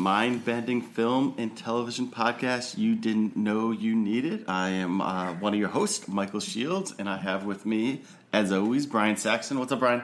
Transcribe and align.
mind 0.00 0.42
bending 0.46 0.80
film 0.80 1.34
and 1.36 1.54
television 1.54 2.08
podcast 2.08 2.78
you 2.78 2.94
didn't 2.94 3.36
know 3.36 3.70
you 3.70 3.94
needed. 3.94 4.42
I 4.48 4.70
am 4.70 5.02
uh, 5.02 5.34
one 5.34 5.52
of 5.52 5.60
your 5.60 5.68
hosts, 5.68 6.08
Michael 6.08 6.40
Shields, 6.40 6.94
and 6.98 7.06
I 7.06 7.18
have 7.18 7.44
with 7.44 7.66
me, 7.66 8.02
as 8.32 8.50
always, 8.50 8.86
Brian 8.86 9.18
Saxon. 9.18 9.58
What's 9.58 9.72
up, 9.72 9.80
Brian? 9.80 10.02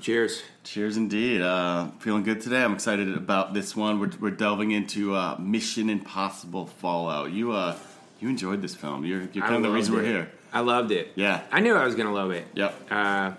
Cheers. 0.00 0.42
Cheers 0.64 0.96
indeed. 0.96 1.42
Uh, 1.42 1.88
feeling 1.98 2.22
good 2.22 2.40
today. 2.40 2.62
I'm 2.62 2.72
excited 2.72 3.14
about 3.14 3.52
this 3.52 3.76
one. 3.76 4.00
We're, 4.00 4.12
we're 4.18 4.30
delving 4.30 4.70
into 4.70 5.14
uh, 5.14 5.36
Mission 5.38 5.90
Impossible 5.90 6.66
Fallout. 6.66 7.30
You 7.30 7.52
uh, 7.52 7.76
you 8.20 8.30
enjoyed 8.30 8.62
this 8.62 8.74
film. 8.74 9.04
You're, 9.04 9.28
you're 9.34 9.44
kind 9.44 9.56
of 9.56 9.62
the 9.62 9.70
reason 9.70 9.94
we're 9.94 10.04
here. 10.04 10.30
I 10.54 10.60
loved 10.60 10.90
it. 10.90 11.12
Yeah. 11.16 11.42
I 11.52 11.60
knew 11.60 11.74
I 11.74 11.84
was 11.84 11.94
gonna 11.94 12.14
love 12.14 12.30
it. 12.30 12.46
Yep. 12.54 12.74
Uh, 12.90 13.32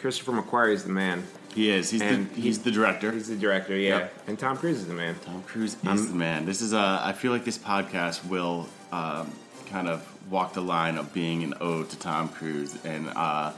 Christopher 0.00 0.32
McQuarrie 0.32 0.72
is 0.72 0.82
the 0.82 0.90
man. 0.90 1.22
He 1.54 1.70
is. 1.70 1.90
He's, 1.90 2.00
the, 2.00 2.06
And 2.06 2.30
he's 2.32 2.60
the 2.62 2.70
director. 2.70 3.12
He's 3.12 3.28
the 3.28 3.36
director. 3.36 3.76
Yeah. 3.76 3.98
Yep. 3.98 4.14
And 4.28 4.38
Tom 4.38 4.56
Cruise 4.56 4.78
is 4.78 4.86
the 4.86 4.94
man. 4.94 5.16
Tom 5.24 5.42
Cruise 5.42 5.76
is 5.84 6.08
the 6.08 6.14
man. 6.14 6.46
This 6.46 6.60
is 6.62 6.72
a. 6.72 7.00
I 7.02 7.12
feel 7.12 7.32
like 7.32 7.44
this 7.44 7.58
podcast 7.58 8.26
will 8.28 8.68
um, 8.90 9.30
kind 9.66 9.88
of 9.88 10.06
walk 10.30 10.54
the 10.54 10.62
line 10.62 10.96
of 10.96 11.12
being 11.12 11.42
an 11.42 11.54
ode 11.60 11.90
to 11.90 11.98
Tom 11.98 12.28
Cruise, 12.28 12.76
and 12.84 13.08
uh, 13.14 13.52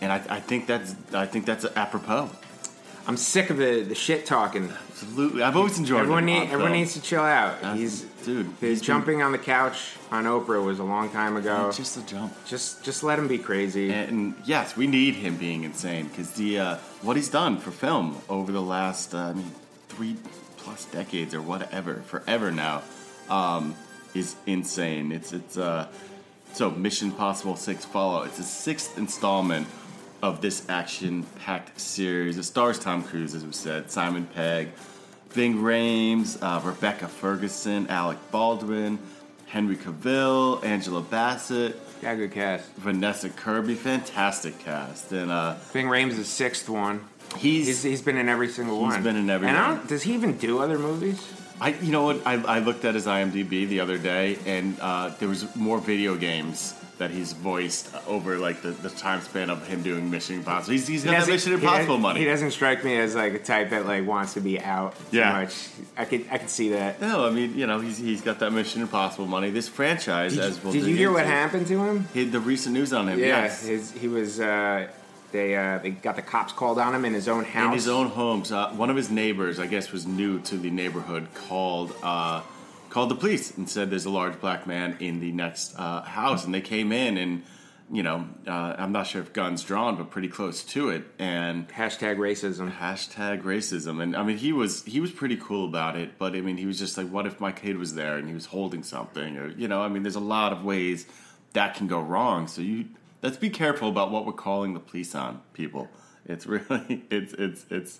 and 0.00 0.12
I, 0.12 0.22
I 0.28 0.40
think 0.40 0.66
that's 0.66 0.94
I 1.12 1.26
think 1.26 1.46
that's 1.46 1.64
apropos. 1.76 2.30
I'm 3.06 3.16
sick 3.16 3.50
of 3.50 3.56
the, 3.56 3.82
the 3.82 3.94
shit 3.94 4.26
talking. 4.26 4.70
Absolutely, 4.90 5.42
I've 5.42 5.56
always 5.56 5.78
enjoyed. 5.78 6.00
Everyone, 6.00 6.26
need, 6.26 6.50
everyone 6.50 6.72
needs 6.72 6.92
to 6.94 7.02
chill 7.02 7.22
out. 7.22 7.60
That's- 7.62 7.78
he's 7.78 8.06
dude. 8.24 8.46
His 8.60 8.80
jumping 8.80 9.22
on 9.22 9.32
the 9.32 9.38
couch 9.38 9.96
on 10.10 10.24
Oprah 10.24 10.64
was 10.64 10.78
a 10.78 10.84
long 10.84 11.10
time 11.10 11.36
ago. 11.36 11.70
just 11.72 11.96
a 11.96 12.06
jump. 12.06 12.32
just 12.46 12.84
just 12.84 13.02
let 13.02 13.18
him 13.18 13.28
be 13.28 13.38
crazy. 13.38 13.92
And 13.92 14.34
yes, 14.44 14.76
we 14.76 14.86
need 14.86 15.14
him 15.14 15.36
being 15.36 15.64
insane 15.64 16.08
because 16.08 16.32
the 16.32 16.58
uh, 16.58 16.76
what 17.02 17.16
he's 17.16 17.30
done 17.30 17.58
for 17.58 17.70
film 17.70 18.20
over 18.28 18.52
the 18.52 18.62
last 18.62 19.14
uh, 19.14 19.18
I 19.18 19.32
mean 19.32 19.50
three 19.88 20.16
plus 20.58 20.84
decades 20.86 21.34
or 21.34 21.42
whatever, 21.42 21.96
forever 22.06 22.50
now, 22.50 22.82
um, 23.28 23.74
is 24.14 24.36
insane. 24.46 25.12
It's 25.12 25.32
it's 25.32 25.56
uh, 25.56 25.88
so 26.52 26.70
Mission 26.70 27.12
Possible 27.12 27.56
Six 27.56 27.84
Fallout. 27.84 28.26
It's 28.26 28.36
the 28.36 28.42
sixth 28.42 28.98
installment 28.98 29.66
of 30.22 30.42
this 30.42 30.68
action-packed 30.68 31.80
series. 31.80 32.36
It 32.36 32.42
stars 32.42 32.78
Tom 32.78 33.02
Cruise, 33.02 33.34
as 33.34 33.44
we 33.44 33.52
said, 33.52 33.90
Simon 33.90 34.26
Pegg, 34.26 34.68
Ving 35.30 35.56
Rhames, 35.56 36.38
uh, 36.42 36.60
Rebecca 36.64 37.08
Ferguson, 37.08 37.86
Alec 37.88 38.18
Baldwin, 38.30 38.98
Henry 39.46 39.76
Cavill, 39.76 40.62
Angela 40.64 41.00
Bassett. 41.02 41.80
yeah, 42.02 42.14
good 42.14 42.32
cast. 42.32 42.64
Vanessa 42.76 43.28
Kirby, 43.28 43.74
fantastic 43.74 44.58
cast, 44.60 45.12
and 45.12 45.30
uh, 45.30 45.54
Ving 45.72 45.86
Rhames 45.86 46.10
is 46.10 46.16
the 46.18 46.24
sixth 46.24 46.68
one. 46.68 47.04
he's, 47.36 47.66
He's, 47.66 47.82
he's 47.82 48.02
been 48.02 48.16
in 48.16 48.28
every 48.28 48.48
single 48.48 48.76
He's 48.76 48.82
one. 48.82 48.94
He's 48.96 49.04
been 49.04 49.16
in 49.16 49.30
every 49.30 49.48
And 49.48 49.56
I 49.56 49.68
one. 49.68 49.78
don't, 49.78 49.88
does 49.88 50.02
he 50.02 50.14
even 50.14 50.36
do 50.36 50.58
other 50.60 50.78
movies? 50.78 51.32
I 51.60 51.74
you 51.74 51.92
know 51.92 52.04
what 52.04 52.26
I, 52.26 52.34
I 52.34 52.58
looked 52.60 52.84
at 52.86 52.94
his 52.94 53.06
IMDb 53.06 53.68
the 53.68 53.80
other 53.80 53.98
day, 53.98 54.38
and 54.46 54.78
uh, 54.80 55.10
there 55.18 55.28
was 55.28 55.54
more 55.54 55.78
video 55.78 56.16
games 56.16 56.74
that 57.00 57.10
he's 57.10 57.32
voiced 57.32 57.88
over 58.06 58.36
like 58.36 58.60
the, 58.60 58.70
the 58.72 58.90
time 58.90 59.22
span 59.22 59.48
of 59.48 59.66
him 59.66 59.82
doing 59.82 60.10
Mission 60.10 60.36
Impossible. 60.36 60.72
He's, 60.72 60.86
he's 60.86 61.02
got 61.02 61.12
that 61.12 61.28
Mission 61.28 61.54
Impossible 61.54 61.86
doesn't- 61.86 62.02
money. 62.02 62.20
He 62.20 62.26
doesn't 62.26 62.50
strike 62.50 62.84
me 62.84 62.94
as 62.98 63.14
like 63.14 63.32
a 63.32 63.38
type 63.38 63.70
that 63.70 63.86
like 63.86 64.06
wants 64.06 64.34
to 64.34 64.40
be 64.40 64.60
out 64.60 64.94
too 65.10 65.16
Yeah. 65.16 65.32
much. 65.32 65.68
I 65.96 66.04
could 66.04 66.26
I 66.30 66.36
could 66.36 66.50
see 66.50 66.68
that. 66.70 67.00
no, 67.00 67.26
I 67.26 67.30
mean 67.30 67.56
you 67.56 67.66
know 67.66 67.80
he's 67.80 67.96
he's 67.96 68.20
got 68.20 68.38
that 68.40 68.52
Mission 68.52 68.82
Impossible 68.82 69.26
money. 69.26 69.48
This 69.50 69.66
franchise, 69.66 70.34
Did, 70.34 70.44
as 70.44 70.62
we'll 70.62 70.74
did 70.74 70.84
you 70.84 70.94
hear 70.94 71.10
what 71.10 71.24
happened 71.24 71.66
to 71.68 71.82
him? 71.82 72.06
He- 72.12 72.24
the 72.24 72.38
recent 72.40 72.74
news 72.74 72.92
on 72.92 73.08
him? 73.08 73.18
Yeah, 73.18 73.26
yes. 73.26 73.64
his, 73.66 73.90
he 73.92 74.06
was. 74.06 74.38
Uh, 74.38 74.86
they 75.32 75.56
uh, 75.56 75.78
they 75.78 75.90
got 75.92 76.16
the 76.16 76.22
cops 76.22 76.52
called 76.52 76.78
on 76.78 76.94
him 76.94 77.06
in 77.06 77.14
his 77.14 77.28
own 77.28 77.44
house. 77.44 77.66
in 77.68 77.72
his 77.72 77.88
own 77.88 78.08
homes. 78.08 78.52
Uh, 78.52 78.68
one 78.72 78.90
of 78.90 78.96
his 78.96 79.10
neighbors, 79.10 79.58
I 79.58 79.66
guess, 79.68 79.90
was 79.90 80.04
new 80.06 80.38
to 80.40 80.56
the 80.58 80.70
neighborhood, 80.70 81.28
called 81.48 81.94
uh, 82.02 82.42
called 82.90 83.10
the 83.10 83.14
police 83.14 83.56
and 83.56 83.68
said 83.68 83.90
there's 83.90 84.04
a 84.04 84.10
large 84.10 84.40
black 84.40 84.66
man 84.66 84.96
in 85.00 85.20
the 85.20 85.32
next 85.32 85.74
uh, 85.78 86.02
house, 86.02 86.44
and 86.44 86.54
they 86.54 86.60
came 86.60 86.92
in 86.92 87.16
and. 87.16 87.42
You 87.92 88.04
know, 88.04 88.28
uh, 88.46 88.76
I'm 88.78 88.92
not 88.92 89.08
sure 89.08 89.20
if 89.20 89.32
guns 89.32 89.64
drawn, 89.64 89.96
but 89.96 90.12
pretty 90.12 90.28
close 90.28 90.62
to 90.62 90.90
it, 90.90 91.02
and 91.18 91.68
Hashtag 91.70 92.18
racism. 92.18 92.72
hashtag 92.72 93.42
racism. 93.42 94.00
And 94.00 94.14
I 94.14 94.22
mean, 94.22 94.36
he 94.36 94.52
was 94.52 94.84
he 94.84 95.00
was 95.00 95.10
pretty 95.10 95.34
cool 95.36 95.64
about 95.68 95.96
it, 95.96 96.16
but 96.16 96.36
I 96.36 96.40
mean, 96.40 96.56
he 96.56 96.66
was 96.66 96.78
just 96.78 96.96
like, 96.96 97.08
what 97.08 97.26
if 97.26 97.40
my 97.40 97.50
kid 97.50 97.76
was 97.78 97.96
there 97.96 98.16
and 98.16 98.28
he 98.28 98.32
was 98.34 98.46
holding 98.46 98.84
something, 98.84 99.36
or 99.36 99.48
you 99.48 99.66
know, 99.66 99.82
I 99.82 99.88
mean, 99.88 100.04
there's 100.04 100.14
a 100.14 100.20
lot 100.20 100.52
of 100.52 100.62
ways 100.62 101.04
that 101.52 101.74
can 101.74 101.88
go 101.88 101.98
wrong. 102.00 102.46
So 102.46 102.62
you 102.62 102.84
let's 103.24 103.36
be 103.36 103.50
careful 103.50 103.88
about 103.88 104.12
what 104.12 104.24
we're 104.24 104.34
calling 104.34 104.72
the 104.72 104.78
police 104.78 105.12
on 105.16 105.40
people. 105.52 105.88
It's 106.26 106.46
really 106.46 107.02
it's 107.10 107.32
it's 107.32 107.66
it's 107.70 107.98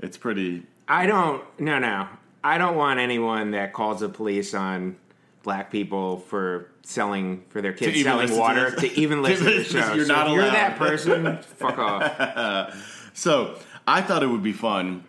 it's 0.00 0.16
pretty. 0.16 0.62
I 0.88 1.04
don't. 1.04 1.44
No, 1.60 1.78
no. 1.78 2.08
I 2.46 2.58
don't 2.58 2.76
want 2.76 3.00
anyone 3.00 3.50
that 3.50 3.72
calls 3.72 4.00
the 4.00 4.08
police 4.08 4.54
on 4.54 4.96
black 5.42 5.68
people 5.68 6.18
for 6.20 6.70
selling 6.84 7.42
for 7.48 7.60
their 7.60 7.72
kids 7.72 8.00
selling 8.00 8.20
listen 8.22 8.36
to 8.36 8.40
water 8.40 8.70
to 8.70 8.92
even 9.00 9.20
listen 9.20 9.46
to 9.46 9.58
the 9.58 9.64
show. 9.82 9.94
You're 9.94 10.04
So 10.04 10.12
not 10.14 10.30
you're 10.30 10.44
that 10.44 10.78
person. 10.78 11.38
fuck 11.42 11.76
off. 11.76 13.10
So 13.14 13.58
I 13.84 14.00
thought 14.00 14.22
it 14.22 14.28
would 14.28 14.44
be 14.44 14.52
fun 14.52 15.02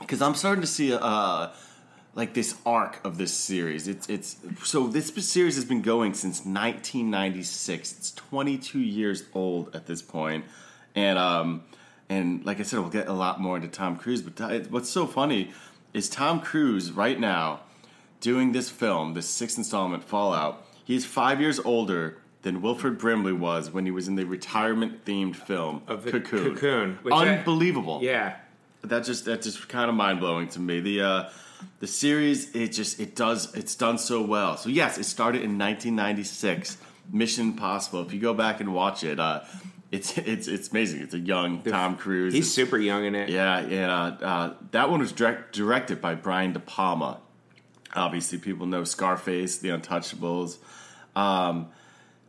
because 0.00 0.20
I'm 0.20 0.34
starting 0.34 0.62
to 0.62 0.66
see 0.66 0.92
uh, 0.92 1.50
like 2.16 2.34
this 2.34 2.56
arc 2.66 2.98
of 3.04 3.18
this 3.18 3.32
series. 3.32 3.86
It's 3.86 4.08
it's 4.08 4.36
so 4.64 4.88
this 4.88 5.14
series 5.30 5.54
has 5.54 5.64
been 5.64 5.82
going 5.82 6.14
since 6.14 6.38
1996. 6.38 7.92
It's 7.98 8.10
22 8.14 8.80
years 8.80 9.22
old 9.32 9.76
at 9.76 9.86
this 9.86 10.02
point, 10.02 10.44
and 10.96 11.20
um 11.20 11.62
and 12.08 12.44
like 12.44 12.58
I 12.58 12.64
said, 12.64 12.80
we'll 12.80 12.88
get 12.90 13.06
a 13.06 13.12
lot 13.12 13.40
more 13.40 13.54
into 13.54 13.68
Tom 13.68 13.96
Cruise. 13.96 14.22
But 14.22 14.70
what's 14.72 14.90
so 14.90 15.06
funny 15.06 15.52
is 15.94 16.08
Tom 16.10 16.40
Cruise 16.40 16.92
right 16.92 17.18
now 17.18 17.60
doing 18.20 18.52
this 18.52 18.68
film, 18.68 19.14
this 19.14 19.28
sixth 19.28 19.56
installment, 19.56 20.04
Fallout. 20.04 20.66
He's 20.84 21.06
five 21.06 21.40
years 21.40 21.58
older 21.60 22.18
than 22.42 22.60
Wilfred 22.60 22.98
Brimley 22.98 23.32
was 23.32 23.70
when 23.70 23.86
he 23.86 23.90
was 23.90 24.06
in 24.08 24.16
the 24.16 24.24
retirement 24.24 25.04
themed 25.06 25.36
film 25.36 25.82
Of 25.86 26.04
the 26.04 26.10
Cocoon. 26.12 26.54
Cocoon, 26.54 26.98
which 27.02 27.14
I- 27.14 27.28
Unbelievable. 27.38 28.00
Yeah. 28.02 28.36
that 28.82 29.04
just 29.04 29.24
that 29.24 29.40
just 29.42 29.66
kind 29.68 29.88
of 29.88 29.94
mind 29.96 30.20
blowing 30.20 30.48
to 30.48 30.60
me. 30.60 30.80
The 30.80 31.00
uh, 31.00 31.30
the 31.80 31.86
series 31.86 32.54
it 32.54 32.68
just 32.68 33.00
it 33.00 33.16
does 33.16 33.54
it's 33.54 33.74
done 33.74 33.96
so 33.96 34.20
well. 34.22 34.56
So 34.58 34.68
yes, 34.68 34.98
it 34.98 35.04
started 35.04 35.38
in 35.42 35.56
1996. 35.58 36.76
Mission 37.12 37.48
Impossible. 37.48 38.00
If 38.02 38.12
you 38.14 38.20
go 38.20 38.32
back 38.34 38.60
and 38.60 38.74
watch 38.74 39.04
it, 39.04 39.20
uh, 39.20 39.40
it's 39.92 40.16
it's 40.18 40.48
it's 40.48 40.70
amazing. 40.70 41.02
It's 41.02 41.14
a 41.14 41.18
young 41.18 41.62
Tom 41.62 41.96
Cruise. 41.96 42.34
He's 42.34 42.52
super 42.52 42.78
young 42.78 43.04
in 43.04 43.14
it. 43.14 43.28
Yeah, 43.28 43.58
and 43.58 43.90
uh, 43.90 44.26
uh, 44.26 44.54
that 44.72 44.90
one 44.90 45.00
was 45.00 45.12
direct, 45.12 45.54
directed 45.54 46.00
by 46.00 46.14
Brian 46.14 46.52
De 46.52 46.60
Palma. 46.60 47.18
Obviously, 47.94 48.38
people 48.38 48.66
know 48.66 48.82
Scarface, 48.84 49.58
The 49.58 49.68
Untouchables. 49.68 50.56
Um, 51.14 51.68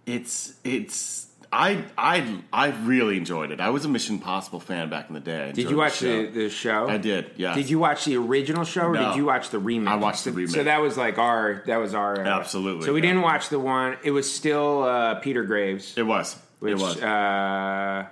it's 0.06 0.54
it's 0.64 1.28
I 1.52 1.84
I 1.98 2.40
I 2.54 2.68
really 2.84 3.18
enjoyed 3.18 3.50
it. 3.52 3.60
I 3.60 3.70
was 3.72 3.84
a 3.86 3.88
Mission 3.90 4.16
Impossible 4.18 4.60
fan 4.60 4.90
back 4.90 5.08
in 5.08 5.16
the 5.16 5.20
day. 5.20 5.52
Did 5.54 5.70
you 5.72 5.78
watch 5.78 6.00
the 6.02 6.26
the, 6.28 6.32
the 6.44 6.50
show? 6.50 6.88
I 6.88 6.98
did. 6.98 7.32
Yeah. 7.38 7.56
Did 7.56 7.70
you 7.70 7.80
watch 7.80 8.06
the 8.06 8.18
original 8.18 8.64
show 8.64 8.84
or 8.88 8.94
No. 8.94 9.08
did 9.10 9.16
you 9.18 9.26
watch 9.26 9.50
the 9.50 9.58
remake? 9.58 9.90
I 9.92 9.96
watched 9.96 10.26
the 10.26 10.32
So- 10.32 10.36
remake. 10.36 10.54
So 10.56 10.64
that 10.66 10.82
was 10.82 10.98
like 10.98 11.18
our 11.18 11.64
that 11.66 11.78
was 11.78 11.96
our 11.96 12.20
uh, 12.24 12.40
Absolutely, 12.40 12.86
So 12.86 12.94
we 12.94 13.00
yeah. 13.02 13.08
didn't 13.08 13.22
watch 13.24 13.50
the 13.50 13.60
one. 13.60 13.98
It 14.04 14.12
was 14.12 14.32
still 14.32 14.84
uh, 14.84 15.16
Peter 15.16 15.44
Graves, 15.44 15.98
It 15.98 16.04
was. 16.04 16.36
Which 16.60 16.74
it 16.74 16.80
was. 16.80 17.02
Uh, 17.02 18.08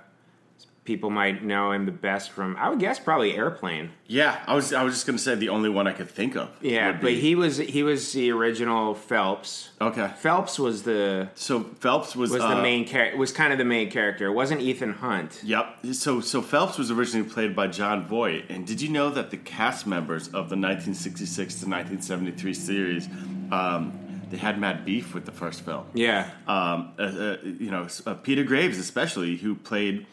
people 0.84 1.08
might 1.08 1.42
know 1.42 1.72
him 1.72 1.86
the 1.86 1.92
best 1.92 2.30
from. 2.30 2.56
I 2.56 2.68
would 2.68 2.78
guess 2.78 2.98
probably 3.00 3.34
Airplane. 3.34 3.90
yeah, 4.06 4.42
I 4.46 4.54
was. 4.54 4.72
I 4.74 4.82
was 4.82 4.92
just 4.94 5.06
gonna 5.06 5.18
say 5.18 5.34
the 5.34 5.48
only 5.48 5.70
one 5.70 5.86
I 5.86 5.92
could 5.92 6.10
think 6.10 6.36
of. 6.36 6.50
Yeah, 6.60 6.92
but 6.92 7.12
he 7.12 7.34
was 7.34 7.56
he 7.56 7.82
was 7.82 8.12
the 8.12 8.30
original 8.32 8.94
Phelps. 8.94 9.70
okay. 9.80 10.10
Phelps 10.18 10.58
was 10.58 10.82
the 10.82 11.30
So 11.34 11.62
Phelps 11.80 12.14
was 12.14 12.30
was 12.30 12.42
uh, 12.42 12.54
the 12.56 12.62
main 12.62 12.86
character. 12.86 13.16
Was 13.18 13.32
kind 13.32 13.52
of 13.52 13.58
the 13.58 13.64
main 13.64 13.90
character. 13.90 14.26
It 14.26 14.32
wasn't 14.32 14.60
Ethan 14.60 14.92
Hunt. 14.92 15.40
Yep. 15.42 15.78
So 15.92 16.20
so 16.20 16.42
Phelps 16.42 16.76
was 16.76 16.90
originally 16.90 17.28
played 17.28 17.56
by 17.56 17.66
Jon 17.68 18.06
Voight, 18.06 18.44
and 18.50 18.66
did 18.66 18.80
you 18.82 18.90
know 18.90 19.08
that 19.10 19.30
the 19.30 19.38
cast 19.38 19.86
members 19.86 20.26
of 20.28 20.50
the 20.50 20.56
1966 20.56 21.34
to 21.60 21.66
1973 21.66 22.54
series, 22.54 23.08
um, 23.50 23.98
they 24.34 24.40
had 24.40 24.58
mad 24.58 24.84
beef 24.84 25.14
with 25.14 25.26
the 25.26 25.32
first 25.32 25.64
film. 25.64 25.84
Yeah, 25.94 26.28
Um, 26.48 26.92
uh, 26.98 27.02
uh, 27.02 27.36
you 27.44 27.70
know, 27.70 27.86
uh, 28.04 28.14
Peter 28.14 28.42
Graves 28.42 28.78
especially, 28.78 29.36
who 29.36 29.54
played 29.54 30.06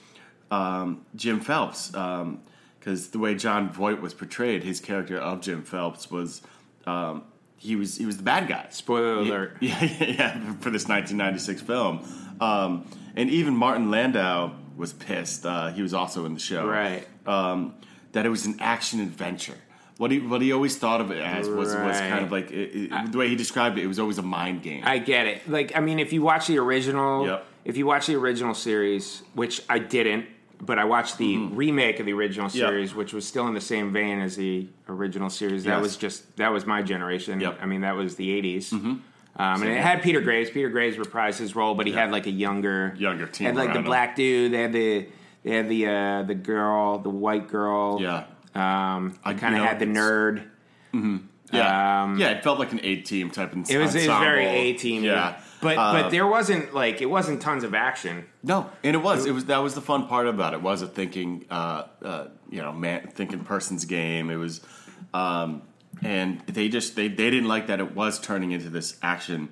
um, 0.51 1.03
Jim 1.15 1.39
Phelps, 1.39 1.88
because 1.89 3.09
the 3.09 3.18
way 3.19 3.33
Jon 3.33 3.71
Voight 3.73 4.00
was 4.00 4.13
portrayed, 4.13 4.63
his 4.63 4.79
character 4.79 5.18
of 5.18 5.41
Jim 5.41 5.63
Phelps 5.63 6.12
was. 6.12 6.41
Um, 6.85 7.23
he 7.57 7.75
was 7.75 7.97
he 7.97 8.06
was 8.07 8.18
the 8.18 8.23
bad 8.23 8.47
guy. 8.47 8.65
Spoiler 8.71 9.13
alert. 9.15 9.57
Yeah, 9.59 9.83
yeah, 10.00 10.03
yeah, 10.03 10.53
for 10.62 10.71
this 10.71 10.88
1996 10.88 11.62
film. 11.62 12.03
Um, 12.39 12.88
and 13.15 13.29
even 13.29 13.56
Martin 13.56 13.91
Landau 13.91 14.53
was 14.75 14.94
pissed. 14.94 15.45
Uh, 15.45 15.68
he 15.71 15.83
was 15.83 15.94
also 15.94 16.25
in 16.25 16.33
the 16.33 16.39
show. 16.39 16.65
Right. 16.68 17.07
Um, 17.27 17.75
that 18.13 18.25
it 18.25 18.29
was 18.29 18.47
an 18.47 18.57
action 18.59 19.00
adventure. 19.00 19.57
What 20.01 20.09
he 20.09 20.19
what 20.19 20.42
he 20.42 20.51
always 20.51 20.75
thought 20.77 21.00
of 21.00 21.12
it 21.12 21.19
as 21.19 21.48
was, 21.48 21.69
was 21.69 21.75
Right. 21.75 22.09
kind 22.09 22.25
of 22.25 22.31
like 22.31 22.50
it, 22.50 22.92
it, 22.92 23.12
the 23.12 23.18
way 23.19 23.27
he 23.30 23.36
described 23.36 23.77
it. 23.77 23.83
It 23.83 23.88
was 23.88 24.00
always 24.00 24.18
a 24.18 24.24
mind 24.24 24.63
game. 24.63 24.81
I 24.83 24.98
get 24.98 25.27
it. 25.27 25.48
Like, 25.48 25.75
I 25.75 25.80
mean, 25.80 26.00
if 26.00 26.12
you 26.12 26.24
watch 26.24 26.48
the 26.48 26.57
original, 26.57 27.27
Yep. 27.27 27.45
if 27.65 27.77
you 27.77 27.86
watch 27.86 28.07
the 28.07 28.15
original 28.15 28.56
series, 28.56 29.21
which 29.36 29.62
I 29.69 29.77
didn't, 29.77 30.25
but 30.59 30.80
I 30.80 30.86
watched 30.86 31.19
the 31.19 31.36
Mm-hmm. 31.36 31.56
remake 31.56 32.00
of 32.00 32.07
the 32.07 32.13
original 32.13 32.50
series, 32.50 32.95
which 32.95 33.13
was 33.13 33.27
still 33.27 33.48
in 33.48 33.53
the 33.53 33.62
same 33.62 33.94
vein 33.94 34.19
as 34.19 34.36
the 34.36 34.68
original 34.89 35.30
series. 35.30 35.65
That 35.65 35.75
Yes. 35.75 35.81
was 35.83 35.98
just 35.98 36.36
that 36.38 36.51
was 36.51 36.65
my 36.65 36.81
generation. 36.81 37.39
Yep. 37.39 37.54
Mm-hmm. 37.54 37.63
I 37.63 37.65
mean, 37.68 37.81
that 37.81 37.95
was 37.95 38.15
the 38.15 38.30
'80s. 38.42 38.74
Um, 38.74 39.04
and 39.38 39.63
it 39.65 39.77
had 39.81 40.01
Peter 40.01 40.19
Graves. 40.21 40.50
Peter 40.50 40.69
Graves 40.69 40.97
reprised 40.97 41.38
his 41.38 41.56
role, 41.56 41.75
but 41.75 41.86
he 41.86 41.94
had 41.94 42.12
like 42.12 42.25
a 42.25 42.31
younger, 42.31 42.94
Younger 42.97 43.27
team 43.27 43.45
Had 43.45 43.56
like 43.56 43.71
the 43.71 43.80
him. 43.80 43.86
black 43.86 44.15
dude. 44.15 44.51
They 44.51 44.62
had 44.63 44.74
the 44.74 45.06
they 45.44 45.51
had 45.56 45.69
the 45.69 45.88
uh, 45.88 46.24
the 46.24 46.36
girl, 46.36 46.97
the 46.97 47.09
white 47.12 47.47
girl. 47.47 48.00
yeah. 48.01 48.24
Um, 48.56 49.18
I- 49.24 49.33
kind 49.33 49.56
of 49.56 49.62
had 49.63 49.80
the 49.80 49.86
nerd. 49.86 50.44
Yeah. 51.53 52.03
Um, 52.03 52.18
yeah, 52.18 52.30
it 52.30 52.44
felt 52.44 52.59
like 52.59 52.71
an 52.71 52.80
A 52.83 52.98
team 52.98 53.30
type 53.30 53.51
of 53.51 53.69
It 53.69 53.77
was, 53.77 53.94
it 53.94 54.07
was 54.07 54.19
very 54.19 54.45
A 54.45 54.74
team. 54.74 55.03
Yeah. 55.03 55.38
But 55.62 55.77
Uh, 55.77 55.94
but 56.03 56.09
there 56.12 56.25
wasn't 56.25 56.74
like 56.74 57.01
it 57.01 57.06
wasn't 57.09 57.42
tons 57.42 57.63
of 57.63 57.75
action. 57.75 58.25
No, 58.42 58.69
and 58.83 58.95
it 58.95 59.00
was. 59.00 59.25
It 59.25 59.33
was 59.33 59.45
that 59.45 59.57
was 59.59 59.75
the 59.75 59.81
fun 59.81 60.07
part 60.07 60.27
about 60.27 60.53
it. 60.53 60.62
Was 60.62 60.81
a 60.81 60.88
thinking, 60.88 61.45
uh, 61.51 61.83
uh, 62.03 62.27
you 62.50 62.62
know, 62.62 62.71
man, 62.71 63.09
thinking 63.13 63.42
person's 63.42 63.86
game. 63.86 64.30
It 64.31 64.38
was, 64.38 64.62
um, 65.13 65.62
and 66.01 66.39
they 66.47 66.68
just 66.69 66.95
they 66.95 67.09
they 67.09 67.30
didn't 67.30 67.47
like 67.50 67.68
that 67.68 67.80
it 67.80 67.94
was 67.95 68.18
turning 68.19 68.51
into 68.54 68.69
this 68.69 68.97
action 69.04 69.50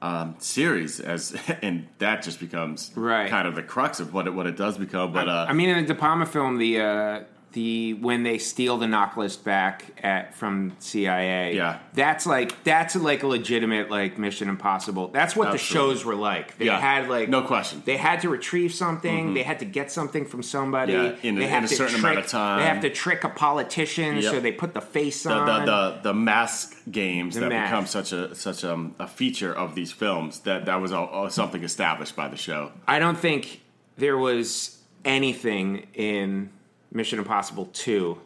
um, 0.00 0.34
series 0.38 0.98
as, 0.98 1.36
and 1.62 1.86
that 1.98 2.22
just 2.22 2.40
becomes 2.40 2.90
Right. 2.96 3.30
kind 3.30 3.46
of 3.46 3.54
the 3.54 3.62
crux 3.62 4.00
of 4.00 4.12
what 4.12 4.26
it 4.26 4.34
what 4.34 4.46
it 4.48 4.56
does 4.56 4.78
become. 4.78 5.12
But 5.12 5.28
uh, 5.28 5.46
I 5.48 5.52
mean, 5.52 5.68
in 5.68 5.86
the 5.86 5.94
De 5.94 5.98
Palma 6.00 6.26
film, 6.26 6.58
the 6.58 6.80
uh, 6.80 7.20
the 7.52 7.94
when 7.94 8.22
they 8.22 8.38
steal 8.38 8.78
the 8.78 8.86
knock 8.86 9.16
list 9.16 9.44
back 9.44 9.84
at 10.02 10.34
from 10.34 10.72
CIA, 10.78 11.54
Yeah. 11.54 11.78
that's 11.94 12.26
like 12.26 12.62
that's 12.64 12.96
like 12.96 13.22
a 13.22 13.26
legitimate 13.26 13.90
like 13.90 14.18
Mission 14.18 14.48
Impossible. 14.48 15.08
That's 15.08 15.36
what 15.36 15.52
the 15.52 15.58
shows 15.58 16.04
were 16.04 16.14
like. 16.14 16.56
They 16.58 16.66
Yeah. 16.66 16.78
had 16.80 17.08
like 17.08 17.28
No 17.28 17.42
question. 17.42 17.82
They 17.84 17.96
had 17.96 18.20
to 18.22 18.28
retrieve 18.28 18.72
something. 18.74 19.26
Mm-hmm. 19.26 19.34
They 19.34 19.42
had 19.42 19.58
to 19.58 19.64
get 19.64 19.92
something 19.92 20.24
from 20.24 20.42
somebody. 20.42 20.92
Yeah, 20.94 21.14
in 21.22 21.36
a- 21.36 21.40
they 21.40 21.54
in 21.56 21.64
a 21.64 21.68
certain 21.68 22.00
trick, 22.00 22.12
amount 22.12 22.18
of 22.18 22.26
time. 22.28 22.58
They 22.60 22.66
have 22.66 22.80
to 22.82 22.90
trick 22.90 23.24
a 23.24 23.28
politician, 23.28 24.16
Yep. 24.16 24.24
so 24.32 24.40
they 24.40 24.52
put 24.52 24.74
the 24.74 24.80
face 24.80 25.22
the, 25.24 25.32
on. 25.32 25.66
the, 25.66 25.72
the 25.72 26.00
the 26.04 26.14
mask 26.14 26.76
games 26.90 27.34
The 27.34 27.40
that 27.42 27.48
mask. 27.50 27.70
become 27.70 27.86
such 27.86 28.12
a 28.12 28.34
such 28.34 28.64
a, 28.64 28.90
a 28.98 29.06
feature 29.06 29.52
of 29.54 29.74
these 29.74 29.92
films 29.92 30.40
that 30.40 30.64
that 30.66 30.80
was 30.80 30.92
something 31.34 31.62
established 31.64 32.16
by 32.16 32.28
the 32.28 32.36
show. 32.36 32.72
I 32.88 32.98
don't 32.98 33.18
think 33.18 33.60
there 33.98 34.16
was 34.16 34.78
anything 35.04 35.86
in 35.94 36.48
Mission 36.92 37.18
Impossible 37.18 37.66
2 37.72 38.18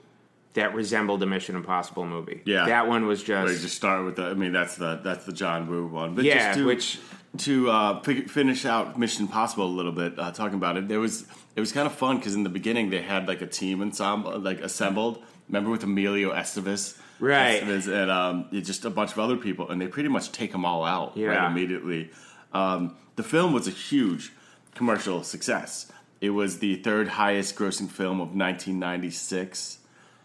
that 0.54 0.74
resembled 0.74 1.22
a 1.22 1.26
Mission 1.26 1.54
Impossible 1.54 2.06
movie. 2.06 2.40
Yeah. 2.46 2.66
That 2.66 2.88
one 2.88 3.06
was 3.06 3.22
just. 3.22 3.60
just 3.62 3.76
start 3.76 4.04
with 4.04 4.16
the. 4.16 4.24
I 4.24 4.34
mean, 4.34 4.52
that's 4.52 4.76
the 4.76 5.00
that's 5.04 5.24
the 5.26 5.32
John 5.32 5.68
Woo 5.68 5.86
one. 5.86 6.14
But 6.14 6.24
Yeah, 6.24 6.46
just 6.48 6.58
to, 6.58 6.66
which- 6.66 6.98
to 7.38 7.70
uh, 7.70 8.00
fi- 8.00 8.22
finish 8.22 8.64
out 8.64 8.98
Mission 8.98 9.26
Impossible 9.26 9.66
a 9.66 9.68
little 9.76 9.92
bit, 9.92 10.18
uh, 10.18 10.30
talking 10.32 10.56
about 10.56 10.78
it, 10.78 10.88
there 10.88 11.00
was 11.00 11.26
it 11.54 11.60
was 11.60 11.72
kind 11.72 11.86
of 11.86 11.92
fun 11.94 12.16
because 12.16 12.34
in 12.34 12.42
the 12.44 12.48
beginning 12.48 12.88
they 12.90 13.02
had 13.02 13.28
like 13.28 13.42
a 13.42 13.46
team 13.46 13.82
ensemble, 13.82 14.38
like 14.38 14.60
assembled. 14.60 15.22
Remember 15.48 15.70
with 15.70 15.84
Emilio 15.84 16.32
Estevez, 16.32 16.98
Right. 17.20 17.62
Estevez 17.62 17.86
and 17.92 18.10
um, 18.10 18.48
just 18.52 18.84
a 18.86 18.90
bunch 18.90 19.12
of 19.12 19.18
other 19.18 19.36
people, 19.36 19.68
and 19.70 19.80
they 19.80 19.86
pretty 19.86 20.08
much 20.08 20.32
take 20.32 20.50
them 20.52 20.64
all 20.64 20.84
out 20.84 21.16
right 21.18 21.50
immediately. 21.50 22.10
Um, 22.54 22.96
the 23.16 23.22
film 23.22 23.52
was 23.52 23.68
a 23.68 23.70
huge 23.70 24.32
commercial 24.74 25.22
success. 25.22 25.92
It 26.20 26.30
was 26.30 26.58
the 26.58 26.76
third 26.76 27.08
highest 27.08 27.56
grossing 27.56 27.90
film 27.90 28.20
of 28.20 28.28
1996. 28.28 29.78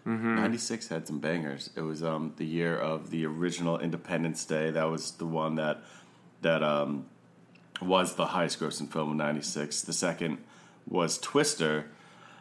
Mm-hmm. 0.07 0.35
96 0.35 0.87
had 0.87 1.07
some 1.07 1.19
bangers. 1.19 1.69
It 1.75 1.81
was 1.81 2.01
um, 2.03 2.33
the 2.37 2.45
year 2.45 2.75
of 2.77 3.11
the 3.11 3.25
original 3.25 3.77
Independence 3.77 4.45
Day. 4.45 4.71
That 4.71 4.85
was 4.85 5.11
the 5.11 5.25
one 5.27 5.55
that 5.55 5.83
that 6.41 6.63
um, 6.63 7.05
was 7.81 8.15
the 8.15 8.27
highest 8.27 8.59
grossing 8.59 8.91
film 8.91 9.11
of 9.11 9.15
96. 9.17 9.81
The 9.81 9.93
second 9.93 10.39
was 10.87 11.17
Twister. 11.19 11.85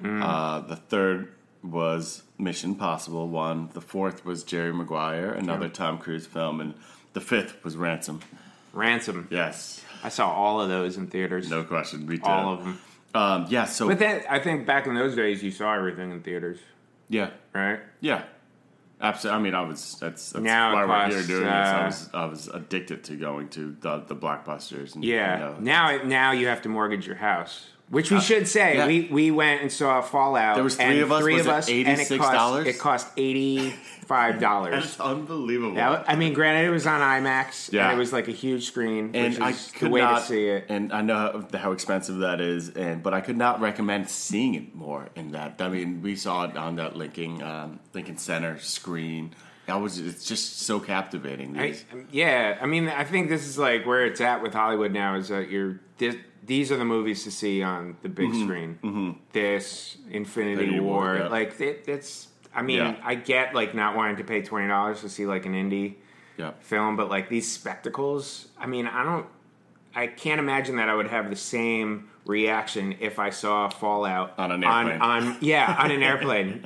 Mm. 0.00 0.22
Uh, 0.22 0.60
the 0.60 0.76
third 0.76 1.32
was 1.62 2.22
Mission 2.38 2.75
Possible 2.75 3.28
1. 3.28 3.70
The 3.75 3.82
fourth 3.82 4.25
was 4.25 4.42
Jerry 4.42 4.72
Maguire, 4.72 5.30
another 5.32 5.68
Tom 5.68 5.98
Cruise 5.98 6.26
film. 6.26 6.60
And 6.60 6.75
the 7.12 7.20
fifth 7.20 7.62
was 7.62 7.76
Ransom. 7.76 8.20
Ransom. 8.72 9.28
Yes, 9.30 9.84
I 10.02 10.08
saw 10.08 10.30
all 10.30 10.60
of 10.60 10.68
those 10.68 10.96
in 10.96 11.08
theaters. 11.08 11.50
no 11.50 11.64
question. 11.64 12.06
Me 12.06 12.16
too. 12.16 12.25
all 12.25 12.54
of 12.54 12.64
them. 12.64 12.78
Um, 13.14 13.46
yeah, 13.48 13.64
so. 13.64 13.88
But 13.88 13.98
then 13.98 14.22
I 14.28 14.38
think 14.38 14.66
back 14.66 14.86
in 14.86 14.94
those 14.94 15.16
days, 15.16 15.42
you 15.42 15.50
saw 15.50 15.74
everything 15.74 16.10
in 16.12 16.22
theaters, 16.22 16.58
yeah, 17.08 17.30
right? 17.52 17.80
yeah. 18.00 18.24
Absolutely. 19.02 19.38
I 19.38 19.42
mean, 19.42 19.54
I 19.54 19.62
was. 19.62 19.96
That's, 19.98 20.32
that's 20.32 20.44
Now 20.44 20.74
why 20.74 20.84
we're 20.84 21.06
here 21.08 21.14
costs, 21.16 21.26
doing 21.28 21.44
this. 21.44 21.50
I 21.52 21.80
uh, 21.82 21.86
was. 21.86 22.10
I 22.12 22.24
was 22.26 22.48
addicted 22.48 23.02
to 23.04 23.16
going 23.16 23.48
to 23.50 23.74
the 23.80 24.00
the 24.06 24.14
blockbusters. 24.14 24.94
And, 24.94 25.02
Yeah. 25.02 25.34
you 25.34 25.40
know, 25.40 25.56
Now, 25.60 26.02
now 26.04 26.32
you 26.32 26.48
have 26.48 26.60
to 26.62 26.68
mortgage 26.68 27.06
your 27.06 27.16
house. 27.16 27.70
Which 27.90 28.12
we 28.12 28.20
should 28.20 28.47
say, 28.47 28.76
yeah. 28.76 28.87
we, 28.87 29.09
we 29.11 29.30
went 29.32 29.62
and 29.62 29.73
saw 29.73 30.00
Fallout. 30.00 30.54
There 30.54 30.62
was 30.62 30.76
three 30.76 31.00
of 31.00 31.11
us. 31.11 31.23
Three 31.23 31.35
Was 31.35 31.47
of 31.47 31.47
it 31.49 31.56
us, 31.56 31.68
it 31.68 32.18
cost 32.18 32.64
$86? 32.64 32.66
it 32.66 32.78
cost 32.78 33.09
eighty 33.16 33.75
five 34.06 34.38
dollars. 34.38 34.75
That's 34.85 35.00
unbelievable. 35.00 35.75
That, 35.75 36.04
I 36.09 36.14
mean, 36.14 36.32
granted, 36.32 36.68
it 36.68 36.70
was 36.70 36.87
on 36.87 37.00
IMAX, 37.00 37.73
Yeah. 37.73 37.88
and 37.88 37.97
it 37.97 37.99
was 37.99 38.12
like 38.12 38.28
a 38.28 38.32
huge 38.32 38.64
screen, 38.64 39.11
and 39.14 39.35
which 39.35 39.40
I 39.42 39.52
could 39.52 39.90
not, 39.90 40.20
to 40.20 40.26
see 40.26 40.47
it. 40.47 40.66
And 40.68 40.92
I 40.92 41.00
know 41.02 41.47
how, 41.52 41.59
how 41.59 41.73
expensive 41.73 42.18
that 42.18 42.40
is, 42.40 42.70
and 42.70 43.02
but 43.02 43.12
I 43.12 43.20
could 43.20 43.37
not 43.37 43.61
recommend 43.61 44.09
seeing 44.09 44.54
it 44.54 44.73
more 44.75 45.09
in 45.16 45.32
that. 45.32 45.56
I 45.61 45.68
mean, 45.68 46.00
we 46.00 46.14
saw 46.14 46.44
it 46.44 46.56
on 46.56 46.76
that 46.76 46.97
Lincoln 46.97 47.42
um, 47.42 47.80
Lincoln 47.92 48.18
Center 48.18 48.59
screen. 48.61 49.35
That 49.70 49.80
was 49.80 49.98
it's 50.00 50.24
just 50.24 50.62
so 50.62 50.80
captivating. 50.80 51.56
I, 51.56 51.76
yeah, 52.10 52.58
I 52.60 52.66
mean, 52.66 52.88
I 52.88 53.04
think 53.04 53.28
this 53.28 53.46
is 53.46 53.56
like 53.56 53.86
where 53.86 54.04
it's 54.04 54.20
at 54.20 54.42
with 54.42 54.52
Hollywood 54.52 54.92
now. 54.92 55.14
Is 55.14 55.28
that 55.28 55.48
you're 55.48 55.78
this, 55.96 56.16
these 56.44 56.72
are 56.72 56.76
the 56.76 56.84
movies 56.84 57.22
to 57.22 57.30
see 57.30 57.62
on 57.62 57.96
the 58.02 58.08
big 58.08 58.34
screen. 58.34 59.20
This 59.32 59.96
Infinity, 60.10 60.10
Mm-hmm. 60.10 60.16
Infinity 60.16 60.80
War, 60.80 61.14
War, 61.18 61.28
like 61.28 61.60
it, 61.60 61.84
it's. 61.86 62.26
I 62.52 62.62
mean, 62.62 62.78
Yeah. 62.78 62.96
I 63.04 63.14
get 63.14 63.54
like 63.54 63.72
not 63.76 63.94
wanting 63.94 64.16
to 64.16 64.24
pay 64.24 64.42
twenty 64.42 64.66
dollars 64.66 65.02
to 65.02 65.08
see 65.08 65.24
like 65.24 65.46
an 65.46 65.52
indie 65.52 65.94
yeah, 66.36 66.50
film, 66.58 66.96
but 66.96 67.08
like 67.08 67.28
these 67.28 67.50
spectacles. 67.50 68.48
I 68.58 68.66
mean, 68.66 68.88
I 68.88 69.04
don't. 69.04 69.26
I 69.94 70.08
can't 70.08 70.40
imagine 70.40 70.76
that 70.76 70.88
I 70.88 70.96
would 70.96 71.06
have 71.08 71.30
the 71.30 71.36
same 71.36 72.08
reaction 72.26 72.96
if 72.98 73.20
I 73.20 73.30
saw 73.30 73.68
Fallout 73.68 74.36
On 74.36 74.50
an 74.50 74.64
On, 74.64 74.88
airplane. 74.90 75.00
on 75.00 75.36
yeah, 75.40 75.76
on 75.78 75.92
an 75.92 76.02
airplane. 76.10 76.64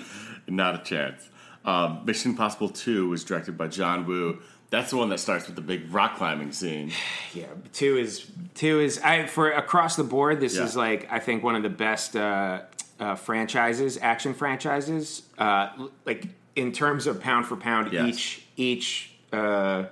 not 0.48 0.74
a 0.80 0.82
chance. 0.82 1.28
Um, 1.66 2.02
Mission 2.04 2.30
Impossible 2.30 2.68
Two 2.68 3.08
was 3.08 3.24
directed 3.24 3.58
by 3.58 3.66
John 3.68 4.06
Woo. 4.06 4.38
That's 4.70 4.90
the 4.90 4.96
one 4.96 5.08
that 5.10 5.18
starts 5.20 5.46
with 5.46 5.56
the 5.56 5.62
big 5.62 5.92
rock 5.92 6.16
climbing 6.16 6.52
scene. 6.52 6.92
Yeah, 7.34 7.46
two 7.74 7.98
is 7.98 8.30
two 8.54 8.80
is 8.80 8.98
I 9.00 9.26
for 9.26 9.50
across 9.50 9.96
the 9.96 10.04
board. 10.04 10.40
This 10.40 10.56
Yeah. 10.56 10.64
is 10.64 10.74
like 10.76 11.06
I 11.10 11.18
think 11.18 11.42
one 11.42 11.54
of 11.56 11.62
the 11.62 11.68
best 11.68 12.16
uh, 12.16 12.62
uh, 12.98 13.14
franchises, 13.16 13.98
action 14.00 14.32
franchises. 14.32 15.22
Uh, 15.36 15.68
l- 15.78 15.90
like 16.06 16.28
in 16.54 16.72
terms 16.72 17.06
of 17.06 17.20
pound 17.20 17.46
for 17.46 17.56
pound, 17.56 17.92
Yes. 17.92 18.08
each 18.08 18.42
each 18.56 19.10
uh, 19.34 19.84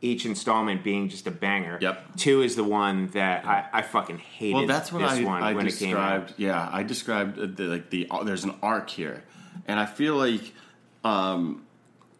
each 0.00 0.24
installment 0.24 0.82
being 0.82 1.10
just 1.10 1.26
a 1.26 1.30
banger. 1.30 1.76
Yep. 1.82 2.16
Two 2.16 2.40
is 2.40 2.56
the 2.56 2.64
one 2.64 3.08
that 3.08 3.44
I, 3.44 3.66
I 3.72 3.82
fucking 3.82 4.18
hated. 4.18 4.54
Well, 4.54 4.66
that's 4.66 4.90
what 4.90 5.00
this 5.00 5.18
I, 5.18 5.24
one 5.24 5.42
I 5.42 5.52
when 5.52 5.66
it 5.66 5.76
came 5.76 5.94
out. 5.96 6.26
described. 6.28 6.34
Yeah, 6.38 6.70
I 6.72 6.82
described 6.84 7.38
uh, 7.38 7.46
the, 7.54 7.64
like 7.64 7.90
the 7.90 8.06
uh, 8.10 8.22
there's 8.24 8.44
an 8.44 8.54
arc 8.62 8.88
here, 8.88 9.22
and 9.66 9.78
I 9.78 9.84
feel 9.84 10.16
like 10.16 10.54
um, 11.04 11.66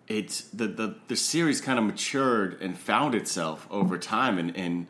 it's 0.09 0.43
the, 0.43 0.67
the 0.67 0.97
the 1.09 1.17
series 1.17 1.61
kind 1.61 1.79
of 1.79 1.85
matured 1.85 2.61
and 2.61 2.77
found 2.77 3.15
itself 3.15 3.67
over 3.71 3.97
time 3.97 4.39
in 4.39 4.51
in, 4.51 4.87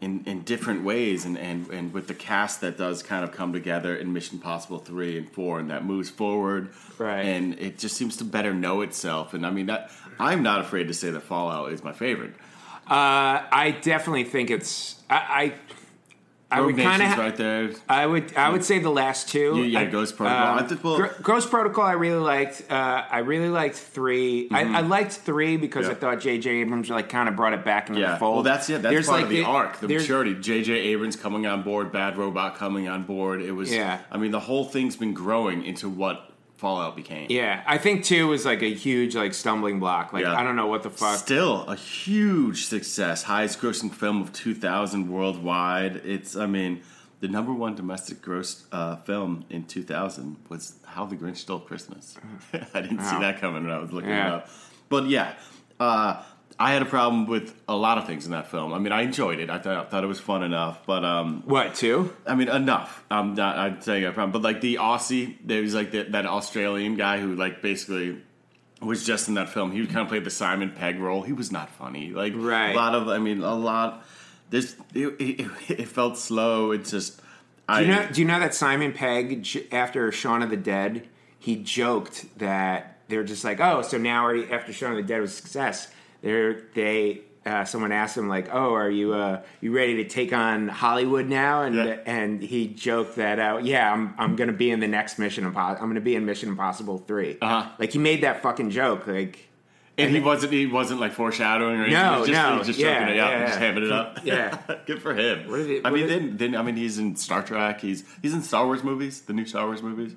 in, 0.00 0.24
in 0.26 0.42
different 0.42 0.82
ways, 0.82 1.24
and, 1.24 1.38
and 1.38 1.68
and 1.68 1.92
with 1.92 2.08
the 2.08 2.14
cast 2.14 2.60
that 2.62 2.76
does 2.76 3.02
kind 3.02 3.24
of 3.24 3.32
come 3.32 3.52
together 3.52 3.94
in 3.94 4.12
Mission 4.12 4.38
Possible 4.38 4.78
three 4.78 5.16
and 5.16 5.30
four, 5.30 5.60
and 5.60 5.70
that 5.70 5.84
moves 5.84 6.10
forward, 6.10 6.70
Right. 6.98 7.20
And 7.20 7.58
it 7.58 7.78
just 7.78 7.96
seems 7.96 8.16
to 8.18 8.24
better 8.24 8.52
know 8.52 8.80
itself, 8.80 9.34
and 9.34 9.46
I 9.46 9.50
mean 9.50 9.66
that 9.66 9.90
I'm 10.18 10.42
not 10.42 10.60
afraid 10.60 10.88
to 10.88 10.94
say 10.94 11.10
that 11.10 11.20
Fallout 11.20 11.72
is 11.72 11.84
my 11.84 11.92
favorite. 11.92 12.34
Uh, 12.86 13.40
I 13.50 13.78
definitely 13.80 14.24
think 14.24 14.50
it's 14.50 15.02
I 15.08 15.54
I, 16.50 16.58
Rogue 16.60 16.76
would 16.76 16.84
kind 16.84 17.02
of 17.02 17.18
right 17.18 17.36
there. 17.36 17.70
I 17.88 18.06
would 18.06 18.36
I 18.36 18.48
would 18.50 18.62
say 18.64 18.78
the 18.78 18.90
last 18.90 19.28
two. 19.28 19.56
Yeah, 19.56 19.64
yeah, 19.64 19.80
I- 19.80 19.84
Ghost 19.86 20.16
Protocol. 20.16 20.46
um, 20.52 20.58
I 20.58 20.62
think- 20.68 20.84
well- 20.84 20.96
Gr- 20.98 21.22
Ghost 21.22 21.50
Protocol, 21.50 21.84
I 21.84 21.92
really 21.94 22.20
liked. 22.20 22.70
Uh, 22.70 23.02
I 23.10 23.18
really 23.20 23.48
liked 23.48 23.74
3 23.76 24.48
I, 24.52 24.62
I 24.78 24.80
liked 24.82 25.12
three 25.12 25.56
because 25.56 25.86
Mm-hmm. 25.86 25.90
Yeah. 26.04 26.08
I 26.10 26.14
thought 26.14 26.20
J.J. 26.22 26.50
Abrams 26.50 26.90
like 26.90 27.08
kind 27.08 27.28
of 27.28 27.34
brought 27.34 27.54
it 27.54 27.64
back 27.64 27.88
into 27.88 28.00
Yeah, 28.00 28.12
the 28.12 28.16
fold. 28.18 28.34
well, 28.36 28.42
that's 28.44 28.68
yeah, 28.68 28.78
that's 28.78 28.92
There's, 28.92 29.06
part 29.06 29.22
like, 29.22 29.24
of 29.24 29.30
the, 29.30 29.44
arc, 29.44 29.78
the 29.80 29.88
maturity. 29.88 30.34
J.J. 30.34 30.72
Abrams 30.72 31.16
coming 31.16 31.46
on 31.46 31.62
board, 31.62 31.90
Bad 31.90 32.16
Robot 32.16 32.54
coming 32.56 32.88
on 32.88 33.02
board. 33.02 33.42
It 33.42 33.52
was, 33.52 33.72
Yeah. 33.74 33.98
I 34.12 34.18
mean, 34.18 34.30
the 34.30 34.40
whole 34.40 34.64
thing's 34.64 34.96
been 34.96 35.14
growing 35.14 35.64
into 35.64 35.88
what 35.88 36.30
Fallout 36.56 36.94
became. 36.96 37.26
Yeah, 37.30 37.62
I 37.66 37.78
think 37.78 38.04
two 38.04 38.28
was 38.28 38.44
like 38.44 38.62
a 38.62 38.72
huge 38.72 39.16
like 39.16 39.34
stumbling 39.34 39.80
block. 39.80 40.12
Like 40.12 40.22
Yeah. 40.22 40.34
I 40.34 40.42
don't 40.44 40.56
know 40.56 40.68
what 40.68 40.82
the 40.82 40.90
fuck. 40.90 41.18
Still 41.18 41.62
a 41.68 41.74
huge 41.76 42.66
success, 42.66 43.24
highest 43.24 43.60
grossing 43.60 43.92
film 43.92 44.22
of 44.22 44.32
2000 44.32 45.10
worldwide. 45.10 45.96
It's, 46.04 46.36
I 46.36 46.46
mean, 46.46 46.82
the 47.20 47.28
number 47.28 47.52
one 47.52 47.74
domestic 47.74 48.22
gross 48.22 48.64
uh, 48.70 48.96
film 48.96 49.44
in 49.50 49.64
2000 49.64 50.36
was 50.48 50.74
How 50.84 51.04
the 51.06 51.16
Grinch 51.16 51.38
Stole 51.38 51.58
Christmas. 51.60 52.16
I 52.52 52.80
didn't 52.80 53.00
see 53.02 53.18
that 53.18 53.40
coming 53.40 53.64
when 53.64 53.72
I 53.72 53.78
was 53.78 53.92
looking 53.92 54.10
it 54.10 54.18
up. 54.26 54.48
But 54.88 55.08
yeah, 55.08 55.34
uh, 55.80 56.22
I 56.58 56.72
had 56.72 56.82
a 56.82 56.86
problem 56.86 57.26
with 57.26 57.54
a 57.68 57.76
lot 57.76 57.98
of 57.98 58.06
things 58.06 58.26
in 58.26 58.32
that 58.32 58.50
film. 58.50 58.72
I 58.72 58.78
mean, 58.78 58.92
I 58.92 59.02
enjoyed 59.02 59.40
it. 59.40 59.50
I 59.50 59.58
thought, 59.58 59.90
thought 59.90 60.04
it 60.04 60.06
was 60.06 60.20
fun 60.20 60.42
enough, 60.42 60.86
but 60.86 61.04
um, 61.04 61.42
What 61.46 61.74
two? 61.74 62.14
I 62.26 62.34
mean, 62.36 62.48
enough. 62.48 63.04
I'm 63.10 63.34
not. 63.34 63.56
I'm 63.56 63.80
saying 63.80 64.06
I 64.06 64.10
problem, 64.10 64.32
but 64.32 64.42
like 64.42 64.60
the 64.60 64.76
Aussie, 64.76 65.36
there 65.44 65.62
was 65.62 65.74
like 65.74 65.92
that, 65.92 66.12
that 66.12 66.26
Australian 66.26 66.94
guy 66.96 67.18
who 67.18 67.34
like 67.34 67.60
basically 67.60 68.22
was 68.80 69.04
just 69.04 69.28
in 69.28 69.34
that 69.34 69.48
film. 69.48 69.72
He 69.72 69.84
kind 69.86 70.00
of 70.00 70.08
played 70.08 70.24
the 70.24 70.30
Simon 70.30 70.70
Pegg 70.70 71.00
role. 71.00 71.22
He 71.22 71.32
was 71.32 71.50
not 71.50 71.70
funny. 71.70 72.10
Like 72.10 72.34
Right. 72.36 72.70
a 72.70 72.76
lot 72.76 72.94
of. 72.94 73.08
I 73.08 73.18
mean, 73.18 73.42
a 73.42 73.54
lot. 73.54 74.04
There's. 74.50 74.76
It, 74.94 75.08
it, 75.18 75.50
it 75.70 75.88
felt 75.88 76.18
slow. 76.18 76.70
It 76.70 76.84
just. 76.84 77.20
I 77.68 77.80
Do 77.80 77.86
you 77.86 77.94
know? 77.94 78.08
Do 78.12 78.20
you 78.20 78.26
know 78.28 78.40
that 78.40 78.54
Simon 78.54 78.92
Pegg 78.92 79.68
after 79.72 80.12
Shaun 80.12 80.42
of 80.42 80.50
the 80.50 80.56
Dead, 80.56 81.08
he 81.38 81.56
joked 81.56 82.38
that 82.38 82.98
they're 83.08 83.24
just 83.24 83.44
like, 83.44 83.60
oh, 83.60 83.82
so 83.82 83.98
now 83.98 84.30
after 84.30 84.72
Shaun 84.72 84.92
of 84.92 84.96
the 84.96 85.02
Dead 85.02 85.20
was 85.20 85.32
a 85.32 85.36
success, 85.36 85.88
they're 86.24 86.62
they. 86.74 87.20
Uh, 87.46 87.62
someone 87.66 87.92
asked 87.92 88.16
him 88.16 88.26
like, 88.26 88.48
"Oh, 88.54 88.72
are 88.72 88.88
you 88.90 89.12
uh, 89.12 89.42
you 89.60 89.70
ready 89.76 89.96
to 89.96 90.08
take 90.08 90.32
on 90.32 90.66
Hollywood 90.66 91.28
now?" 91.28 91.60
And 91.60 91.74
Yeah. 91.74 91.98
and 92.06 92.42
he 92.42 92.68
joked 92.68 93.16
that, 93.16 93.38
uh, 93.38 93.60
"Yeah, 93.62 93.92
I'm 93.92 94.14
I'm 94.16 94.34
gonna 94.34 94.54
be 94.54 94.70
in 94.70 94.80
the 94.80 94.88
next 94.88 95.18
Mission 95.18 95.44
Impossible. 95.44 95.82
I'm 95.82 95.90
gonna 95.90 96.00
be 96.00 96.16
in 96.16 96.24
Mission 96.24 96.48
Impossible 96.48 97.04
3 97.06 97.36
Uh-huh. 97.42 97.68
Like 97.78 97.92
he 97.92 97.98
made 97.98 98.22
that 98.22 98.40
fucking 98.40 98.70
joke. 98.70 99.06
Like 99.06 99.46
and 99.98 100.10
he 100.10 100.20
wasn't. 100.20 100.54
He 100.54 100.64
wasn't 100.66 101.00
like 101.00 101.12
foreshadowing 101.12 101.80
or 101.80 101.84
anything. 101.84 101.92
No, 102.02 102.14
he 102.14 102.20
was 102.20 102.28
just, 102.30 102.42
no, 102.42 102.52
he 102.52 102.58
was 102.60 102.66
just 102.66 102.78
yeah, 102.78 103.00
joking 103.00 103.14
it 103.14 103.20
out, 103.20 103.30
yeah, 103.30 103.36
and 103.38 103.46
just 103.46 103.60
yeah. 103.60 103.72
hamming 103.74 103.84
it 103.84 103.92
up. 103.92 104.18
Yeah. 104.24 104.76
good 104.86 105.02
for 105.02 105.14
him. 105.14 105.50
What 105.50 105.56
did 105.58 105.66
he- 105.68 105.80
I 105.84 105.90
mean, 105.90 106.06
did- 106.06 106.10
then, 106.22 106.36
then 106.52 106.56
I 106.56 106.62
mean, 106.62 106.76
he's 106.76 106.98
in 106.98 107.14
Star 107.16 107.42
Trek. 107.42 107.80
He's 107.82 108.04
he's 108.22 108.32
in 108.32 108.42
Star 108.42 108.64
Wars 108.64 108.82
movies, 108.82 109.20
the 109.20 109.34
new 109.34 109.44
Star 109.44 109.66
Wars 109.66 109.82
movies. 109.82 110.14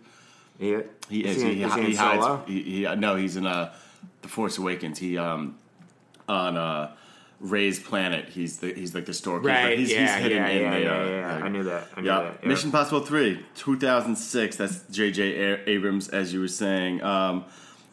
he, 0.57 0.77
He 1.09 1.25
is 1.25 1.35
is. 1.37 1.43
he, 1.43 1.53
He, 1.55 1.63
is 1.63 1.73
he, 1.73 1.81
he 1.81 1.87
in 1.91 1.95
hides. 1.97 2.23
Solo? 2.23 2.43
He, 2.47 2.61
he, 2.63 2.95
no, 2.95 3.17
he's 3.17 3.35
in 3.35 3.45
uh, 3.45 3.73
the 4.21 4.29
Force 4.29 4.57
Awakens. 4.57 4.97
He 4.97 5.17
um 5.17 5.57
on 6.27 6.57
uh, 6.57 6.91
Rey's 7.39 7.79
planet. 7.79 8.29
He's 8.29 8.57
the 8.59 8.73
he's 8.73 8.95
like 8.95 9.05
the 9.05 9.13
storekeeper. 9.13 9.49
Right, 9.53 9.77
He's, 9.77 9.91
yeah, 9.91 10.15
he's 10.15 10.23
hidden 10.23 10.37
yeah, 10.37 10.49
in 10.49 10.61
yeah, 10.61 10.71
the. 10.71 10.79
yeah, 10.81 10.91
uh, 10.91 11.05
yeah. 11.05 11.33
like- 11.35 11.43
I 11.43 11.49
knew 11.49 11.63
that. 11.63 11.87
I 11.95 12.01
knew 12.01 12.07
yeah. 12.07 12.21
that, 12.21 12.39
yeah. 12.41 12.47
Mission 12.49 12.71
Possible 12.71 13.01
Three, 13.01 13.45
2006. 13.55 14.55
That's 14.55 14.83
J.J. 14.89 15.41
A- 15.41 15.69
Abrams, 15.69 16.09
as 16.09 16.33
you 16.33 16.39
were 16.39 16.47
saying. 16.47 17.01
Um, 17.03 17.45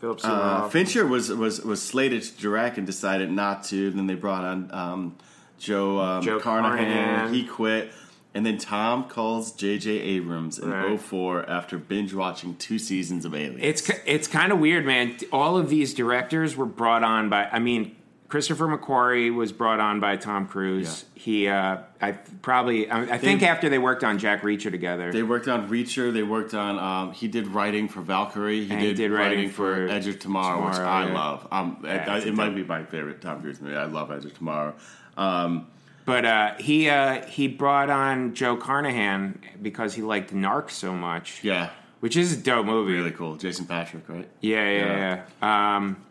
uh, 0.02 0.68
Fincher 0.68 1.06
was, 1.06 1.30
was 1.30 1.62
was 1.62 1.80
slated 1.80 2.22
to 2.22 2.40
direct 2.40 2.76
and 2.76 2.86
decided 2.86 3.30
not 3.30 3.64
to. 3.64 3.90
Then 3.90 4.06
they 4.06 4.14
brought 4.14 4.44
on 4.44 4.70
um, 4.72 5.16
Joe, 5.58 5.98
um, 5.98 6.22
Joe 6.22 6.40
Carnahan. 6.40 6.76
Carnahan. 6.78 7.34
He 7.34 7.46
quit. 7.46 7.92
And 8.36 8.44
then 8.44 8.58
Tom 8.58 9.08
calls 9.08 9.52
J.J. 9.52 9.90
Abrams 9.92 10.58
in 10.58 10.68
Right. 10.68 11.00
04 11.00 11.48
after 11.48 11.78
binge 11.78 12.12
watching 12.12 12.56
two 12.56 12.80
seasons 12.80 13.24
of 13.24 13.32
Alias. 13.32 13.60
It's 13.62 13.90
it's 14.04 14.26
kind 14.28 14.52
of 14.52 14.58
weird, 14.58 14.84
man. 14.84 15.16
All 15.30 15.56
of 15.56 15.70
these 15.70 15.94
directors 15.94 16.56
were 16.56 16.66
brought 16.66 17.04
on 17.04 17.28
by. 17.28 17.48
I 17.50 17.60
mean, 17.60 17.94
Christopher 18.34 18.66
McQuarrie 18.66 19.32
was 19.32 19.52
brought 19.52 19.78
on 19.78 20.00
by 20.00 20.16
Tom 20.16 20.48
Cruise. 20.48 21.04
He, 21.14 21.46
uh, 21.46 21.76
I 22.00 22.12
probably, 22.42 22.90
I, 22.90 23.14
I 23.14 23.18
think 23.18 23.44
after 23.44 23.68
they 23.68 23.78
worked 23.78 24.02
on 24.02 24.18
Jack 24.18 24.42
Reacher 24.42 24.72
together. 24.72 25.12
They 25.12 25.22
worked 25.22 25.46
on 25.46 25.70
Reacher. 25.70 26.12
They 26.12 26.24
worked 26.24 26.52
on. 26.52 26.76
Um, 26.80 27.12
he 27.12 27.28
did 27.28 27.46
writing 27.46 27.86
for 27.86 28.00
Valkyrie. 28.00 28.64
He 28.64 28.74
did, 28.74 28.80
he 28.80 28.92
did 28.94 29.12
writing 29.12 29.50
for 29.50 29.86
Edge 29.86 30.08
of 30.08 30.18
Tomorrow, 30.18 30.66
which 30.66 30.78
I 30.78 31.06
yeah. 31.06 31.14
love. 31.14 31.46
Um, 31.52 31.78
Yeah, 31.84 32.12
it, 32.12 32.16
it's 32.16 32.26
a 32.26 32.28
it 32.30 32.34
might 32.34 32.56
be 32.56 32.64
my 32.64 32.82
favorite 32.82 33.20
Tom 33.20 33.40
Cruise 33.40 33.60
movie. 33.60 33.76
I 33.76 33.84
love 33.84 34.10
Edge 34.10 34.24
of 34.24 34.36
Tomorrow. 34.36 34.74
Um, 35.16 35.68
but 36.04 36.24
uh, 36.24 36.54
he 36.58 36.88
uh, 36.88 37.24
he 37.26 37.46
brought 37.46 37.88
on 37.88 38.34
Joe 38.34 38.56
Carnahan 38.56 39.38
because 39.62 39.94
he 39.94 40.02
liked 40.02 40.34
Narc 40.34 40.72
so 40.72 40.92
much. 40.92 41.44
yeah, 41.44 41.70
which 42.00 42.16
is 42.16 42.32
a 42.32 42.36
dope 42.36 42.66
movie. 42.66 42.94
really 42.94 43.12
cool. 43.12 43.36
Jason 43.36 43.66
Patric, 43.66 44.02
right? 44.08 44.28
Yeah, 44.40 44.68
yeah, 44.68 45.22
yeah. 45.40 45.76
Um, 45.76 46.04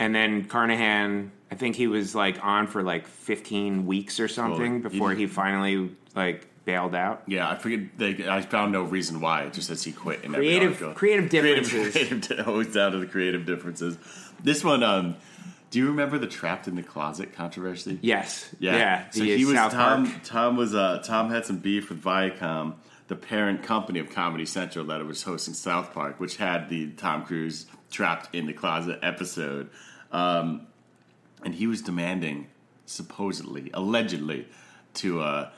and 0.00 0.12
then 0.14 0.46
Carnahan, 0.46 1.30
I 1.50 1.54
think 1.54 1.76
he 1.76 1.86
was 1.86 2.14
like 2.14 2.44
on 2.44 2.66
for 2.66 2.82
like 2.82 3.06
15 3.06 3.86
weeks 3.86 4.18
or 4.18 4.26
something 4.26 4.82
Well, 4.82 4.90
before 4.90 5.10
he- 5.12 5.18
he 5.22 5.26
finally 5.28 5.90
like 6.16 6.46
bailed 6.64 6.94
out. 6.94 7.22
Yeah, 7.26 7.48
I 7.48 7.54
forget. 7.56 7.96
They, 7.98 8.28
I 8.28 8.40
found 8.42 8.72
no 8.72 8.82
reason 8.82 9.20
why. 9.20 9.42
It 9.42 9.52
just 9.52 9.68
says 9.68 9.82
he 9.84 9.92
quit. 9.92 10.24
In 10.24 10.34
every 10.34 10.46
Creative- 10.48 10.72
article. 10.72 10.94
creative 10.94 11.30
differences. 11.30 11.92
Creative, 11.92 12.20
creative, 12.26 12.48
always 12.48 12.72
down 12.72 12.92
to 12.92 12.98
the 12.98 13.06
creative 13.06 13.46
differences. 13.46 13.96
This 14.42 14.64
one. 14.64 14.82
Um, 14.82 15.16
do 15.70 15.78
you 15.78 15.86
remember 15.86 16.18
the 16.18 16.26
trapped 16.26 16.66
in 16.66 16.74
the 16.74 16.82
closet 16.82 17.32
controversy? 17.32 17.98
Yes. 18.02 18.52
Yeah. 18.58 18.76
Yeah. 18.76 19.10
So 19.10 19.20
the 19.20 19.36
he 19.36 19.44
was 19.44 19.54
South 19.54 19.70
Tom. 19.72 20.06
Park. 20.10 20.22
Tom 20.24 20.56
was 20.56 20.74
uh, 20.74 21.00
Tom 21.04 21.30
had 21.30 21.46
some 21.46 21.58
beef 21.58 21.90
with 21.90 22.02
Viacom, 22.02 22.74
the 23.06 23.14
parent 23.16 23.62
company 23.62 24.00
of 24.00 24.10
Comedy 24.10 24.46
Central 24.46 24.84
that 24.86 25.04
was 25.06 25.22
hosting 25.22 25.54
South 25.54 25.92
Park, 25.94 26.18
which 26.18 26.38
had 26.38 26.68
the 26.70 26.90
Tom 26.92 27.24
Cruise 27.24 27.66
trapped 27.90 28.34
in 28.34 28.46
the 28.46 28.52
closet 28.52 28.98
episode, 29.02 29.70
um, 30.12 30.66
and 31.44 31.54
he 31.54 31.66
was 31.66 31.82
demanding, 31.82 32.48
supposedly, 32.86 33.70
allegedly, 33.74 34.46
to 34.94 35.20
uh, 35.20 35.50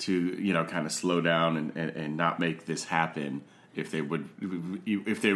to 0.00 0.12
you 0.12 0.52
know 0.52 0.64
kind 0.64 0.86
of 0.86 0.92
slow 0.92 1.20
down 1.20 1.56
and, 1.56 1.72
and, 1.76 1.90
and 1.90 2.16
not 2.16 2.38
make 2.40 2.66
this 2.66 2.84
happen 2.84 3.42
if 3.74 3.90
they 3.90 4.00
would 4.00 4.28
if 4.86 5.22
they 5.22 5.34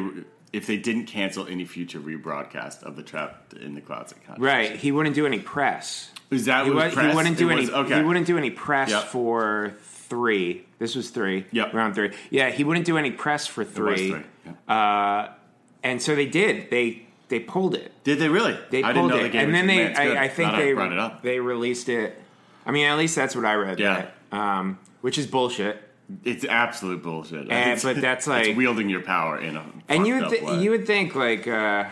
if 0.52 0.66
they 0.66 0.76
didn't 0.76 1.07
cancel 1.07 1.47
any 1.47 1.64
future 1.64 1.99
rebroadcast 2.00 2.83
of 2.85 2.97
the 2.97 3.02
trapped 3.02 3.54
in 3.54 3.75
the 3.75 3.81
closet. 3.81 4.19
Right. 4.38 4.76
He 4.76 4.93
wouldn't 4.93 5.14
do 5.16 5.26
any 5.26 5.40
press. 5.40 6.11
Is 6.31 6.45
that 6.47 6.64
He, 6.64 6.71
was 6.71 6.95
he 6.95 7.07
wouldn't 7.09 7.38
do 7.38 7.49
It 7.50 7.52
any. 7.52 7.61
was- 7.62 7.71
okay. 7.71 7.97
He 7.99 8.02
wouldn't 8.02 8.26
do 8.26 8.38
any 8.38 8.50
press 8.50 8.90
Yep. 8.90 9.04
for 9.04 9.75
three. 9.83 10.64
This 10.78 10.95
was 10.95 11.11
three. 11.11 11.45
Yep. 11.50 11.75
Round 11.75 11.95
three. 11.95 12.12
Yeah. 12.31 12.50
He 12.50 12.62
wouldn't 12.64 12.87
do 12.87 12.97
any 12.99 13.11
press 13.11 13.47
for 13.49 13.64
three. 13.64 14.11
three, 14.12 14.23
yeah. 14.69 14.73
Uh, 14.75 15.33
and 15.83 16.00
so 16.00 16.14
they 16.14 16.26
did. 16.26 16.71
They 16.71 17.07
they 17.34 17.40
pulled 17.40 17.74
it. 17.74 17.90
Did 18.04 18.20
they 18.20 18.28
really? 18.28 18.56
They 18.70 18.84
I 18.84 18.92
pulled 18.92 18.94
didn't 18.94 19.08
know 19.10 19.16
it, 19.16 19.22
they 19.22 19.28
gave 19.30 19.40
and 19.42 19.50
it 19.50 19.52
then 19.54 19.62
to 19.62 19.66
they. 19.74 19.84
Matt's 19.84 19.98
good. 19.98 20.16
I, 20.16 20.24
I 20.24 20.28
think 20.28 20.50
Glad 20.50 20.60
they 20.62 20.72
brought 20.72 20.92
it 20.92 20.98
up. 20.98 21.22
they 21.22 21.40
released 21.40 21.88
it. 21.88 22.22
I 22.64 22.70
mean, 22.70 22.86
at 22.86 22.96
least 22.96 23.16
that's 23.16 23.34
what 23.34 23.44
I 23.44 23.54
read. 23.54 23.80
Yeah. 23.80 24.06
that, 24.30 24.36
um, 24.38 24.78
which 25.00 25.18
is 25.18 25.26
bullshit. 25.26 25.82
It's 26.22 26.44
absolute 26.44 27.02
bullshit. 27.02 27.40
And- 27.50 27.52
It's- 27.52 27.82
but 27.82 28.00
that's 28.00 28.26
it's 28.28 28.48
like- 28.48 28.56
wielding 28.56 28.88
your 28.88 29.00
power 29.02 29.38
in 29.38 29.56
a 29.56 29.64
And 29.88 30.06
you 30.06 30.14
would 30.20 30.28
th- 30.30 30.60
you 30.60 30.70
would 30.70 30.86
think 30.86 31.14
like. 31.16 31.48
Uh, 31.48 31.84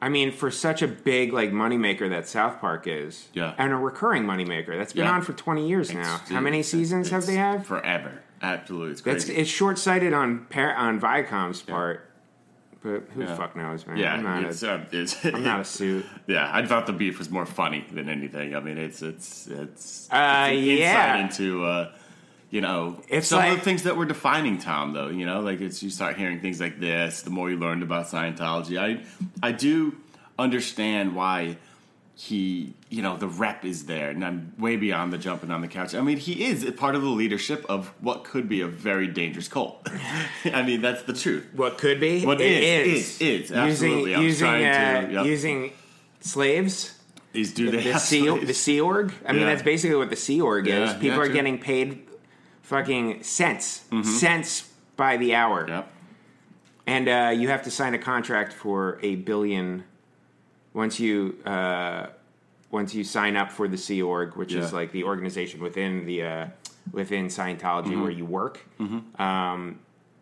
I 0.00 0.08
mean, 0.08 0.30
for 0.30 0.50
such 0.50 0.80
a 0.80 0.86
big 0.88 1.32
like 1.32 1.50
moneymaker 1.50 2.08
that 2.08 2.28
South 2.28 2.60
Park 2.60 2.86
is, 2.86 3.28
Yeah. 3.34 3.54
and 3.58 3.72
a 3.72 3.76
recurring 3.76 4.24
moneymaker 4.24 4.78
that's 4.78 4.92
been 4.92 5.04
Yeah. 5.04 5.12
on 5.12 5.22
for 5.22 5.32
twenty 5.32 5.68
years 5.68 5.92
now. 5.92 6.14
It's- 6.16 6.30
How 6.30 6.40
many 6.40 6.60
it's- 6.60 6.70
seasons 6.70 7.10
have 7.10 7.26
they 7.26 7.34
had? 7.34 7.66
Forever. 7.66 8.22
Absolutely, 8.40 8.92
it's 8.92 9.00
That's 9.00 9.24
crazy. 9.24 9.40
it's 9.40 9.50
short 9.50 9.76
sighted 9.78 10.12
on 10.12 10.46
par- 10.50 10.74
on 10.76 11.00
Viacom's 11.00 11.60
part, 11.62 12.07
but 12.82 13.02
who 13.14 13.22
the 13.24 13.30
Yeah. 13.30 13.36
fuck 13.36 13.56
knows, 13.56 13.86
man? 13.86 13.96
yeah, 13.96 14.14
I'm 14.14 14.22
not, 14.22 14.44
it's, 14.44 14.62
a, 14.62 14.72
uh, 14.72 14.84
it's, 14.92 15.24
I'm 15.24 15.42
not 15.44 15.60
a 15.60 15.64
suit. 15.78 16.06
Yeah, 16.26 16.48
I 16.52 16.64
thought 16.66 16.86
the 16.86 16.92
beef 16.92 17.18
was 17.18 17.30
more 17.30 17.46
funny 17.46 17.84
than 17.92 18.08
anything. 18.08 18.54
I 18.54 18.60
mean, 18.60 18.78
it's 18.78 19.02
it's 19.02 19.46
it's, 19.48 20.08
Uh, 20.10 20.48
it's 20.52 20.62
yeah. 20.80 21.16
insight 21.16 21.20
into 21.40 21.64
uh, 21.64 21.92
you 22.50 22.60
know 22.60 23.02
It's 23.08 23.28
some 23.28 23.44
of 23.44 23.56
the 23.58 23.62
things 23.64 23.82
that 23.82 23.96
were 23.96 24.06
defining 24.06 24.58
Tom, 24.58 24.92
though. 24.92 25.08
You 25.08 25.26
know, 25.26 25.40
like 25.40 25.60
it's 25.60 25.82
you 25.82 25.90
start 25.90 26.16
hearing 26.16 26.40
things 26.40 26.60
like 26.60 26.78
this. 26.80 27.22
The 27.22 27.30
more 27.30 27.50
you 27.50 27.56
learned 27.58 27.82
about 27.82 28.06
Scientology, 28.06 28.78
I 28.78 29.02
I 29.46 29.52
do 29.52 29.96
understand 30.38 31.14
why 31.16 31.56
he 32.20 32.74
you 32.88 33.00
know 33.00 33.16
the 33.16 33.28
rep 33.28 33.64
is 33.64 33.86
there, 33.86 34.10
and 34.10 34.24
I'm 34.24 34.52
way 34.58 34.74
beyond 34.74 35.12
the 35.12 35.18
jumping 35.18 35.52
on 35.52 35.60
the 35.60 35.68
couch. 35.68 35.94
I 35.94 36.00
mean, 36.00 36.16
he 36.16 36.44
is 36.46 36.64
a 36.64 36.72
part 36.72 36.96
of 36.96 37.02
the 37.02 37.08
leadership 37.08 37.64
of 37.68 37.92
what 38.00 38.24
could 38.24 38.48
be 38.48 38.60
a 38.60 38.66
very 38.66 39.06
dangerous 39.06 39.46
cult. 39.46 39.86
I 40.44 40.62
mean, 40.62 40.82
that's 40.82 41.02
the 41.04 41.12
truth. 41.12 41.46
What 41.54 41.78
could 41.78 42.00
be? 42.00 42.26
What 42.26 42.40
It 42.40 42.60
is, 42.64 43.20
is, 43.20 43.50
is, 43.50 43.52
absolutely. 43.52 44.16
I 44.16 44.20
Using 44.20 44.48
using 44.48 44.66
uh, 44.66 45.00
to- 45.06 45.12
yep. 45.12 45.26
using 45.26 45.72
slaves. 46.18 46.98
Is 47.34 47.54
do 47.54 47.70
they 47.70 47.84
the 47.92 47.98
Sea, 48.00 48.26
slaves? 48.26 48.46
the 48.48 48.54
Sea 48.54 48.80
Org. 48.80 49.14
I 49.24 49.30
mean, 49.32 49.42
Yeah. 49.42 49.46
that's 49.50 49.62
basically 49.62 49.96
what 49.96 50.10
the 50.10 50.16
Sea 50.16 50.40
Org 50.40 50.66
is. 50.66 50.74
Yeah, 50.74 50.92
People 50.94 51.08
yeah, 51.10 51.18
are 51.18 51.24
true. 51.26 51.34
getting 51.34 51.58
paid 51.58 52.02
fucking 52.62 53.22
cents, 53.22 53.84
cents 54.02 54.68
by 54.96 55.18
the 55.18 55.36
hour, 55.36 55.66
Yep. 55.68 55.92
and 56.88 57.08
uh, 57.08 57.32
you 57.38 57.46
have 57.48 57.62
to 57.62 57.70
sign 57.70 57.94
a 57.94 57.98
contract 57.98 58.52
for 58.52 58.98
a 59.02 59.14
billion 59.16 59.84
once 60.78 61.00
you 61.00 61.36
uh, 61.44 62.06
once 62.70 62.94
you 62.94 63.02
sign 63.04 63.34
up 63.36 63.50
for 63.50 63.66
the 63.68 63.76
Sea 63.76 64.00
Org, 64.02 64.36
which 64.36 64.52
is 64.54 64.72
like 64.72 64.90
the 64.92 65.04
organization 65.04 65.60
within 65.60 66.06
the 66.06 66.18
uh, 66.22 66.46
within 66.92 67.26
Scientology 67.26 67.86
Mm-hmm. 67.92 68.02
where 68.02 68.10
you 68.20 68.24
work. 68.24 68.54
Um, 69.18 69.80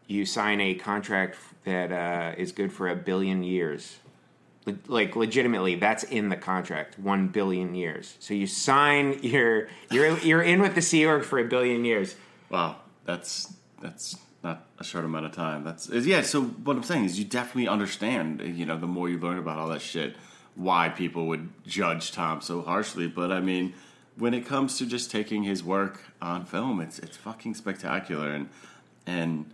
you 0.08 0.24
sign 0.24 0.60
a 0.60 0.74
contract 0.74 1.36
that 1.64 1.90
uh, 1.92 2.42
is 2.42 2.52
good 2.52 2.72
for 2.72 2.88
a 2.88 2.96
billion 2.96 3.42
years. 3.42 3.82
Le- 4.66 4.78
Like 4.98 5.10
legitimately, 5.16 5.74
that's 5.86 6.04
in 6.04 6.28
the 6.28 6.36
contract. 6.36 6.98
One 6.98 7.28
billion 7.28 7.74
years. 7.74 8.16
So 8.20 8.32
you 8.34 8.46
sign. 8.46 9.18
You're 9.22 9.68
you're 9.90 10.18
you're 10.28 10.42
in 10.52 10.58
with 10.64 10.74
the 10.74 10.82
Sea 10.90 11.04
Org 11.06 11.22
for 11.24 11.38
a 11.38 11.44
billion 11.44 11.84
years. 11.84 12.16
Wow, 12.50 12.76
that's 13.04 13.52
that's 13.82 14.16
not 14.44 14.58
a 14.78 14.84
short 14.84 15.04
amount 15.04 15.26
of 15.26 15.32
time. 15.32 15.64
That's 15.64 15.88
is- 15.90 16.06
yeah. 16.06 16.22
So 16.22 16.42
what 16.66 16.76
I'm 16.76 16.82
saying 16.90 17.04
is, 17.08 17.18
you 17.18 17.24
definitely 17.40 17.68
understand. 17.68 18.40
You 18.60 18.64
know, 18.68 18.78
the 18.78 18.86
more 18.96 19.08
you 19.12 19.18
learn 19.18 19.38
about 19.38 19.58
all 19.58 19.68
that 19.74 19.82
shit, 19.82 20.14
why 20.56 20.88
people 20.88 21.26
would 21.28 21.48
judge 21.66 22.10
Tom 22.12 22.40
so 22.40 22.62
harshly. 22.62 23.06
But 23.06 23.30
I 23.30 23.40
mean, 23.40 23.74
when 24.18 24.34
it 24.34 24.46
comes 24.46 24.78
to 24.78 24.86
just 24.86 25.10
taking 25.10 25.44
his 25.44 25.62
work 25.62 26.00
on 26.20 26.44
film, 26.44 26.80
it's 26.80 26.98
it's 26.98 27.16
fucking 27.16 27.54
spectacular. 27.54 28.32
And 28.32 28.48
and 29.06 29.52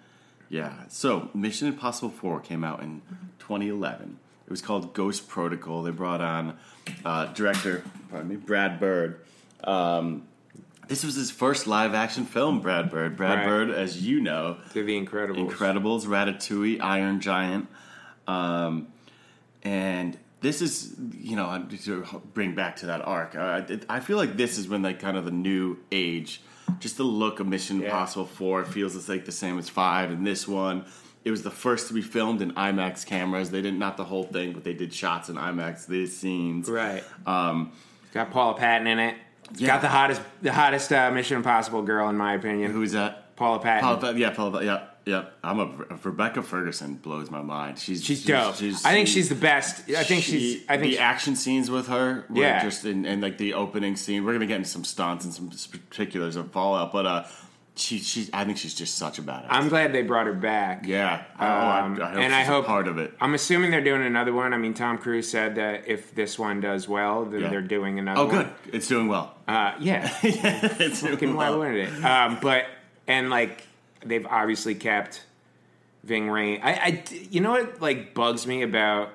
yeah. 0.48 0.72
So 0.88 1.28
Mission 1.34 1.68
Impossible 1.68 2.10
Four 2.10 2.40
came 2.40 2.64
out 2.64 2.82
in 2.82 3.02
2011. 3.40 4.18
It 4.46 4.50
was 4.50 4.62
called 4.62 4.94
Ghost 4.94 5.28
Protocol. 5.28 5.82
They 5.82 5.90
brought 5.90 6.20
on 6.20 6.56
uh, 7.04 7.26
director, 7.26 7.82
pardon 8.10 8.28
me, 8.28 8.36
Brad 8.36 8.78
Bird. 8.80 9.20
Um, 9.64 10.24
this 10.88 11.04
was 11.04 11.14
his 11.14 11.30
first 11.30 11.66
live 11.66 11.94
action 11.94 12.26
film, 12.26 12.60
Brad 12.60 12.90
Bird. 12.90 13.16
Brad 13.16 13.38
Right. 13.38 13.46
Bird, 13.46 13.70
as 13.70 14.02
you 14.04 14.20
know, 14.20 14.58
To 14.72 14.82
the 14.84 15.00
Incredibles. 15.00 15.50
Incredibles, 15.50 16.04
Ratatouille, 16.06 16.80
Iron 16.82 17.20
Giant. 17.20 17.68
Um, 18.26 18.88
and 19.62 20.18
this 20.42 20.60
is, 20.60 20.94
you 21.12 21.36
know, 21.36 21.64
to 21.84 22.04
bring 22.34 22.54
back 22.54 22.76
to 22.76 22.86
that 22.86 23.00
arc. 23.06 23.34
Uh, 23.34 23.62
I 23.88 24.00
feel 24.00 24.16
like 24.18 24.36
this 24.36 24.58
is 24.58 24.68
when, 24.68 24.82
like, 24.82 25.00
kind 25.00 25.16
of 25.16 25.24
the 25.24 25.30
new 25.30 25.78
age, 25.90 26.42
just 26.80 26.96
the 26.96 27.04
look 27.04 27.40
of 27.40 27.46
Mission 27.46 27.78
Yeah. 27.80 27.86
Impossible 27.86 28.26
4 28.26 28.64
feels 28.64 28.94
it's 28.96 29.08
like 29.08 29.24
the 29.24 29.32
same 29.32 29.58
as 29.58 29.68
5. 29.68 30.10
And 30.10 30.26
this 30.26 30.46
one, 30.48 30.84
it 31.24 31.30
was 31.30 31.42
the 31.42 31.50
first 31.50 31.88
to 31.88 31.94
be 31.94 32.02
filmed 32.02 32.42
in 32.42 32.52
IMAX 32.52 33.06
cameras. 33.06 33.50
They 33.50 33.62
didn't, 33.62 33.78
the 33.96 34.04
whole 34.04 34.24
thing, 34.24 34.52
but 34.52 34.64
they 34.64 34.74
did 34.74 34.92
shots 34.92 35.28
in 35.28 35.36
IMAX, 35.36 35.86
these 35.86 36.16
scenes. 36.16 36.68
Right. 36.68 37.04
Um, 37.26 37.72
It's 38.04 38.12
got 38.12 38.30
Paula 38.30 38.54
Patton 38.54 38.86
in 38.86 38.98
it. 38.98 39.14
It's 39.50 39.60
Yeah. 39.60 39.68
got 39.68 39.80
the 39.82 39.88
hottest 39.88 40.22
the 40.40 40.52
hottest 40.52 40.92
uh, 40.92 41.10
Mission 41.10 41.36
Impossible 41.36 41.82
girl 41.82 42.08
in 42.08 42.16
my 42.16 42.34
opinion. 42.34 42.72
who's 42.72 42.92
that? 42.92 43.36
Paula 43.36 43.58
Patton. 43.58 43.82
Paula, 43.98 44.14
yeah, 44.16 44.30
Paula, 44.30 44.64
yeah, 44.64 44.84
yeah. 45.06 45.24
I'm 45.42 45.58
a 45.60 45.66
Rebecca 46.02 46.42
Ferguson 46.42 46.94
blows 46.94 47.30
my 47.30 47.42
mind. 47.42 47.78
She's 47.78 48.04
She's 48.04 48.24
dope. 48.24 48.54
I 48.56 48.92
think 48.92 49.08
she's 49.08 49.28
the 49.28 49.34
best. 49.34 49.88
I 49.90 50.04
think 50.04 50.22
she- 50.22 50.38
she's. 50.54 50.64
I 50.68 50.78
think 50.78 50.92
the 50.94 50.98
action 50.98 51.36
scenes 51.36 51.70
with 51.70 51.88
her, 51.88 52.24
Yeah. 52.32 52.62
just 52.62 52.84
in, 52.84 53.04
and 53.06 53.20
like 53.22 53.38
the 53.38 53.54
opening 53.54 53.96
scene. 53.96 54.24
We're 54.24 54.32
gonna 54.34 54.46
get 54.46 54.56
into 54.58 54.68
some 54.70 54.84
stunts 54.84 55.24
and 55.24 55.34
some 55.34 55.50
particulars 55.90 56.36
of 56.36 56.50
Fallout, 56.52 56.92
but 56.92 57.06
uh, 57.06 57.24
she, 57.74 57.98
she, 57.98 58.28
I 58.34 58.44
think 58.44 58.58
she's 58.58 58.74
just 58.74 58.96
such 58.96 59.18
a 59.18 59.22
badass. 59.22 59.46
I'm 59.48 59.68
glad 59.70 59.94
they 59.94 60.02
brought 60.02 60.26
her 60.26 60.34
back. 60.34 60.86
yeah, 60.86 61.24
Um, 61.38 61.40
oh, 61.40 61.44
I, 61.44 61.78
I 61.78 61.80
hope 61.86 61.98
and 62.00 62.24
she's 62.24 62.32
I 62.32 62.40
a 62.42 62.44
hope 62.44 62.66
part 62.66 62.86
of 62.86 62.98
it. 62.98 63.14
I'm 63.18 63.32
assuming 63.32 63.70
they're 63.70 63.80
doing 63.82 64.02
another 64.02 64.34
one. 64.34 64.52
I 64.52 64.58
mean, 64.58 64.74
Tom 64.74 64.98
Cruise 64.98 65.30
said 65.30 65.54
that 65.54 65.88
if 65.88 66.14
this 66.14 66.38
one 66.38 66.60
does 66.60 66.86
well, 66.86 67.24
then 67.24 67.40
Yeah. 67.40 67.48
they're 67.48 67.62
doing 67.62 67.98
another 67.98 68.20
Oh, 68.20 68.26
good, 68.26 68.50
it's 68.74 68.88
doing 68.88 69.08
well. 69.08 69.34
Uh, 69.48 69.72
yeah. 69.80 70.06
it's 70.22 71.00
doing 71.00 71.14
Fucking 71.14 71.34
why 71.34 71.48
well. 71.48 71.60
wouldn't 71.60 71.76
it? 71.98 72.04
Um, 72.04 72.38
but 72.42 72.66
and 73.08 73.30
like 73.30 73.66
they've 74.04 74.26
obviously 74.26 74.74
kept 74.74 75.24
Ving 76.04 76.26
Rhames. 76.26 76.60
I, 76.62 76.72
I, 76.72 77.04
you 77.30 77.40
know 77.40 77.52
what 77.52 77.80
like 77.80 78.14
bugs 78.14 78.46
me 78.46 78.62
about 78.62 79.10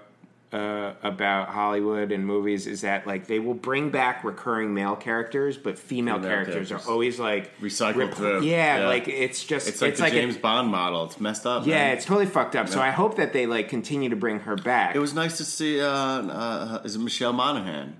uh, 0.53 0.93
about 1.03 1.49
Hollywood 1.49 2.13
and 2.13 2.25
movies 2.25 2.67
is 2.67 2.81
that 2.81 3.05
like 3.05 3.27
they 3.27 3.39
will 3.39 3.53
bring 3.53 3.89
back 3.89 4.23
recurring 4.23 4.73
male 4.73 4.95
characters, 4.95 5.57
but 5.57 5.77
female, 5.77 6.15
Female 6.15 6.29
characters, 6.29 6.69
characters. 6.69 6.87
are 6.87 6.91
always 6.91 7.19
like 7.19 7.59
Recycled 7.59 8.13
through. 8.13 8.43
Yeah, 8.43 8.79
Yeah. 8.79 8.87
like 8.87 9.09
it's 9.09 9.43
just 9.43 9.67
It's 9.67 9.81
like 9.81 9.97
the 9.97 10.05
a- 10.05 10.09
James 10.09 10.37
Bond 10.37 10.69
model. 10.69 11.03
It's 11.03 11.19
messed 11.19 11.45
up. 11.45 11.67
yeah, 11.67 11.75
man. 11.87 11.97
it's 11.97 12.05
totally 12.05 12.27
fucked 12.27 12.55
up. 12.55 12.69
So 12.69 12.79
I 12.79 12.91
hope 12.91 13.17
that 13.17 13.33
they 13.33 13.45
like 13.45 13.67
continue 13.67 14.07
to 14.09 14.15
bring 14.15 14.39
her 14.41 14.55
back. 14.55 14.95
It 14.95 14.99
was 14.99 15.13
nice 15.13 15.35
to 15.37 15.43
see. 15.43 15.81
Uh, 15.81 15.87
uh, 15.89 16.81
is 16.85 16.95
it 16.95 16.99
Michelle 16.99 17.33
Monaghan? 17.33 17.97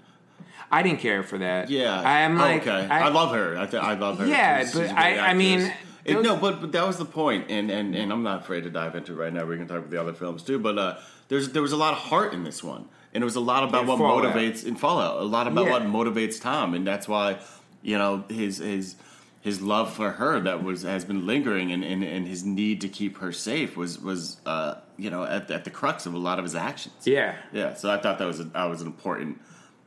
I 0.71 0.83
didn't 0.83 0.99
care 0.99 1.23
for 1.23 1.37
that. 1.39 1.69
Yeah, 1.69 1.97
I'm 1.99 2.37
Oh, 2.37 2.41
like, 2.41 2.61
okay. 2.67 2.87
I, 2.89 3.07
love 3.09 3.33
her. 3.33 3.57
I, 3.57 3.65
th- 3.67 3.81
I 3.81 3.93
love 3.93 4.19
her. 4.19 4.25
Yeah, 4.25 4.59
She's- 4.59 4.73
but 4.73 4.81
she's 4.83 4.91
I- 4.91 5.17
I 5.29 5.33
mean, 5.33 5.71
It- 6.07 6.21
no, 6.23 6.35
but, 6.37 6.61
but 6.61 6.71
that 6.71 6.87
was 6.87 6.97
the 6.97 7.05
point, 7.05 7.51
and, 7.51 7.69
and 7.69 7.93
and 7.95 8.11
I'm 8.11 8.23
not 8.23 8.41
afraid 8.41 8.63
to 8.63 8.69
dive 8.69 8.95
into 8.95 9.11
it 9.13 9.15
right 9.15 9.33
now. 9.33 9.45
We 9.45 9.57
can 9.57 9.67
talk 9.67 9.77
about 9.79 9.89
the 9.91 9.99
other 10.01 10.13
films 10.13 10.41
too, 10.43 10.57
but 10.59 10.77
uh, 10.77 10.97
there's 11.27 11.49
there 11.49 11.61
was 11.61 11.73
a 11.73 11.77
lot 11.77 11.93
of 11.93 11.99
heart 11.99 12.33
in 12.33 12.43
this 12.43 12.63
one, 12.63 12.87
and 13.13 13.21
it 13.21 13.25
was 13.25 13.35
a 13.35 13.41
lot 13.41 13.63
about 13.63 13.85
what 13.85 13.97
Fallout. 13.97 14.33
motivates 14.33 14.65
in 14.65 14.75
Fallout, 14.75 15.19
a 15.21 15.23
lot 15.25 15.47
about 15.47 15.65
Yeah. 15.65 15.71
what 15.71 15.83
motivates 15.83 16.39
Tom, 16.41 16.73
and 16.73 16.87
that's 16.87 17.07
why 17.07 17.39
you 17.81 17.97
know 17.97 18.23
his 18.29 18.57
his 18.59 18.95
his 19.41 19.61
love 19.61 19.93
for 19.93 20.11
her 20.11 20.39
that 20.41 20.63
was 20.63 20.83
has 20.83 21.05
been 21.05 21.25
lingering, 21.27 21.71
and, 21.71 21.83
and, 21.83 22.03
and 22.03 22.27
his 22.27 22.43
need 22.43 22.81
to 22.81 22.89
keep 22.89 23.17
her 23.19 23.31
safe 23.31 23.75
was 23.77 23.99
was 23.99 24.37
uh, 24.45 24.75
you 24.97 25.09
know 25.09 25.23
at, 25.23 25.49
at 25.51 25.63
the 25.65 25.69
crux 25.69 26.05
of 26.05 26.13
a 26.13 26.17
lot 26.17 26.37
of 26.39 26.43
his 26.45 26.55
actions. 26.55 26.95
yeah, 27.05 27.35
yeah. 27.53 27.73
So 27.75 27.89
I 27.91 27.97
thought 27.97 28.17
that 28.19 28.25
was 28.27 28.39
a, 28.39 28.45
that 28.45 28.65
was 28.65 28.81
an 28.81 28.87
important 28.87 29.39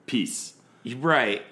piece. 0.06 0.54
right. 0.98 1.42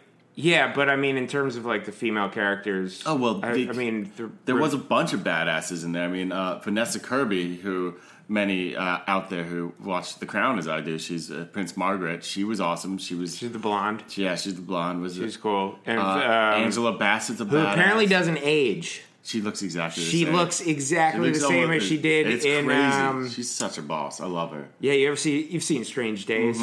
Yeah, 0.41 0.73
but 0.73 0.89
I 0.89 0.95
mean, 0.95 1.17
in 1.17 1.27
terms 1.27 1.57
of 1.57 1.67
like 1.67 1.85
the 1.85 1.91
female 1.91 2.29
characters. 2.29 3.03
Oh, 3.05 3.17
well, 3.17 3.41
I, 3.45 3.53
the- 3.55 3.71
I 3.71 3.73
mean, 3.73 4.13
the, 4.17 4.31
There 4.45 4.55
was 4.55 4.73
a 4.73 4.79
bunch 4.79 5.13
of 5.13 5.21
badasses 5.21 5.85
in 5.85 5.91
there. 5.91 6.05
I 6.05 6.09
mean, 6.09 6.31
uh, 6.31 6.61
Vanessa 6.61 7.01
Kirby, 7.01 7.57
who 7.57 7.97
many 8.29 8.77
uh, 8.77 8.99
out 9.09 9.31
there 9.31 9.43
who 9.43 9.73
watch 9.83 10.21
The 10.21 10.27
Crown 10.27 10.57
as 10.61 10.69
I 10.69 10.81
do, 10.81 10.97
she's 10.97 11.29
uh, 11.33 11.47
Prince 11.53 11.77
Margaret. 11.77 12.23
She 12.23 12.45
was 12.45 12.61
awesome. 12.61 12.99
She 12.99 13.17
was, 13.17 13.37
she's 13.37 13.51
the 13.51 13.59
blonde. 13.59 14.05
yeah, 14.17 14.37
she's 14.37 14.55
the 14.55 14.61
blonde. 14.63 15.01
Was 15.03 15.17
She's 15.17 15.35
it? 15.35 15.41
cool, 15.41 15.77
and 15.85 15.99
Uh, 15.99 16.03
um, 16.05 16.63
Angela 16.63 16.97
Bassett's 16.97 17.41
a 17.41 17.45
who 17.45 17.57
badass. 17.57 17.73
apparently 17.73 18.07
doesn't 18.07 18.39
age. 18.41 19.03
She 19.25 19.41
looks 19.43 19.63
exactly. 19.63 20.05
the 20.05 20.11
She 20.11 20.25
same. 20.25 20.35
looks 20.37 20.61
exactly 20.61 21.21
She 21.21 21.33
looks 21.33 21.41
the 21.43 21.49
same 21.49 21.71
as 21.73 21.83
she 21.83 21.99
did 21.99 22.29
It's 22.29 22.45
in. 22.45 22.65
crazy. 22.65 22.81
Um, 22.81 23.29
she's 23.29 23.51
such 23.51 23.77
a 23.77 23.83
boss. 23.83 24.21
I 24.21 24.27
love 24.27 24.53
her. 24.53 24.69
yeah, 24.79 24.93
you 24.93 25.09
ever 25.09 25.17
see? 25.17 25.43
You've 25.51 25.65
seen 25.65 25.85
Strange 25.85 26.25
Days. 26.27 26.61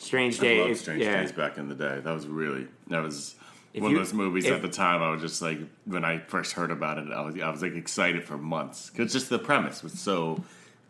Strange 0.00 0.36
Mm-hmm. 0.38 0.44
I 0.44 0.48
Days. 0.48 0.66
loved 0.66 0.80
Strange 0.80 1.02
yeah. 1.02 1.20
Days 1.20 1.32
back 1.32 1.58
in 1.58 1.68
the 1.68 1.74
day. 1.76 2.00
That 2.02 2.12
was 2.12 2.26
really 2.26 2.66
that 2.88 3.02
was. 3.02 3.36
If 3.72 3.82
one 3.82 3.92
you- 3.92 3.98
of 3.98 4.04
those 4.06 4.14
movies 4.14 4.46
if- 4.46 4.52
at 4.54 4.62
the 4.62 4.68
time, 4.68 5.00
I 5.00 5.10
was 5.10 5.20
just 5.20 5.40
like, 5.40 5.60
when 5.84 6.04
I 6.04 6.18
first 6.18 6.54
heard 6.54 6.72
about 6.72 6.98
it, 6.98 7.12
I 7.12 7.20
was, 7.20 7.40
I 7.40 7.48
was 7.50 7.62
like 7.62 7.74
excited 7.74 8.24
for 8.24 8.36
months 8.36 8.90
because 8.90 9.12
just 9.12 9.28
the 9.28 9.38
premise 9.38 9.82
was 9.84 9.92
so. 9.92 10.42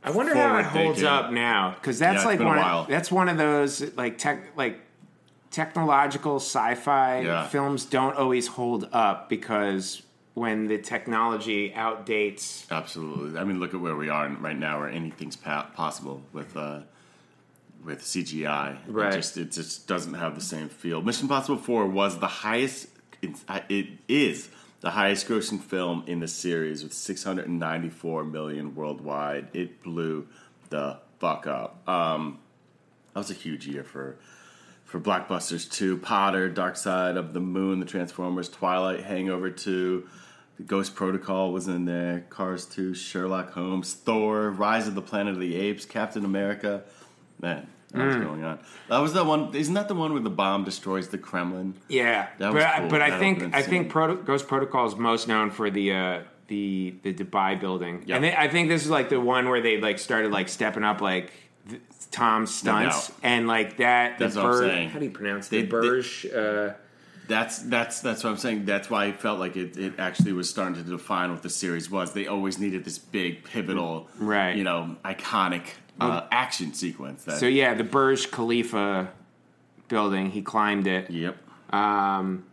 I 0.02 0.10
wonder 0.12 0.34
how 0.34 0.56
it 0.56 0.64
holds 0.64 1.02
up 1.02 1.30
now 1.30 1.72
because 1.74 1.98
that's 1.98 2.22
Yeah, 2.22 2.28
like 2.28 2.40
one. 2.40 2.58
Of, 2.58 2.88
that's 2.88 3.12
one 3.12 3.28
of 3.28 3.36
those 3.36 3.94
like 3.96 4.16
tech 4.16 4.56
like 4.56 4.80
technological 5.50 6.36
sci-fi 6.36 7.20
Yeah. 7.20 7.46
films 7.48 7.84
don't 7.84 8.16
always 8.16 8.46
hold 8.46 8.88
up 8.92 9.28
because 9.28 10.02
when 10.34 10.68
the 10.68 10.78
technology 10.78 11.72
outdates. 11.76 12.70
Absolutely. 12.70 13.38
I 13.38 13.44
mean, 13.44 13.58
look 13.60 13.74
at 13.74 13.80
where 13.80 13.96
we 13.96 14.08
are 14.08 14.28
right 14.28 14.56
now, 14.56 14.78
where 14.78 14.88
anything's 14.88 15.36
pa- 15.36 15.68
possible 15.74 16.22
with 16.32 16.56
uh, 16.56 16.80
with 17.84 18.02
CGI. 18.02 18.78
Right. 18.86 19.12
It 19.12 19.16
just 19.16 19.36
it 19.36 19.52
just 19.52 19.86
doesn't 19.86 20.14
have 20.14 20.34
the 20.34 20.40
same 20.40 20.68
feel. 20.68 21.02
Mission 21.02 21.24
Impossible 21.24 21.58
Four 21.58 21.86
was 21.86 22.18
the 22.18 22.26
highest. 22.26 22.88
It's, 23.22 23.44
it 23.68 23.86
is 24.08 24.48
the 24.80 24.90
highest 24.90 25.28
grossing 25.28 25.60
film 25.60 26.04
in 26.06 26.20
the 26.20 26.28
series 26.28 26.82
with 26.82 26.94
694 26.94 28.24
million 28.24 28.74
worldwide. 28.74 29.48
It 29.52 29.82
blew 29.82 30.26
the 30.70 30.98
fuck 31.18 31.46
up. 31.46 31.86
Um, 31.86 32.38
that 33.12 33.20
was 33.20 33.30
a 33.30 33.34
huge 33.34 33.66
year 33.66 33.84
for 33.84 34.18
for 34.84 34.98
blockbusters 34.98 35.70
too. 35.70 35.98
Potter, 35.98 36.48
Dark 36.48 36.76
Side 36.76 37.16
of 37.16 37.32
the 37.32 37.40
Moon, 37.40 37.80
The 37.80 37.86
Transformers, 37.86 38.48
Twilight, 38.48 39.04
Hangover 39.04 39.50
Two. 39.50 40.08
The 40.56 40.66
Ghost 40.66 40.94
Protocol 40.94 41.52
was 41.52 41.68
in 41.68 41.86
there. 41.86 42.26
Cars 42.28 42.66
2, 42.66 42.92
Sherlock 42.92 43.52
Holmes, 43.52 43.94
Thor, 43.94 44.50
Rise 44.50 44.86
of 44.86 44.94
the 44.94 45.00
Planet 45.00 45.32
of 45.32 45.40
the 45.40 45.56
Apes, 45.56 45.86
Captain 45.86 46.22
America. 46.22 46.82
Man, 47.40 47.66
what's 47.92 48.16
Mm. 48.16 48.22
going 48.24 48.44
on? 48.44 48.58
That 48.88 48.98
was 48.98 49.12
the 49.12 49.24
one. 49.24 49.54
Isn't 49.54 49.74
that 49.74 49.88
the 49.88 49.94
one 49.94 50.12
where 50.12 50.22
the 50.22 50.30
bomb 50.30 50.64
destroys 50.64 51.08
the 51.08 51.18
Kremlin? 51.18 51.74
Yeah, 51.88 52.26
That 52.38 52.52
was 52.52 52.62
but 52.64 52.78
cool. 52.80 52.88
but 52.88 53.02
I 53.02 53.18
think 53.18 53.54
I 53.54 53.62
think. 53.62 53.88
Proto- 53.90 54.22
Ghost 54.22 54.46
Protocol 54.48 54.86
is 54.86 54.96
most 54.96 55.28
known 55.28 55.50
for 55.50 55.70
the 55.70 55.92
uh, 55.94 56.18
the 56.48 56.94
the 57.02 57.12
Dubai 57.14 57.58
building, 57.60 58.02
Yeah. 58.06 58.16
and 58.16 58.24
they, 58.24 58.34
I 58.36 58.48
think 58.48 58.68
this 58.68 58.84
is 58.84 58.90
like 58.90 59.08
the 59.08 59.20
one 59.20 59.48
where 59.48 59.60
they 59.60 59.80
like 59.80 59.98
started 59.98 60.30
like 60.32 60.48
stepping 60.48 60.84
up 60.84 61.00
like 61.00 61.32
th- 61.68 61.80
Tom's 62.10 62.52
stunts 62.54 63.08
doubt. 63.08 63.16
and 63.22 63.46
like 63.48 63.76
that. 63.78 64.18
That's 64.18 64.34
the 64.34 64.42
what 64.42 64.52
I'm 64.54 64.58
saying. 64.58 64.90
How 64.90 64.98
do 64.98 65.04
you 65.06 65.10
pronounce 65.12 65.48
They- 65.48 65.62
the 65.62 65.68
Burj? 65.68 66.26
uh, 66.26 66.70
That's 67.28 67.58
that's 67.60 68.00
that's 68.00 68.24
what 68.24 68.30
I'm 68.30 68.36
saying. 68.38 68.64
That's 68.64 68.90
why 68.90 69.04
I 69.06 69.12
felt 69.12 69.38
like 69.38 69.56
it, 69.56 69.76
it 69.76 69.94
actually 69.98 70.32
was 70.32 70.50
starting 70.50 70.74
to 70.74 70.82
define 70.82 71.30
what 71.30 71.42
the 71.44 71.48
series 71.50 71.88
was. 71.88 72.12
They 72.12 72.26
always 72.26 72.58
needed 72.58 72.84
this 72.84 72.98
big, 72.98 73.44
pivotal, 73.44 74.08
Right. 74.18 74.56
You 74.56 74.64
know, 74.64 74.96
iconic 75.04 75.62
uh, 76.00 76.26
action 76.30 76.72
sequence. 76.74 77.24
That, 77.24 77.38
so 77.38 77.46
yeah, 77.46 77.74
the 77.74 77.84
Burj 77.84 78.30
Khalifa 78.30 79.10
building. 79.88 80.30
He 80.30 80.42
climbed 80.42 80.86
it. 80.86 81.10
Yep. 81.10 81.36
Um, 81.72 82.44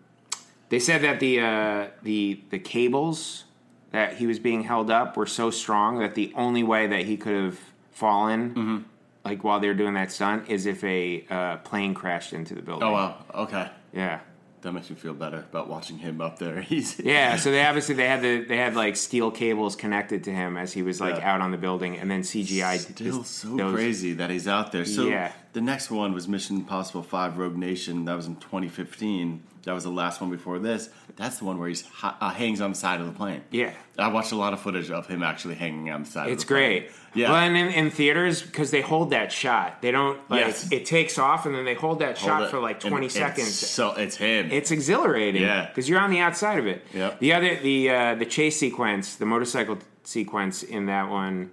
they 0.70 0.80
said 0.80 1.02
that 1.04 1.20
the 1.20 1.40
uh, 1.40 1.88
the 2.04 2.40
the 2.50 2.60
cables 2.60 3.46
that 3.92 4.18
he 4.18 4.28
was 4.28 4.38
being 4.40 4.64
held 4.64 4.92
up 4.92 5.16
were 5.16 5.26
so 5.26 5.50
strong 5.50 6.00
that 6.00 6.14
the 6.16 6.32
only 6.36 6.64
way 6.64 6.88
that 6.88 7.06
he 7.06 7.16
could 7.18 7.36
have 7.36 7.60
fallen, 7.92 8.50
Mm-hmm. 8.54 8.78
like 9.24 9.44
while 9.44 9.60
they 9.60 9.68
were 9.68 9.74
doing 9.74 9.94
that 9.94 10.12
stunt, 10.12 10.50
is 10.50 10.66
if 10.66 10.84
a 10.84 11.26
uh, 11.30 11.58
plane 11.58 11.94
crashed 11.94 12.34
into 12.34 12.54
the 12.54 12.62
building. 12.62 12.88
Oh 12.88 12.92
wow. 12.92 13.26
Okay. 13.34 13.70
Yeah, 13.94 14.20
That 14.68 14.74
makes 14.74 14.90
me 14.90 14.98
feel 14.98 15.14
better 15.14 15.38
about 15.50 15.70
watching 15.70 15.98
him 15.98 16.20
up 16.20 16.40
there. 16.40 16.60
He's 16.72 17.00
yeah. 17.00 17.38
So 17.38 17.52
they 17.52 17.66
obviously 17.66 17.96
they 17.96 18.06
had 18.06 18.22
the 18.22 18.44
they 18.44 18.58
had 18.58 18.76
like 18.76 18.98
steel 18.98 19.32
cables 19.32 19.78
connected 19.78 20.26
to 20.26 20.32
him 20.34 20.58
as 20.58 20.74
he 20.74 20.82
was 20.84 21.00
like 21.00 21.16
Yeah. 21.16 21.34
out 21.36 21.40
on 21.40 21.52
the 21.52 21.58
building, 21.58 21.98
and 21.98 22.12
then 22.12 22.20
CGI 22.22 22.78
Still 22.80 23.24
so 23.24 23.56
those- 23.56 23.74
crazy 23.74 24.12
that 24.16 24.30
he's 24.30 24.46
out 24.46 24.74
there. 24.74 24.84
So 24.84 25.06
Yeah. 25.08 25.32
the 25.54 25.62
next 25.62 25.90
one 25.90 26.14
was 26.14 26.28
Mission 26.28 26.58
Impossible 26.58 27.02
Five: 27.02 27.38
Rogue 27.38 27.56
Nation. 27.56 28.04
That 28.04 28.16
was 28.18 28.26
in 28.28 28.36
2015. 28.36 29.42
That 29.68 29.74
was 29.74 29.84
the 29.84 29.90
last 29.92 30.22
one 30.22 30.30
before 30.32 30.60
this. 30.60 30.90
That's 31.18 31.40
the 31.40 31.44
one 31.44 31.60
where 31.60 31.68
he's 31.68 31.86
ha- 31.86 32.16
uh, 32.22 32.30
hangs 32.30 32.62
on 32.62 32.70
the 32.70 32.76
side 32.78 33.02
of 33.02 33.06
the 33.06 33.12
plane. 33.12 33.42
Yeah. 33.52 33.74
I 34.00 34.08
watched 34.08 34.32
a 34.32 34.38
lot 34.38 34.54
of 34.54 34.62
footage 34.62 34.90
of 34.90 35.08
him 35.08 35.22
actually 35.22 35.56
hanging 35.56 35.90
on 35.92 36.04
the 36.04 36.10
side. 36.10 36.30
It's 36.30 36.44
of 36.44 36.48
the 36.48 36.56
plane. 36.56 36.72
It's 36.84 36.90
great. 36.90 37.22
Yeah. 37.22 37.32
Well, 37.34 37.42
and 37.42 37.58
in, 37.58 37.68
in 37.68 37.92
theaters 37.92 38.42
because 38.42 38.72
they 38.72 38.80
hold 38.80 39.10
that 39.10 39.30
shot, 39.30 39.82
they 39.82 39.92
don't 39.92 40.18
like 40.30 40.46
Yes. 40.46 40.72
it 40.72 40.86
takes 40.86 41.18
off 41.20 41.46
and 41.46 41.54
then 41.54 41.66
they 41.66 41.74
hold 41.74 42.00
that 42.00 42.18
Hold 42.18 42.30
shot 42.30 42.44
it. 42.44 42.50
for 42.50 42.60
like 42.60 42.82
And 42.86 42.92
twenty 42.92 43.08
it's 43.08 43.16
seconds. 43.16 43.54
So 43.54 43.92
it's 43.92 44.16
him. 44.16 44.50
It's 44.54 44.72
exhilarating, 44.72 45.42
Yeah. 45.42 45.66
because 45.66 45.90
you're 45.90 46.00
on 46.00 46.12
the 46.12 46.20
outside 46.20 46.60
of 46.60 46.66
it. 46.66 46.86
Yeah. 46.94 47.16
The 47.20 47.34
other, 47.34 47.56
the 47.58 47.90
uh, 47.90 48.16
the 48.16 48.26
chase 48.26 48.58
sequence, 48.58 49.16
the 49.18 49.26
motorcycle 49.26 49.80
sequence 50.06 50.64
in 50.64 50.86
that 50.86 51.10
one 51.10 51.52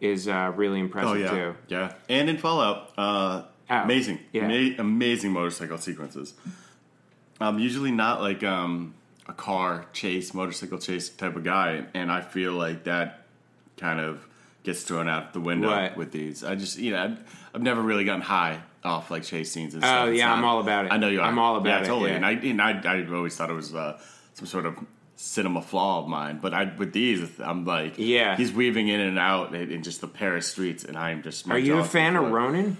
is 0.00 0.26
uh, 0.26 0.50
really 0.56 0.80
impressive 0.80 1.10
oh 1.12 1.14
yeah, 1.14 1.30
too. 1.30 1.54
yeah. 1.68 1.92
And 2.08 2.28
in 2.28 2.36
Fallout, 2.36 2.90
uh, 2.98 3.42
Oh, 3.70 3.76
amazing, 3.82 4.18
yeah. 4.32 4.44
Ama- 4.44 4.74
amazing 4.78 5.30
motorcycle 5.32 5.78
sequences. 5.78 6.34
I'm 7.40 7.58
usually 7.58 7.90
not 7.90 8.20
like 8.20 8.42
um, 8.44 8.94
a 9.26 9.32
car 9.32 9.86
chase, 9.92 10.34
motorcycle 10.34 10.78
chase 10.78 11.08
type 11.08 11.36
of 11.36 11.44
guy, 11.44 11.84
and 11.94 12.10
I 12.10 12.20
feel 12.20 12.52
like 12.52 12.84
that 12.84 13.26
kind 13.76 14.00
of 14.00 14.24
gets 14.62 14.82
thrown 14.82 15.08
out 15.08 15.32
the 15.32 15.40
window 15.40 15.68
What? 15.68 15.96
with 15.96 16.12
these. 16.12 16.42
I 16.44 16.54
just, 16.54 16.78
you 16.78 16.92
know, 16.92 17.02
I've, 17.04 17.48
I've 17.54 17.62
never 17.62 17.82
really 17.82 18.04
gotten 18.04 18.22
high 18.22 18.60
off 18.82 19.10
like 19.10 19.22
chase 19.24 19.50
scenes 19.52 19.74
and 19.74 19.82
Oh, 19.84 19.86
stuff. 19.86 20.08
It's 20.10 20.18
yeah, 20.18 20.32
I'm 20.32 20.44
all 20.44 20.60
about 20.60 20.86
it. 20.86 20.92
I 20.92 20.96
know 20.96 21.08
you 21.08 21.20
are. 21.20 21.26
I'm 21.26 21.38
all 21.38 21.56
about 21.56 21.68
yeah, 21.68 21.80
it, 21.82 21.86
Totally, 21.86 22.10
yeah. 22.10 22.16
and 22.16 22.26
I, 22.26 22.30
and 22.32 22.62
I, 22.62 23.00
I 23.02 23.06
always 23.14 23.36
thought 23.36 23.50
it 23.50 23.54
was 23.54 23.74
uh, 23.74 23.98
some 24.34 24.46
sort 24.46 24.64
of 24.66 24.76
cinema 25.16 25.62
flaw 25.62 26.00
of 26.02 26.08
mine, 26.08 26.38
but 26.40 26.52
I 26.54 26.72
with 26.76 26.92
these, 26.92 27.28
I'm 27.40 27.64
like, 27.64 27.94
Yeah. 27.98 28.36
he's 28.36 28.52
weaving 28.52 28.88
in 28.88 29.00
and 29.00 29.18
out 29.18 29.54
in, 29.54 29.70
in 29.70 29.82
just 29.82 30.00
the 30.00 30.08
Paris 30.08 30.46
streets, 30.46 30.84
and 30.84 30.96
I'm 30.96 31.22
just. 31.22 31.48
Are 31.50 31.58
you 31.58 31.78
a 31.78 31.84
fan 31.84 32.16
of. 32.16 32.30
Ronin? 32.30 32.76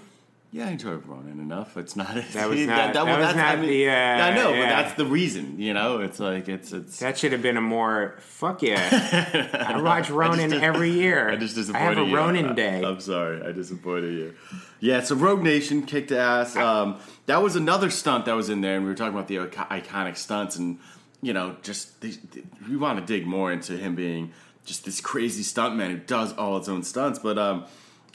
Yeah, 0.55 0.67
I 0.67 0.71
enjoy 0.71 0.93
Ronin 0.93 1.41
enough. 1.41 1.75
It's 1.75 1.97
not. 1.97 2.15
That 2.31 2.47
was 2.47 2.59
not- 2.65 2.93
that 2.93 3.05
was 3.05 3.17
that's, 3.17 3.35
not 3.35 3.59
the, 3.59 3.89
uh, 3.89 3.91
I 3.93 4.33
know, 4.33 4.53
yeah. 4.53 4.61
but 4.61 4.69
that's 4.69 4.93
the 4.93 5.05
reason. 5.05 5.59
You 5.59 5.73
know, 5.73 5.99
it's 5.99 6.17
like 6.17 6.47
it's 6.47 6.71
it's. 6.71 6.99
That 6.99 7.17
should 7.17 7.33
have 7.33 7.41
been 7.41 7.57
a 7.57 7.61
more 7.61 8.15
fuck 8.19 8.61
yeah. 8.61 9.49
I 9.69 9.81
watch 9.81 10.09
Ronin 10.09 10.51
dis- 10.51 10.61
every 10.61 10.91
year. 10.91 11.29
I 11.29 11.35
just 11.35 11.55
disappointed. 11.55 11.83
You. 11.83 11.91
I 11.91 11.95
have 11.95 12.07
a 12.07 12.09
you. 12.09 12.15
Ronin 12.15 12.55
day. 12.55 12.81
I'm 12.81 13.01
sorry, 13.01 13.45
I 13.45 13.51
disappointed 13.51 14.13
you. 14.13 14.33
Yeah, 14.79 15.01
so 15.01 15.15
Rogue 15.15 15.43
Nation 15.43 15.85
kicked 15.85 16.13
ass. 16.13 16.55
Um, 16.55 17.01
that 17.25 17.43
was 17.43 17.57
another 17.57 17.89
stunt 17.89 18.23
that 18.23 18.35
was 18.37 18.47
in 18.49 18.61
there, 18.61 18.77
and 18.77 18.85
we 18.85 18.89
were 18.91 18.95
talking 18.95 19.13
about 19.13 19.27
the 19.27 19.35
iconic 19.37 20.15
stunts, 20.15 20.55
and 20.55 20.79
you 21.21 21.33
know, 21.33 21.57
just 21.63 21.99
the, 21.99 22.11
the- 22.31 22.43
we 22.69 22.77
want 22.77 22.97
to 22.97 23.05
dig 23.05 23.27
more 23.27 23.51
into 23.51 23.73
him 23.75 23.93
being 23.95 24.31
just 24.63 24.85
this 24.85 25.01
crazy 25.01 25.43
stuntman 25.43 25.91
who 25.91 25.97
does 25.97 26.31
all 26.37 26.57
his 26.57 26.69
own 26.69 26.81
stunts. 26.83 27.19
But 27.19 27.37
um, 27.37 27.65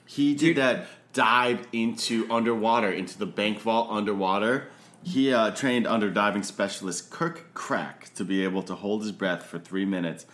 he 0.07 0.33
did 0.33 0.55
Dude. 0.55 0.57
that 0.57 0.87
dive 1.12 1.66
into 1.73 2.31
underwater, 2.31 2.90
into 2.90 3.18
the 3.18 3.27
bank 3.27 3.61
vault 3.61 3.88
underwater. 3.90 4.68
He 5.03 5.33
uh, 5.33 5.51
trained 5.51 5.87
under 5.87 6.11
diving 6.11 6.42
specialist 6.42 7.11
Kirk 7.11 7.55
Krack 7.55 8.12
to 8.14 8.25
be 8.25 8.44
able 8.44 8.62
to 8.64 8.75
hold 8.75 9.03
his 9.03 9.12
breath 9.12 9.44
for 9.44 9.59
three 9.59 9.85
minutes 9.85 10.27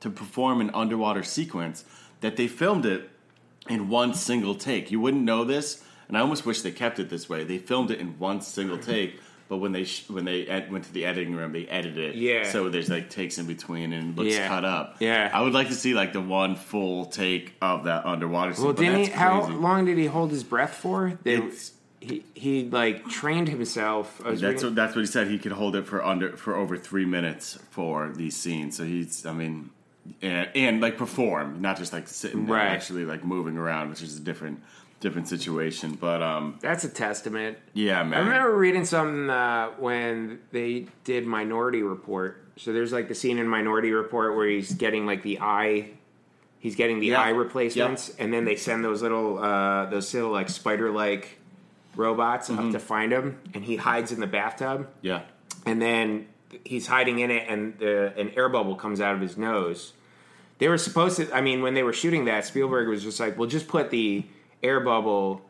to 0.00 0.10
perform 0.10 0.60
an 0.60 0.70
underwater 0.74 1.22
sequence 1.22 1.84
that 2.20 2.36
they 2.36 2.48
filmed 2.48 2.86
it 2.86 3.10
in 3.68 3.88
one 3.88 4.14
single 4.14 4.54
take. 4.54 4.90
You 4.90 5.00
wouldn't 5.00 5.22
know 5.22 5.44
this, 5.44 5.84
and 6.08 6.16
I 6.16 6.20
almost 6.20 6.46
wish 6.46 6.62
they 6.62 6.72
kept 6.72 6.98
it 6.98 7.08
this 7.08 7.28
way. 7.28 7.44
They 7.44 7.58
filmed 7.58 7.90
it 7.90 8.00
in 8.00 8.18
one 8.18 8.40
single 8.40 8.78
take, 8.78 9.20
but 9.52 9.58
when 9.58 9.72
they 9.72 9.84
sh- 9.84 10.08
when 10.08 10.24
they 10.24 10.46
ed- 10.46 10.72
went 10.72 10.84
to 10.84 10.92
the 10.94 11.04
editing 11.04 11.34
room, 11.36 11.52
they 11.52 11.66
edited 11.66 11.98
it. 11.98 12.14
Yeah. 12.14 12.44
So 12.50 12.70
there's 12.70 12.88
like 12.88 13.10
takes 13.10 13.36
in 13.36 13.44
between 13.44 13.92
and 13.92 14.18
it 14.18 14.22
looks 14.22 14.34
Yeah. 14.34 14.48
cut 14.48 14.64
up. 14.64 14.96
Yeah. 14.98 15.30
I 15.30 15.42
would 15.42 15.52
like 15.52 15.68
to 15.68 15.74
see 15.74 15.92
like 15.92 16.14
the 16.14 16.22
one 16.22 16.56
full 16.56 17.04
take 17.04 17.52
of 17.60 17.84
that 17.84 18.06
underwater 18.06 18.54
scene. 18.54 18.64
well, 18.64 18.72
but 18.72 18.80
didn't 18.80 18.98
he? 19.00 19.04
that's 19.08 19.18
How 19.18 19.42
crazy. 19.42 19.58
long 19.60 19.84
did 19.84 19.98
he 19.98 20.06
hold 20.06 20.30
his 20.30 20.42
breath 20.42 20.72
for? 20.76 21.18
They, 21.22 21.34
It's- 21.34 21.72
he 22.00 22.24
he 22.34 22.64
like 22.70 23.06
trained 23.10 23.48
himself. 23.50 24.22
I 24.24 24.30
was 24.30 24.40
That's 24.40 24.54
reading- 24.54 24.66
what, 24.70 24.74
that's 24.76 24.94
what 24.96 25.02
he 25.02 25.06
said. 25.06 25.28
He 25.28 25.38
could 25.38 25.52
hold 25.52 25.76
it 25.76 25.86
for 25.86 26.02
under 26.02 26.34
for 26.38 26.56
over 26.56 26.78
three 26.78 27.04
minutes 27.04 27.58
for 27.68 28.10
these 28.16 28.34
scenes. 28.34 28.74
So 28.78 28.84
he's, 28.84 29.26
I 29.26 29.32
mean, 29.34 29.68
and, 30.22 30.48
and 30.54 30.80
like 30.80 30.96
perform, 30.96 31.60
not 31.60 31.76
just 31.76 31.92
like 31.92 32.08
sitting 32.08 32.46
there, 32.46 32.56
Right. 32.56 32.68
actually 32.68 33.04
like 33.04 33.22
moving 33.22 33.58
around, 33.58 33.90
which 33.90 34.00
is 34.00 34.16
a 34.16 34.20
different 34.20 34.62
different 35.02 35.28
situation. 35.28 35.98
But 36.00 36.22
um, 36.22 36.58
That's 36.62 36.84
a 36.84 36.88
testament. 36.88 37.58
yeah, 37.74 38.02
man. 38.02 38.14
I 38.14 38.18
remember 38.24 38.56
reading 38.56 38.86
something 38.86 39.28
uh, 39.28 39.68
when 39.78 40.38
they 40.52 40.86
did 41.04 41.26
Minority 41.26 41.82
Report. 41.82 42.38
So 42.56 42.72
there's 42.72 42.92
like 42.92 43.08
the 43.08 43.14
scene 43.14 43.38
in 43.38 43.46
Minority 43.48 43.92
Report 43.92 44.34
where 44.36 44.46
he's 44.48 44.72
getting 44.72 45.04
like 45.04 45.22
the 45.22 45.40
eye, 45.40 45.90
he's 46.58 46.76
getting 46.76 47.00
the 47.00 47.08
Yeah. 47.08 47.20
eye 47.20 47.30
replacements, 47.30 48.14
and 48.18 48.32
then 48.32 48.44
they 48.46 48.56
send 48.56 48.84
those 48.84 49.02
little 49.02 49.38
uh, 49.38 49.86
those 49.86 50.12
little 50.14 50.30
like 50.30 50.48
spider 50.48 50.90
like 50.90 51.38
robots 51.96 52.48
Mm-hmm. 52.48 52.66
up 52.68 52.72
to 52.72 52.78
find 52.78 53.12
him, 53.12 53.38
and 53.54 53.64
he 53.64 53.76
hides 53.76 54.12
in 54.12 54.20
the 54.20 54.26
bathtub, 54.26 54.88
yeah, 55.02 55.22
and 55.66 55.80
then 55.82 56.26
he's 56.64 56.86
hiding 56.86 57.18
in 57.20 57.30
it, 57.30 57.46
and 57.48 57.78
the, 57.78 58.12
an 58.18 58.30
air 58.36 58.48
bubble 58.48 58.76
comes 58.76 59.00
out 59.00 59.14
of 59.14 59.20
his 59.20 59.36
nose. 59.38 59.92
They 60.58 60.68
were 60.68 60.78
supposed 60.78 61.16
to. 61.16 61.34
I 61.34 61.40
mean, 61.40 61.62
when 61.62 61.74
they 61.74 61.82
were 61.82 61.92
shooting 61.94 62.26
that, 62.26 62.44
Spielberg 62.44 62.86
was 62.88 63.02
just 63.02 63.18
like, 63.18 63.36
"Well, 63.38 63.48
just 63.48 63.66
put 63.66 63.90
the 63.90 64.24
air 64.62 64.80
bubble 64.80 65.42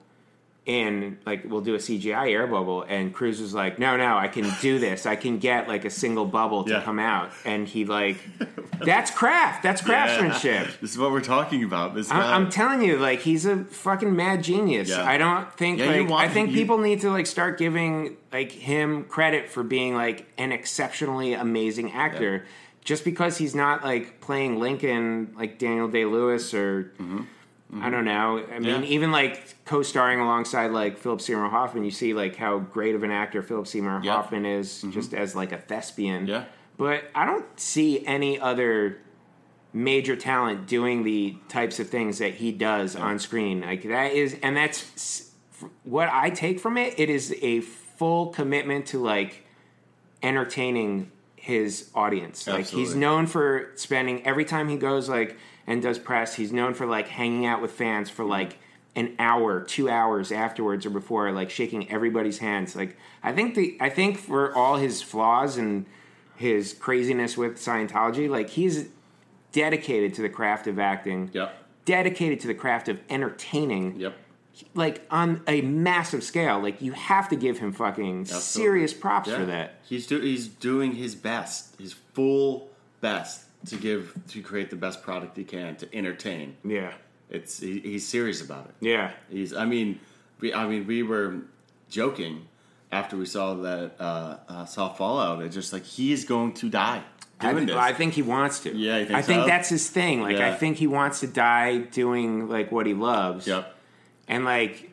in. 0.65 1.19
Like, 1.27 1.43
we'll 1.45 1.61
do 1.61 1.75
a 1.75 1.79
CGI 1.79 2.31
air 2.33 2.47
bubble." 2.47 2.83
And 2.89 3.13
Cruise 3.13 3.41
was 3.41 3.53
like, 3.55 3.79
"No, 3.79 3.97
no, 3.97 4.17
I 4.17 4.29
can 4.29 4.49
do 4.61 4.79
this. 4.79 5.07
I 5.07 5.17
can 5.17 5.39
get 5.39 5.67
like 5.69 5.85
a 5.85 5.91
single 5.91 6.25
bubble 6.25 6.65
to 6.65 6.71
Yeah. 6.75 6.83
come 6.83 6.99
out." 6.99 7.31
And 7.45 7.67
he 7.67 7.85
like, 7.85 8.17
"That's 8.81 9.11
craft. 9.11 9.63
That's 9.65 9.83
craftsmanship." 9.83 10.67
Yeah. 10.67 10.73
This 10.81 10.93
is 10.93 10.99
what 10.99 11.11
we're 11.11 11.21
talking 11.21 11.65
about. 11.65 11.95
This. 11.95 12.11
I- 12.11 12.35
I'm 12.35 12.49
telling 12.49 12.83
you, 12.83 12.97
like 12.99 13.21
he's 13.21 13.45
a 13.45 13.65
fucking 13.65 14.15
mad 14.15 14.45
genius. 14.45 14.89
Yeah. 14.91 15.05
I 15.05 15.19
don't 15.19 15.53
think 15.55 15.81
like 15.81 16.09
want- 16.09 16.25
I 16.25 16.29
think 16.33 16.51
you- 16.51 16.57
people 16.57 16.79
need 16.79 17.01
to 17.01 17.11
like 17.11 17.27
start 17.27 17.59
giving 17.59 18.17
like 18.33 18.53
him 18.53 19.05
credit 19.05 19.49
for 19.51 19.63
being 19.65 19.95
like 19.97 20.27
an 20.39 20.53
exceptionally 20.53 21.33
amazing 21.35 21.93
actor. 21.93 22.45
Just 22.85 23.05
because 23.05 23.39
he's 23.39 23.55
not 23.55 23.85
like 23.85 24.21
playing 24.21 24.59
Lincoln 24.59 25.33
like 25.37 25.59
Daniel 25.59 25.87
Day 25.87 26.05
Lewis 26.05 26.53
or 26.53 26.93
mm-hmm. 27.01 27.21
I 27.81 27.89
don't 27.89 28.05
know. 28.05 28.39
I 28.39 28.59
mean, 28.59 28.71
Mm-hmm. 28.71 28.83
Yeah. 28.85 28.89
even 28.91 29.13
like 29.13 29.65
co-starring 29.65 30.21
alongside 30.21 30.73
like 30.73 30.99
Philip 30.99 31.21
Seymour 31.23 31.49
Hoffman, 31.49 31.85
you 31.85 31.91
see 31.91 32.13
like 32.13 32.37
how 32.37 32.59
great 32.59 32.95
of 32.95 33.03
an 33.03 33.11
actor 33.11 33.43
Philip 33.43 33.67
Seymour 33.67 34.03
Yeah. 34.05 34.13
Hoffman 34.17 34.45
is 34.45 34.83
just 34.91 35.15
as 35.15 35.35
like 35.35 35.53
a 35.53 35.59
thespian. 35.59 36.27
Yeah. 36.27 36.45
But 36.77 37.05
I 37.15 37.25
don't 37.25 37.47
see 37.59 38.05
any 38.07 38.39
other 38.39 38.99
major 39.73 40.17
talent 40.17 40.67
doing 40.67 41.03
the 41.03 41.37
types 41.49 41.81
of 41.81 41.89
things 41.89 42.19
that 42.19 42.35
he 42.35 42.53
does 42.53 42.95
on 42.95 43.19
screen. 43.19 43.63
Like 43.63 43.85
that 43.85 44.13
is, 44.13 44.37
and 44.43 44.55
that's 44.55 45.31
what 45.85 46.11
I 46.13 46.29
take 46.29 46.61
from 46.61 46.77
it. 46.77 46.99
It 46.99 47.09
is 47.09 47.35
a 47.41 47.61
full 47.63 48.27
commitment 48.27 48.85
to 48.89 49.03
like 49.03 49.45
entertaining 50.23 51.11
his 51.37 51.91
audience. 51.95 52.47
Like 52.47 52.67
he's 52.67 52.95
known 52.95 53.27
for 53.27 53.71
spending 53.77 54.25
every 54.27 54.45
time 54.45 54.69
he 54.69 54.77
goes 54.77 55.09
like 55.09 55.37
and 55.67 55.83
does 55.83 55.99
press. 55.99 56.35
He's 56.35 56.53
known 56.53 56.75
for 56.75 56.87
like 56.87 57.09
hanging 57.09 57.47
out 57.47 57.63
with 57.63 57.73
fans 57.73 58.11
for 58.11 58.23
mm-hmm. 58.23 58.33
like 58.33 58.59
an 58.95 59.15
hour, 59.19 59.61
two 59.61 59.89
hours 59.89 60.31
afterwards 60.31 60.85
or 60.85 60.91
before, 60.91 61.33
like 61.33 61.51
shaking 61.51 61.91
everybody's 61.91 62.39
hands. 62.39 62.77
Like 62.77 62.97
I 63.23 63.33
think 63.33 63.55
the 63.55 63.77
I 63.81 63.89
think 63.89 64.19
for 64.19 64.55
all 64.55 64.77
his 64.77 65.03
flaws 65.03 65.57
and 65.57 65.87
his 66.37 66.73
craziness 66.73 67.37
with 67.37 67.57
Scientology. 67.57 68.29
Like 68.29 68.51
he's 68.51 68.89
dedicated 69.53 70.15
to 70.15 70.23
the 70.23 70.29
craft 70.29 70.67
of 70.67 70.79
acting. 70.79 71.31
Yep. 71.33 71.57
Dedicated 71.85 72.41
to 72.41 72.47
the 72.49 72.55
craft 72.55 72.89
of 72.89 73.01
entertaining. 73.09 73.99
Yep. 73.99 74.17
Like 74.75 75.07
on 75.11 75.43
a 75.47 75.63
massive 75.63 76.23
scale. 76.23 76.61
Like 76.61 76.83
you 76.83 76.93
have 76.93 77.29
to 77.31 77.37
give 77.37 77.59
him 77.59 77.73
fucking 77.73 78.27
serious 78.27 78.93
props 78.93 79.31
for 79.31 79.47
that. 79.47 79.77
He's 79.85 80.07
do, 80.07 80.21
he's 80.21 80.49
doing 80.49 80.97
his 80.97 81.15
best, 81.15 81.79
his 81.81 81.93
full 81.93 82.71
best 83.01 83.45
to 83.67 83.77
give 83.77 84.15
to 84.29 84.43
create 84.43 84.71
the 84.71 84.77
best 84.77 85.03
product 85.03 85.37
he 85.37 85.45
can 85.45 85.77
to 85.77 85.95
entertain. 85.95 86.57
Yeah. 86.65 86.93
It's 87.31 87.61
he, 87.61 87.81
he's 87.81 88.07
serious 88.07 88.43
about 88.43 88.67
it. 88.67 88.75
Yeah. 88.81 89.13
He's 89.31 89.53
I 89.55 89.65
mean 89.65 90.01
we 90.41 90.53
I 90.53 90.67
mean 90.67 90.87
we 90.87 91.03
were 91.03 91.37
joking 91.89 92.49
after 92.91 93.17
we 93.17 93.27
saw 93.27 93.55
that 93.55 93.93
uh, 93.99 94.37
uh, 94.49 94.65
saw 94.67 94.93
Fallout. 94.93 95.43
It's 95.43 95.55
just 95.55 95.73
like 95.73 95.85
he 95.85 96.13
is 96.13 96.25
going 96.25 96.53
to 96.55 96.69
die 96.69 97.03
I, 97.41 97.53
this. 97.55 97.75
I 97.75 97.93
think 97.93 98.15
he 98.15 98.23
wants 98.23 98.61
to. 98.61 98.75
Yeah, 98.75 98.99
think 98.99 99.11
I 99.11 99.23
think 99.23 99.47
that's 99.47 99.69
his 99.69 99.89
thing. 99.89 100.21
Like 100.23 100.37
I 100.37 100.55
think 100.55 100.77
he 100.77 100.87
wants 100.87 101.21
to 101.21 101.27
die 101.27 101.79
doing 101.79 102.49
like 102.49 102.71
what 102.71 102.87
he 102.87 102.95
loves. 102.95 103.47
yep. 103.47 103.75
And 104.29 104.45
like 104.45 104.91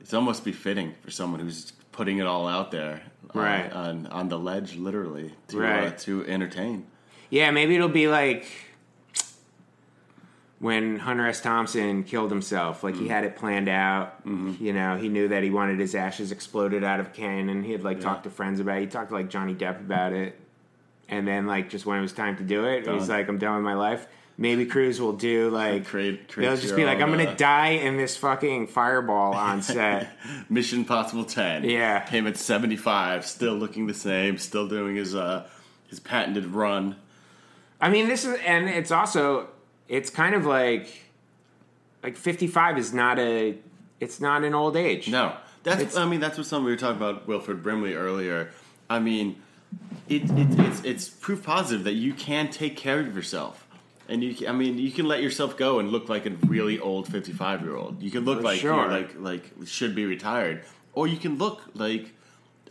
It's 0.00 0.14
almost 0.14 0.44
befitting 0.44 0.94
for 1.02 1.10
someone 1.10 1.40
who's 1.40 1.72
putting 1.92 2.18
it 2.18 2.26
all 2.26 2.46
out 2.46 2.70
there, 2.70 3.02
uh, 3.34 3.38
Right. 3.38 3.72
on 3.72 4.06
on 4.08 4.28
the 4.28 4.38
ledge, 4.38 4.76
literally 4.76 5.34
to 5.48 5.64
uh, 5.64 5.90
to 5.90 6.24
entertain. 6.26 6.86
Yeah, 7.30 7.50
maybe 7.52 7.74
it'll 7.76 7.88
be 7.88 8.08
like 8.08 8.46
when 10.58 10.98
Hunter 10.98 11.26
S. 11.26 11.40
Thompson 11.40 12.04
killed 12.04 12.30
himself. 12.30 12.82
Like 12.84 12.94
he 12.94 13.02
Mm-hmm. 13.02 13.10
had 13.10 13.24
it 13.24 13.36
planned 13.36 13.68
out. 13.68 14.14
You 14.26 14.72
know, 14.72 14.96
he 14.96 15.08
knew 15.08 15.28
that 15.28 15.42
he 15.42 15.50
wanted 15.50 15.78
his 15.78 15.94
ashes 15.94 16.32
exploded 16.32 16.84
out 16.84 17.00
of 17.00 17.06
a 17.06 17.10
cannon. 17.10 17.62
He 17.64 17.72
had 17.72 17.82
like 17.82 18.00
talked 18.00 18.24
to 18.24 18.30
friends 18.30 18.60
about 18.60 18.78
it. 18.78 18.80
He 18.82 18.86
talked 18.86 19.08
to 19.08 19.14
like 19.14 19.30
Johnny 19.30 19.54
Depp 19.54 19.80
about 19.80 20.12
it. 20.12 20.38
And 21.08 21.26
then 21.26 21.46
like 21.46 21.70
just 21.70 21.86
when 21.86 21.98
it 21.98 22.02
was 22.02 22.12
time 22.12 22.36
to 22.36 22.42
do 22.44 22.64
it, 22.66 22.86
he's 22.86 23.08
like, 23.08 23.28
I'm 23.28 23.38
done 23.38 23.56
with 23.56 23.64
my 23.64 23.74
life. 23.74 24.06
Maybe 24.36 24.64
Cruise 24.64 24.98
will 25.00 25.12
do 25.12 25.50
like 25.50 25.84
Create- 25.86 26.28
create 26.28 26.46
they'll 26.48 26.56
just 26.56 26.74
be 26.74 26.84
like, 26.86 27.00
I'm 27.00 27.10
gonna 27.10 27.24
uh, 27.24 27.34
die 27.34 27.70
in 27.70 27.96
this 27.98 28.16
fucking 28.16 28.68
fireball 28.68 29.34
on 29.34 29.60
set. 29.62 30.08
Mission 30.48 30.84
Possible 30.86 31.24
Ten. 31.24 31.64
Yeah. 31.64 32.08
him 32.08 32.26
at 32.26 32.36
seventy 32.38 32.76
five, 32.76 33.26
still 33.26 33.54
looking 33.54 33.86
the 33.86 33.92
same, 33.94 34.38
still 34.38 34.66
doing 34.66 34.96
his 34.96 35.14
uh 35.14 35.46
his 35.88 36.00
patented 36.00 36.46
run. 36.46 36.96
I 37.80 37.88
mean, 37.88 38.08
this 38.08 38.24
is, 38.24 38.38
and 38.46 38.68
it's 38.68 38.90
also, 38.90 39.48
it's 39.88 40.10
kind 40.10 40.34
of 40.34 40.44
like, 40.46 40.88
like 42.02 42.16
55 42.16 42.78
is 42.78 42.92
not 42.92 43.18
a, 43.18 43.56
it's 44.00 44.20
not 44.20 44.44
an 44.44 44.54
old 44.54 44.76
age. 44.76 45.08
No, 45.08 45.34
that's 45.62 45.80
It's- 45.80 45.96
I 45.96 46.06
mean 46.06 46.20
that's 46.20 46.38
what 46.38 46.46
some 46.46 46.64
we 46.64 46.70
were 46.70 46.76
talking 46.76 46.96
about 46.96 47.26
Wilfred 47.26 47.62
Brimley 47.62 47.94
earlier. 47.94 48.50
I 48.88 48.98
mean, 48.98 49.36
it, 50.08 50.22
it 50.30 50.58
it's 50.58 50.84
it's 50.84 51.08
proof 51.08 51.44
positive 51.44 51.84
that 51.84 51.92
you 51.92 52.12
can 52.14 52.50
take 52.50 52.76
care 52.76 53.00
of 53.00 53.14
yourself. 53.14 53.66
And 54.08 54.24
you, 54.24 54.48
I 54.48 54.52
mean, 54.52 54.78
you 54.78 54.90
can 54.90 55.06
let 55.06 55.22
yourself 55.22 55.56
go 55.56 55.78
and 55.78 55.90
look 55.92 56.08
like 56.08 56.26
a 56.26 56.30
really 56.46 56.80
old 56.80 57.06
fifty-five-year-old. 57.06 58.02
You 58.02 58.10
can 58.10 58.24
look 58.24 58.42
like 58.42 58.60
sure. 58.60 58.74
you're 58.74 58.88
like 58.88 59.20
like 59.20 59.44
should 59.66 59.94
be 59.94 60.06
retired, 60.06 60.64
or 60.94 61.06
you 61.06 61.16
can 61.18 61.38
look 61.38 61.62
like 61.74 62.10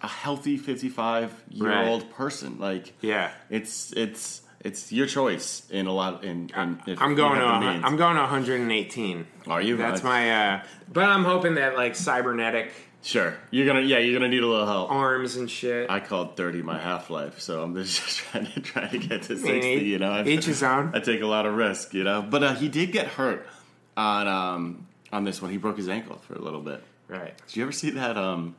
a 0.03 0.07
healthy 0.07 0.57
fifty-five-year-old 0.57 2.11
person. 2.11 2.59
Like, 2.59 2.93
Yeah. 3.01 3.31
it's 3.49 3.93
it's 3.93 4.41
it's 4.61 4.91
your 4.91 5.07
choice 5.07 5.63
in 5.69 5.87
a 5.87 5.91
lot. 5.93 6.23
In, 6.23 6.49
in 6.55 6.97
I'm 6.99 7.15
going 7.15 7.39
to. 7.39 7.45
I'm 7.45 7.95
going 7.97 8.15
to 8.15 8.21
118. 8.21 9.27
Are 9.47 9.61
you? 9.61 9.77
That's 9.77 10.03
my, 10.03 10.31
uh, 10.55 10.61
but 10.91 11.05
I'm 11.05 11.23
hoping 11.23 11.55
that 11.55 11.75
like 11.77 11.95
cybernetic 11.95 12.71
sure. 13.01 13.35
You're 13.51 13.65
gonna 13.65 13.81
yeah. 13.81 13.99
You're 13.99 14.19
gonna 14.19 14.29
need 14.29 14.43
a 14.43 14.47
little 14.47 14.65
help. 14.67 14.91
arms 14.91 15.37
and 15.37 15.49
shit. 15.49 15.89
I 15.89 15.99
called 16.01 16.35
thirty 16.35 16.61
my 16.61 16.77
half 16.77 17.09
life, 17.09 17.39
so 17.39 17.63
I'm 17.63 17.73
just 17.75 18.01
trying 18.17 18.45
to 18.47 18.59
trying 18.59 18.89
to 18.89 18.97
get 18.99 19.23
to 19.23 19.33
mean, 19.35 19.41
sixty. 19.43 19.71
each- 19.71 19.83
You 19.83 19.99
know, 19.99 20.11
I, 20.11 20.23
each 20.25 20.45
his 20.45 20.61
own. 20.61 20.91
I 20.93 20.99
take 20.99 21.21
a 21.21 21.25
lot 21.27 21.45
of 21.45 21.55
risk, 21.55 21.93
you 21.93 22.03
know. 22.03 22.21
But 22.21 22.43
uh, 22.43 22.55
he 22.55 22.67
did 22.67 22.91
get 22.91 23.07
hurt 23.07 23.47
on 23.95 24.27
um, 24.27 24.87
on 25.13 25.23
this 25.23 25.41
one. 25.41 25.51
He 25.51 25.57
broke 25.57 25.77
his 25.77 25.87
ankle 25.89 26.17
for 26.17 26.33
a 26.35 26.39
little 26.41 26.61
bit. 26.61 26.83
right. 27.07 27.33
Did 27.47 27.55
you 27.55 27.63
ever 27.63 27.71
see 27.71 27.91
that 27.91 28.17
um, 28.17 28.55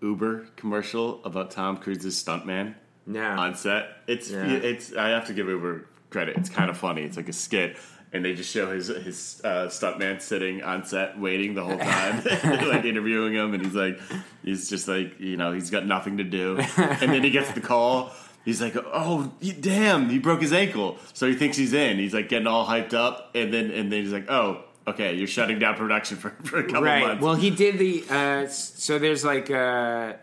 Uber 0.00 0.46
commercial 0.56 1.22
about 1.24 1.50
Tom 1.50 1.76
Cruise's 1.76 2.22
stuntman 2.22 2.74
No. 3.06 3.22
on 3.22 3.54
set? 3.54 3.88
It's 4.06 4.30
Yeah. 4.30 4.46
it's. 4.46 4.94
I 4.94 5.08
have 5.10 5.26
to 5.26 5.34
give 5.34 5.48
Uber 5.48 5.86
credit. 6.10 6.36
It's 6.36 6.48
kind 6.48 6.70
of 6.70 6.76
funny. 6.76 7.02
It's 7.02 7.16
like 7.16 7.28
a 7.28 7.32
skit. 7.32 7.76
And 8.14 8.22
they 8.22 8.34
just 8.34 8.52
show 8.52 8.70
his 8.70 8.88
his 8.88 9.40
uh, 9.42 9.68
stuntman 9.68 10.20
sitting 10.20 10.62
on 10.62 10.84
set, 10.84 11.18
waiting 11.18 11.54
the 11.54 11.64
whole 11.64 11.78
time, 11.78 12.22
like 12.68 12.84
interviewing 12.84 13.32
him, 13.32 13.54
and 13.54 13.64
he's 13.64 13.74
like, 13.74 13.98
he's 14.44 14.68
just 14.68 14.86
like, 14.86 15.18
you 15.18 15.38
know, 15.38 15.52
he's 15.52 15.70
got 15.70 15.86
nothing 15.86 16.18
to 16.18 16.24
do, 16.24 16.58
and 16.58 17.10
then 17.10 17.24
he 17.24 17.30
gets 17.30 17.50
the 17.52 17.62
call. 17.62 18.12
He's 18.44 18.60
like, 18.60 18.76
oh 18.76 19.32
damn, 19.60 20.10
he 20.10 20.18
broke 20.18 20.42
his 20.42 20.52
ankle, 20.52 20.98
so 21.14 21.26
he 21.26 21.34
thinks 21.34 21.56
he's 21.56 21.72
in. 21.72 21.96
He's 21.96 22.12
like 22.12 22.28
getting 22.28 22.46
all 22.46 22.66
hyped 22.66 22.92
up, 22.92 23.30
and 23.34 23.50
then 23.50 23.70
and 23.70 23.90
then 23.90 24.02
he's 24.02 24.12
like, 24.12 24.30
oh, 24.30 24.62
okay, 24.86 25.14
you're 25.14 25.26
shutting 25.26 25.58
down 25.58 25.74
production 25.76 26.16
for, 26.16 26.30
for 26.44 26.58
a 26.58 26.64
couple 26.64 26.82
right. 26.82 27.06
months. 27.06 27.22
Well, 27.22 27.34
he 27.34 27.50
did 27.50 27.78
the, 27.78 28.04
uh, 28.10 28.46
so 28.48 28.98
there's 28.98 29.24
like, 29.24 29.50
uh, 29.50 30.14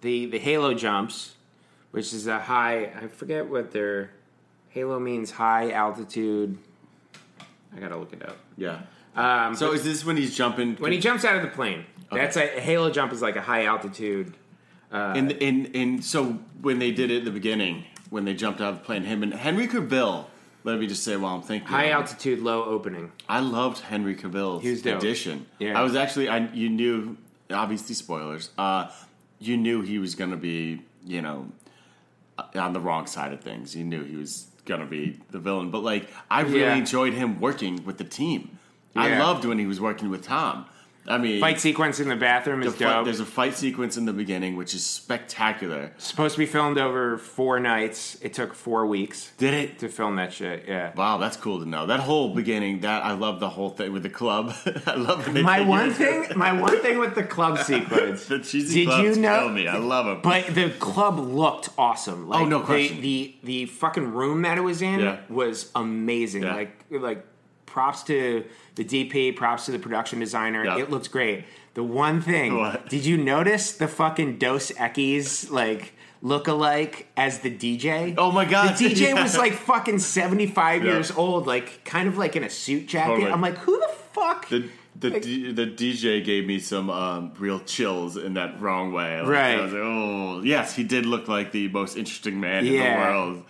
the, 0.00 0.26
the 0.26 0.38
Halo 0.38 0.74
jumps, 0.74 1.34
which 1.92 2.12
is 2.12 2.26
a 2.26 2.38
high, 2.40 2.92
I 3.00 3.06
forget 3.06 3.48
what 3.48 3.70
their, 3.70 4.10
Halo 4.70 4.98
means 4.98 5.30
high 5.30 5.70
altitude. 5.70 6.58
I 7.74 7.80
gotta 7.80 7.96
look 7.96 8.12
it 8.12 8.22
up. 8.28 8.36
yeah. 8.56 8.80
Um, 9.14 9.54
So 9.54 9.72
is 9.72 9.84
this 9.84 10.04
when 10.04 10.16
he's 10.16 10.34
jumping? 10.34 10.76
when 10.76 10.92
he 10.92 10.98
jumps 10.98 11.24
out 11.24 11.36
of 11.36 11.42
the 11.42 11.48
plane, 11.48 11.84
that's 12.10 12.36
a, 12.36 12.56
a 12.58 12.60
halo 12.60 12.90
jump 12.90 13.12
is 13.12 13.22
like 13.22 13.36
a 13.36 13.40
high 13.42 13.64
altitude. 13.66 14.34
And 14.90 15.32
in 15.32 15.66
in 15.66 16.02
so 16.02 16.38
when 16.60 16.78
they 16.78 16.90
did 16.90 17.10
it 17.10 17.18
at 17.18 17.24
the 17.24 17.30
beginning, 17.30 17.84
when 18.10 18.24
they 18.26 18.34
jumped 18.34 18.60
out 18.60 18.72
of 18.74 18.78
the 18.80 18.84
plane, 18.84 19.04
him 19.04 19.22
and 19.22 19.32
Henry 19.32 19.68
Cavill. 19.68 20.26
Let 20.64 20.78
me 20.78 20.86
just 20.86 21.02
say 21.02 21.16
while 21.16 21.34
I'm 21.34 21.42
thinking, 21.42 21.66
High 21.66 21.90
altitude, 21.90 22.38
low 22.38 22.64
opening. 22.64 23.10
I 23.28 23.40
loved 23.40 23.80
Henry 23.80 24.14
Cavill's 24.14 24.64
addition. 24.86 25.46
Yeah. 25.58 25.76
I 25.78 25.82
was 25.82 25.96
actually 25.96 26.28
I 26.28 26.48
you 26.52 26.68
knew 26.68 27.16
obviously 27.50 27.94
spoilers. 27.96 28.50
Uh, 28.56 28.88
you 29.40 29.56
knew 29.56 29.82
he 29.82 29.98
was 29.98 30.14
going 30.14 30.30
to 30.30 30.36
be 30.36 30.82
you 31.04 31.20
know 31.20 31.48
on 32.54 32.72
the 32.72 32.80
wrong 32.80 33.06
side 33.06 33.32
of 33.32 33.40
things. 33.40 33.74
You 33.76 33.84
knew 33.84 34.04
he 34.04 34.16
was 34.16 34.46
going 34.64 34.80
to 34.80 34.86
be 34.86 35.18
the 35.30 35.38
villain, 35.38 35.70
but 35.70 35.82
like 35.82 36.08
I 36.30 36.40
really 36.42 36.60
Yeah. 36.60 36.74
enjoyed 36.76 37.14
him 37.14 37.40
working 37.40 37.84
with 37.84 37.98
the 37.98 38.04
team. 38.04 38.58
I 38.94 39.18
loved 39.18 39.44
when 39.44 39.58
he 39.58 39.66
was 39.66 39.80
working 39.80 40.10
with 40.10 40.22
Tom. 40.24 40.66
I 41.06 41.18
mean, 41.18 41.40
Fight 41.40 41.58
sequence 41.60 41.98
in 41.98 42.08
the 42.08 42.14
bathroom 42.16 42.60
the 42.60 42.68
is 42.68 42.74
fight- 42.74 42.78
dope. 42.80 43.04
there's 43.06 43.18
a 43.18 43.24
fight 43.26 43.54
sequence 43.54 43.96
in 43.96 44.04
the 44.04 44.12
beginning 44.12 44.56
which 44.56 44.72
is 44.72 44.86
spectacular. 44.86 45.90
Supposed 45.98 46.34
to 46.34 46.38
be 46.38 46.46
filmed 46.46 46.78
over 46.78 47.18
four 47.18 47.58
nights. 47.58 48.16
It 48.22 48.34
took 48.34 48.54
four 48.54 48.86
weeks 48.86 49.32
Did 49.36 49.52
it? 49.54 49.78
to 49.80 49.88
film 49.88 50.16
that 50.16 50.32
shit. 50.32 50.64
Yeah. 50.68 50.92
Wow, 50.94 51.18
that's 51.18 51.36
cool 51.36 51.58
to 51.58 51.66
know. 51.66 51.86
That 51.86 52.00
whole 52.00 52.34
beginning, 52.34 52.80
that 52.80 53.04
I 53.04 53.12
love 53.12 53.40
the 53.40 53.48
whole 53.48 53.70
thing 53.70 53.92
with 53.92 54.04
the 54.04 54.10
club. 54.10 54.54
I 54.86 54.94
love 54.94 55.32
My 55.34 55.60
one 55.60 55.90
thing, 55.92 56.26
my 56.36 56.52
one 56.52 56.80
thing 56.82 56.98
with 56.98 57.14
the 57.16 57.24
club 57.24 57.58
sequence. 57.64 58.26
The 58.26 58.38
cheesy 58.38 58.84
Did 58.84 58.88
clubs 58.88 59.16
you 59.16 59.22
know? 59.22 59.40
kill 59.40 59.48
me. 59.50 59.66
I 59.66 59.78
love 59.78 60.06
them. 60.06 60.20
But 60.22 60.54
the 60.54 60.70
club 60.70 61.18
looked 61.18 61.70
awesome. 61.76 62.26
Oh, 62.26 62.30
like, 62.30 62.40
Oh, 62.42 62.44
no 62.46 62.58
the- 62.60 62.64
question. 62.66 63.00
The, 63.00 63.34
the 63.42 63.66
fucking 63.66 64.12
room 64.12 64.42
that 64.42 64.56
it 64.56 64.62
was 64.62 64.82
in 64.82 65.00
Yeah. 65.00 65.18
was 65.28 65.70
amazing. 65.74 66.44
Yeah. 66.44 66.54
Like 66.54 66.84
like 66.90 67.26
props 67.72 68.02
to 68.04 68.44
the 68.76 68.84
DP, 68.84 69.34
props 69.34 69.66
to 69.66 69.72
the 69.72 69.78
production 69.78 70.20
designer. 70.20 70.64
Yeah. 70.64 70.78
It 70.78 70.90
looks 70.90 71.08
great. 71.08 71.44
The 71.74 71.82
one 71.82 72.20
thing, 72.20 72.58
What? 72.58 72.88
did 72.88 73.04
you 73.06 73.16
notice 73.16 73.72
the 73.72 73.88
fucking 73.88 74.38
Dos 74.38 74.70
Equis 74.72 75.50
like 75.50 75.94
look 76.20 76.46
alike 76.46 77.08
as 77.16 77.40
the 77.40 77.50
DJ? 77.50 78.14
Oh 78.18 78.30
my 78.30 78.44
God, 78.44 78.76
The 78.76 78.84
DJ 78.90 79.00
yeah. 79.14 79.22
was 79.22 79.36
like 79.36 79.54
fucking 79.54 79.98
seventy 79.98 80.46
five 80.46 80.84
Yeah. 80.84 80.92
years 80.92 81.10
old, 81.10 81.46
like 81.46 81.82
kind 81.84 82.06
of 82.08 82.18
like 82.18 82.36
in 82.36 82.44
a 82.44 82.50
suit 82.50 82.86
jacket. 82.88 83.14
Totally. 83.14 83.32
I'm 83.32 83.40
like, 83.40 83.56
who 83.58 83.78
the 83.80 83.88
fuck? 84.12 84.48
the 84.50 84.68
the, 84.94 85.08
Like- 85.10 85.22
D, 85.22 85.50
the 85.52 85.66
DJ 85.66 86.22
gave 86.22 86.46
me 86.46 86.58
some 86.60 86.90
um, 86.90 87.32
real 87.38 87.58
chills 87.60 88.18
in 88.18 88.34
that 88.34 88.60
wrong 88.60 88.92
way. 88.92 89.18
Like, 89.20 89.28
Right. 89.28 89.58
I 89.58 89.62
was 89.62 89.72
like, 89.72 89.82
oh, 89.82 90.42
yes, 90.44 90.76
he 90.76 90.84
did 90.84 91.06
look 91.06 91.26
like 91.28 91.50
the 91.50 91.68
most 91.68 91.96
interesting 91.96 92.38
man 92.38 92.66
in 92.66 92.74
the 92.74 92.78
world. 93.00 93.44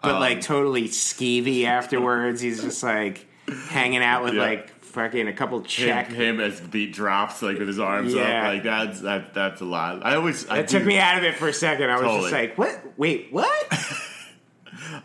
but 0.00 0.14
Um, 0.14 0.20
like 0.20 0.40
totally 0.40 0.84
skeevy 0.88 1.64
afterwards. 1.64 2.40
He's 2.40 2.62
just 2.62 2.82
like 2.84 3.26
hanging 3.68 4.02
out 4.02 4.24
with 4.24 4.34
Yeah. 4.34 4.42
like 4.42 4.70
fucking 4.80 5.26
a 5.26 5.32
couple 5.32 5.60
check. 5.62 6.08
him 6.12 6.38
as 6.40 6.60
the 6.60 6.68
beat 6.68 6.92
drops, 6.92 7.42
like 7.42 7.58
with 7.58 7.66
his 7.68 7.78
arms 7.80 8.14
Yeah. 8.14 8.42
up, 8.42 8.44
like 8.54 8.62
that's 8.62 9.00
that 9.00 9.34
that's 9.34 9.60
a 9.60 9.64
lot. 9.64 10.04
I 10.06 10.14
always 10.14 10.48
I 10.48 10.58
That 10.58 10.68
took 10.68 10.84
me 10.84 10.98
out 10.98 11.18
of 11.18 11.24
it 11.24 11.34
for 11.36 11.48
a 11.48 11.52
second. 11.52 11.90
I 11.90 12.00
was 12.00 12.22
just 12.22 12.32
like, 12.32 12.56
"What? 12.56 12.80
Wait, 12.96 13.28
what?" 13.32 13.66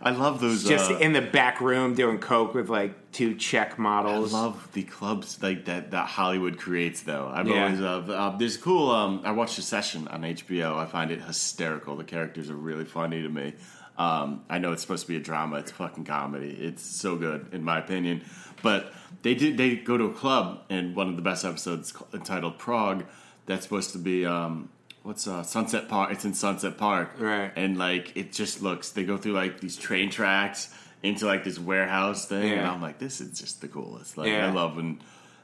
I 0.02 0.12
love 0.12 0.39
those. 0.41 0.63
just 0.63 0.91
uh, 0.91 0.97
in 0.97 1.13
the 1.13 1.21
back 1.21 1.62
room 1.62 1.93
doing 1.93 2.19
coke 2.19 2.54
with 2.54 2.69
like 2.69 3.12
two 3.12 3.36
check 3.36 3.75
I 3.78 3.82
models. 3.82 4.34
love 4.34 4.67
the 4.73 4.84
clubs 4.84 5.41
like 5.41 5.65
that 5.65 5.91
that 5.91 6.08
Hollywood 6.08 6.58
creates 6.58 7.02
though. 7.02 7.32
I've 7.34 7.47
Yeah. 7.47 7.63
always 7.65 7.80
loved. 7.80 8.10
Uh, 8.10 8.36
there's 8.38 8.56
a 8.56 8.60
cool. 8.60 8.91
Um, 8.91 9.21
I 9.23 9.32
watched 9.32 9.56
Succession 9.56 10.08
on 10.08 10.21
HBO. 10.23 10.78
I 10.78 10.86
find 10.86 11.12
it 11.12 11.21
hysterical. 11.21 11.95
The 11.95 12.04
characters 12.04 12.49
are 12.49 12.56
really 12.56 12.86
funny 12.86 13.21
to 13.21 13.30
me. 13.30 13.54
Um, 13.99 14.43
I 14.49 14.57
know 14.59 14.71
it's 14.71 14.81
supposed 14.81 15.03
to 15.03 15.07
be 15.12 15.17
a 15.17 15.19
drama. 15.19 15.57
It's 15.57 15.71
fucking 15.71 16.05
comedy. 16.05 16.57
It's 16.59 16.81
so 16.83 17.15
good 17.17 17.47
in 17.51 17.63
my 17.63 17.77
opinion. 17.79 18.23
But 18.63 18.93
they 19.21 19.35
did. 19.35 19.57
They 19.57 19.75
go 19.75 19.97
to 19.97 20.05
a 20.05 20.13
club 20.13 20.62
and 20.69 20.95
one 20.95 21.09
of 21.09 21.15
the 21.17 21.21
best 21.21 21.43
episodes 21.45 21.93
entitled 22.13 22.57
Prague. 22.57 23.05
That's 23.45 23.63
supposed 23.63 23.91
to 23.91 23.97
be 23.97 24.25
um, 24.25 24.69
what's 25.03 25.27
uh, 25.27 25.43
Sunset 25.43 25.89
Park. 25.89 26.12
It's 26.12 26.23
in 26.25 26.33
Sunset 26.33 26.77
Park, 26.77 27.12
Right. 27.19 27.51
And 27.55 27.77
like 27.77 28.15
it 28.15 28.31
just 28.31 28.62
looks. 28.62 28.89
They 28.91 29.03
go 29.03 29.17
through 29.17 29.33
like 29.33 29.59
these 29.59 29.75
train 29.75 30.09
tracks 30.09 30.73
into 31.03 31.25
like 31.25 31.43
this 31.43 31.59
warehouse 31.59 32.25
thing, 32.25 32.51
and 32.53 32.67
I'm 32.67 32.81
like, 32.81 32.99
this 32.99 33.19
is 33.21 33.38
just 33.39 33.59
the 33.62 33.67
coolest. 33.67 34.17
Like 34.17 34.27
Yeah. 34.29 34.47
I 34.47 34.51
love 34.51 34.75
when. 34.77 35.01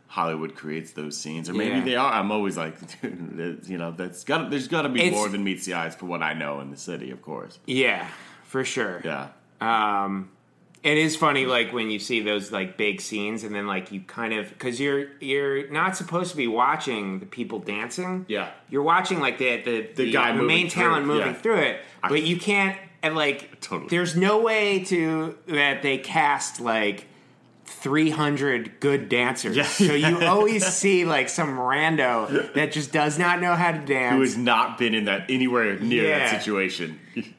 Hollywood 0.08 0.56
creates 0.56 0.92
those 0.94 1.18
scenes, 1.18 1.50
or 1.50 1.54
maybe 1.54 1.78
Yeah. 1.78 1.84
they 1.84 1.96
are. 1.96 2.14
I'm 2.14 2.32
always 2.32 2.56
like, 2.56 2.76
you 3.04 3.78
know, 3.78 3.92
that's 3.92 4.24
got. 4.24 4.50
There's 4.50 4.68
got 4.70 4.84
to 4.84 4.90
be 4.90 5.00
It's- 5.02 5.14
more 5.14 5.28
than 5.28 5.44
meets 5.44 5.66
the 5.66 5.74
eyes 5.74 5.96
for 5.96 6.06
what 6.06 6.22
I 6.22 6.34
know 6.34 6.62
in 6.62 6.70
the 6.70 6.78
city, 6.78 7.10
of 7.12 7.22
course. 7.24 7.58
Yeah, 7.66 8.08
for 8.56 8.64
sure. 8.64 9.02
Yeah, 9.04 9.28
Um, 9.60 10.30
it 10.82 10.98
is 10.98 11.18
funny, 11.18 11.46
like 11.46 11.74
when 11.74 11.90
you 11.90 12.00
see 12.00 12.22
those 12.22 12.54
like 12.54 12.78
big 12.78 13.02
scenes, 13.02 13.44
and 13.44 13.54
then 13.54 13.68
like 13.68 13.92
you 13.92 14.00
kind 14.00 14.34
of 14.34 14.48
because 14.48 14.80
you're 14.80 15.08
you're 15.20 15.68
not 15.70 15.98
supposed 15.98 16.32
to 16.32 16.38
be 16.38 16.48
watching 16.48 17.20
the 17.20 17.26
people 17.26 17.60
dancing. 17.60 18.26
Yeah. 18.30 18.52
you're 18.70 18.82
watching 18.84 19.20
like 19.20 19.38
the 19.40 19.62
the, 19.62 19.90
the, 19.94 20.12
guy 20.12 20.28
the 20.32 20.36
moving 20.36 20.48
main 20.48 20.70
through, 20.70 20.84
talent 20.84 21.06
moving 21.06 21.34
yeah. 21.34 21.42
through 21.42 21.58
it, 21.58 21.82
but 22.08 22.24
you 22.24 22.40
can't. 22.40 22.78
And 23.04 23.14
like, 23.14 23.60
Totally. 23.60 23.90
there's 23.90 24.16
no 24.16 24.40
way 24.42 24.86
to 24.86 25.38
that 25.48 25.82
they 25.82 25.98
cast 25.98 26.62
like. 26.62 27.08
300 27.68 28.80
good 28.80 29.10
dancers. 29.10 29.56
Yeah. 29.58 29.64
So 29.64 29.94
you 29.96 30.22
always 30.34 30.66
see 30.66 31.04
like 31.04 31.30
some 31.30 31.58
rando 31.58 32.54
that 32.54 32.72
just 32.72 32.92
does 32.92 33.18
not 33.18 33.42
know 33.42 33.56
how 33.56 33.72
to 33.72 33.80
dance. 33.80 34.14
who 34.16 34.22
has 34.22 34.38
not 34.38 34.78
been 34.78 34.94
in 34.94 35.06
that 35.06 35.26
anywhere 35.30 35.78
near 35.80 36.08
Yeah. 36.08 36.20
that 36.20 36.40
situation? 36.42 37.00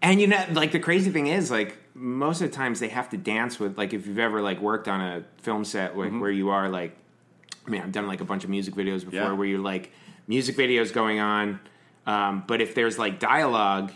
And 0.00 0.20
you 0.20 0.26
know, 0.28 0.44
like 0.52 0.72
the 0.72 0.78
crazy 0.78 1.10
thing 1.10 1.26
is, 1.26 1.50
like 1.50 1.76
most 1.94 2.40
of 2.40 2.50
the 2.50 2.56
times 2.56 2.78
they 2.80 2.88
have 2.88 3.08
to 3.10 3.16
dance 3.16 3.58
with, 3.58 3.76
like 3.76 3.92
if 3.92 4.06
you've 4.06 4.18
ever 4.18 4.40
like 4.40 4.60
worked 4.60 4.86
on 4.88 5.00
a 5.00 5.24
film 5.38 5.64
set 5.64 5.96
like 5.96 6.08
Mm-hmm. 6.08 6.20
where 6.20 6.30
you 6.30 6.50
are 6.50 6.68
like, 6.68 6.96
I 7.66 7.70
mean, 7.70 7.82
I've 7.82 7.92
done 7.92 8.06
like 8.06 8.20
a 8.20 8.24
bunch 8.24 8.44
of 8.44 8.50
music 8.50 8.74
videos 8.74 9.04
before 9.04 9.12
Yeah. 9.20 9.32
where 9.32 9.46
you're 9.46 9.58
like 9.60 9.92
music 10.26 10.56
videos 10.56 10.92
going 10.92 11.18
on, 11.20 11.58
um, 12.06 12.44
but 12.46 12.60
if 12.60 12.74
there's 12.74 12.98
like 12.98 13.18
dialogue, 13.18 13.92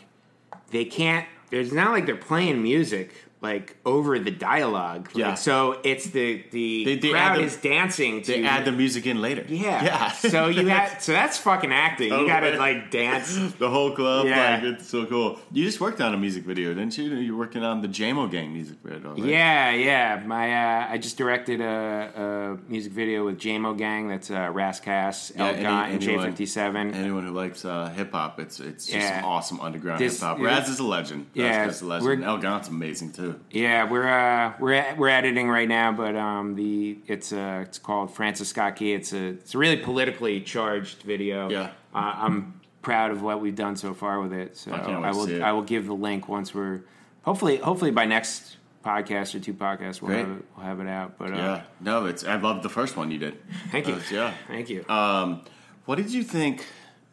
they 0.71 0.85
can't. 0.85 1.27
There's 1.51 1.73
not 1.73 1.93
like 1.93 2.07
they're 2.07 2.17
playing 2.17 2.62
music 2.62 3.15
like 3.42 3.76
over 3.85 4.18
the 4.18 4.31
dialogue. 4.31 5.07
Like, 5.09 5.16
Yeah. 5.16 5.35
so 5.35 5.78
it's 5.83 6.07
the 6.07 6.44
the 6.52 6.85
They- 6.85 6.96
they 6.98 7.11
crowd 7.11 7.38
the- 7.38 7.42
is 7.44 7.57
dancing 7.57 8.22
to 8.22 8.33
They 8.33 8.44
add 8.44 8.64
the 8.64 8.72
music 8.72 9.07
in 9.07 9.20
later. 9.20 9.44
yeah 9.48 9.85
yeah. 9.90 10.12
so 10.12 10.46
you 10.48 10.66
had 10.68 11.02
so 11.02 11.12
that's 11.12 11.38
fucking 11.38 11.72
acting. 11.72 12.12
You 12.12 12.26
got 12.26 12.40
to 12.40 12.57
like 12.57 12.90
dance. 12.90 13.37
the 13.59 13.68
whole 13.68 13.90
club. 13.90 14.26
Yeah. 14.26 14.55
Like 14.55 14.62
it's 14.74 14.88
so 14.88 15.05
cool. 15.07 15.38
You 15.52 15.64
just 15.64 15.81
worked 15.81 16.00
on 16.00 16.14
a 16.14 16.16
music 16.16 16.44
video, 16.44 16.72
didn't 16.72 16.96
you? 16.96 17.05
You're 17.16 17.37
working 17.37 17.64
on 17.64 17.83
the 17.83 17.88
JMO 17.88 18.31
Gang 18.31 18.52
music 18.52 18.76
video. 18.85 19.11
Right? 19.14 19.18
Yeah, 19.24 19.70
yeah. 19.72 20.22
My 20.24 20.46
uh, 20.87 20.92
I 20.92 20.98
just 20.98 21.16
directed 21.18 21.61
a, 21.61 22.59
a 22.66 22.70
music 22.70 22.92
video 22.92 23.24
with 23.26 23.38
JMO 23.38 23.76
Gang. 23.76 24.07
That's 24.09 24.31
uh, 24.31 24.52
Rascass, 24.52 25.35
Yeah, 25.35 25.42
El 25.42 25.48
any- 25.55 25.62
Gant, 25.62 25.92
and 25.92 26.00
J 26.00 26.18
Fifty 26.18 26.46
Seven. 26.46 26.94
Anyone 26.94 27.24
who 27.26 27.33
likes 27.33 27.64
uh, 27.64 27.88
hip 27.96 28.12
hop, 28.12 28.38
it's 28.38 28.61
it's 28.61 28.87
just 28.87 28.98
Yeah. 28.98 29.22
awesome 29.24 29.59
underground 29.61 30.00
hip 30.00 30.16
hop. 30.20 30.38
Raz 30.38 30.68
is 30.68 30.78
a 30.78 30.85
legend. 30.85 31.26
Yeah, 31.35 31.62
Raz 31.66 31.76
is 31.76 31.83
a 31.83 31.87
legend. 31.87 32.07
we're- 32.09 32.24
El 32.24 32.38
Gant's 32.38 32.68
amazing 32.68 33.12
too. 33.12 33.32
Yeah, 33.51 33.88
we're 33.90 34.09
uh, 34.09 34.55
we're 34.59 34.95
we're 34.97 35.09
editing 35.09 35.49
right 35.49 35.68
now, 35.68 35.92
but 35.92 36.16
um, 36.16 36.55
the 36.55 36.99
it's 37.07 37.33
uh, 37.33 37.64
it's 37.66 37.79
called 37.79 38.14
Francis 38.14 38.49
Scott 38.49 38.77
Key. 38.77 38.92
It's 38.92 39.12
a 39.12 39.25
it's 39.31 39.55
a 39.55 39.59
really 39.59 39.77
politically 39.77 40.40
charged 40.40 41.03
video. 41.03 41.49
Yeah. 41.51 41.71
uh, 41.95 42.14
I'm 42.16 42.61
proud 42.83 43.11
of 43.11 43.23
what 43.23 43.40
we've 43.40 43.55
done 43.55 43.77
so 43.77 43.95
far 43.95 44.21
with 44.21 44.33
it. 44.33 44.57
So 44.57 44.73
I 44.73 44.79
I 44.79 45.11
will. 45.12 45.45
I 45.45 45.53
will 45.53 45.62
give 45.62 45.87
the 45.87 45.95
link 45.95 46.29
once 46.29 46.55
we're 46.55 46.81
hopefully 47.23 47.57
hopefully 47.59 47.90
by 47.90 48.05
next 48.07 48.57
podcast 48.85 49.35
or 49.35 49.38
two 49.38 49.55
podcasts 49.55 50.03
we'll 50.03 50.16
have 50.16 50.29
it, 50.29 50.45
we'll 50.57 50.66
have 50.66 50.81
it 50.81 50.88
out. 50.88 51.16
But 51.16 51.33
uh, 51.33 51.37
Yeah, 51.37 51.62
no, 51.81 52.07
it's 52.07 52.25
I 52.25 52.37
love 52.37 52.62
the 52.62 52.68
first 52.68 52.97
one 52.97 53.11
you 53.11 53.18
did. 53.18 53.38
thank 53.71 53.87
you, 53.87 54.01
yeah. 54.11 54.35
thank 54.49 54.68
you. 54.68 54.85
Um, 54.88 55.42
what 55.85 55.97
did 55.97 56.11
you 56.12 56.23
think? 56.25 56.66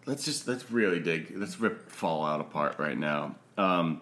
Let's 0.06 0.26
just 0.26 0.48
let's 0.48 0.72
really 0.72 1.00
dig. 1.00 1.34
Let's 1.36 1.60
rip 1.60 1.92
Fallout 1.92 2.42
apart 2.42 2.80
right 2.80 2.98
now. 2.98 3.36
Um, 3.58 4.02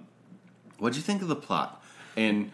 what 0.77 0.89
did 0.93 0.97
you 0.97 1.03
think 1.03 1.21
of 1.21 1.27
the 1.27 1.35
plot? 1.35 1.83
And 2.17 2.51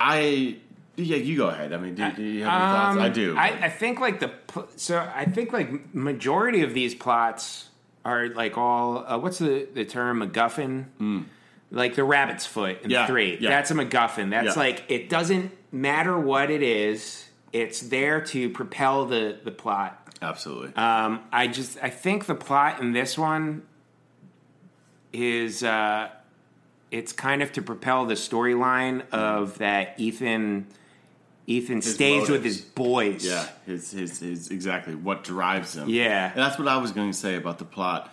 I, 0.00 0.56
yeah, 0.96 1.16
you 1.16 1.36
go 1.36 1.48
ahead. 1.48 1.72
I 1.72 1.76
mean, 1.76 1.94
do, 1.94 2.10
do 2.12 2.22
you 2.22 2.44
have 2.44 2.52
any 2.52 2.72
thoughts? 2.72 2.96
Um, 2.96 3.02
I 3.02 3.08
do. 3.10 3.36
I, 3.36 3.66
I 3.66 3.68
think 3.68 4.00
like 4.00 4.20
the 4.20 4.32
so 4.76 4.98
I 5.14 5.24
think 5.26 5.52
like 5.52 5.94
majority 5.94 6.62
of 6.62 6.74
these 6.74 6.94
plots 6.94 7.68
are 8.04 8.28
like 8.28 8.56
all 8.56 9.04
uh, 9.06 9.18
what's 9.18 9.38
the 9.38 9.68
the 9.72 9.84
term 9.84 10.20
MacGuffin? 10.20 11.24
Like 11.70 11.96
the 11.96 12.04
rabbit's 12.04 12.46
foot 12.46 12.82
in. 12.82 12.90
Yeah, 12.90 13.06
three. 13.06 13.38
yeah. 13.40 13.50
That's 13.50 13.70
a 13.70 13.74
MacGuffin. 13.74 14.30
That's 14.30 14.56
Yeah. 14.56 14.62
like 14.62 14.84
it 14.88 15.08
doesn't 15.08 15.50
matter 15.72 16.18
what 16.18 16.50
it 16.50 16.62
is. 16.62 17.28
It's 17.52 17.80
there 17.80 18.20
to 18.20 18.48
propel 18.50 19.06
the 19.06 19.38
the 19.44 19.50
plot. 19.50 20.02
Absolutely. 20.22 20.74
Um, 20.76 21.20
I 21.32 21.46
just 21.48 21.76
I 21.82 21.90
think 21.90 22.24
the 22.26 22.34
plot 22.34 22.80
in 22.80 22.92
this 22.92 23.18
one 23.18 23.62
is 25.12 25.62
uh, 25.62 26.08
it's 26.90 27.12
kind 27.12 27.42
of 27.42 27.52
to 27.52 27.62
propel 27.62 28.06
the 28.06 28.14
storyline 28.14 29.08
of 29.10 29.58
that 29.58 29.94
Ethan 29.98 30.66
Ethan 31.46 31.80
stays 31.82 32.28
with 32.28 32.44
his 32.44 32.60
boys. 32.60 33.24
Yeah, 33.24 33.46
his, 33.66 33.90
his 33.92 34.18
his 34.20 34.50
exactly 34.50 34.94
what 34.94 35.22
drives 35.24 35.76
him. 35.76 35.88
Yeah. 35.88 36.30
and 36.32 36.40
that's 36.40 36.58
what 36.58 36.68
I 36.68 36.76
was 36.78 36.92
going 36.92 37.10
to 37.12 37.16
say 37.16 37.36
about 37.36 37.58
the 37.58 37.64
plot. 37.64 38.12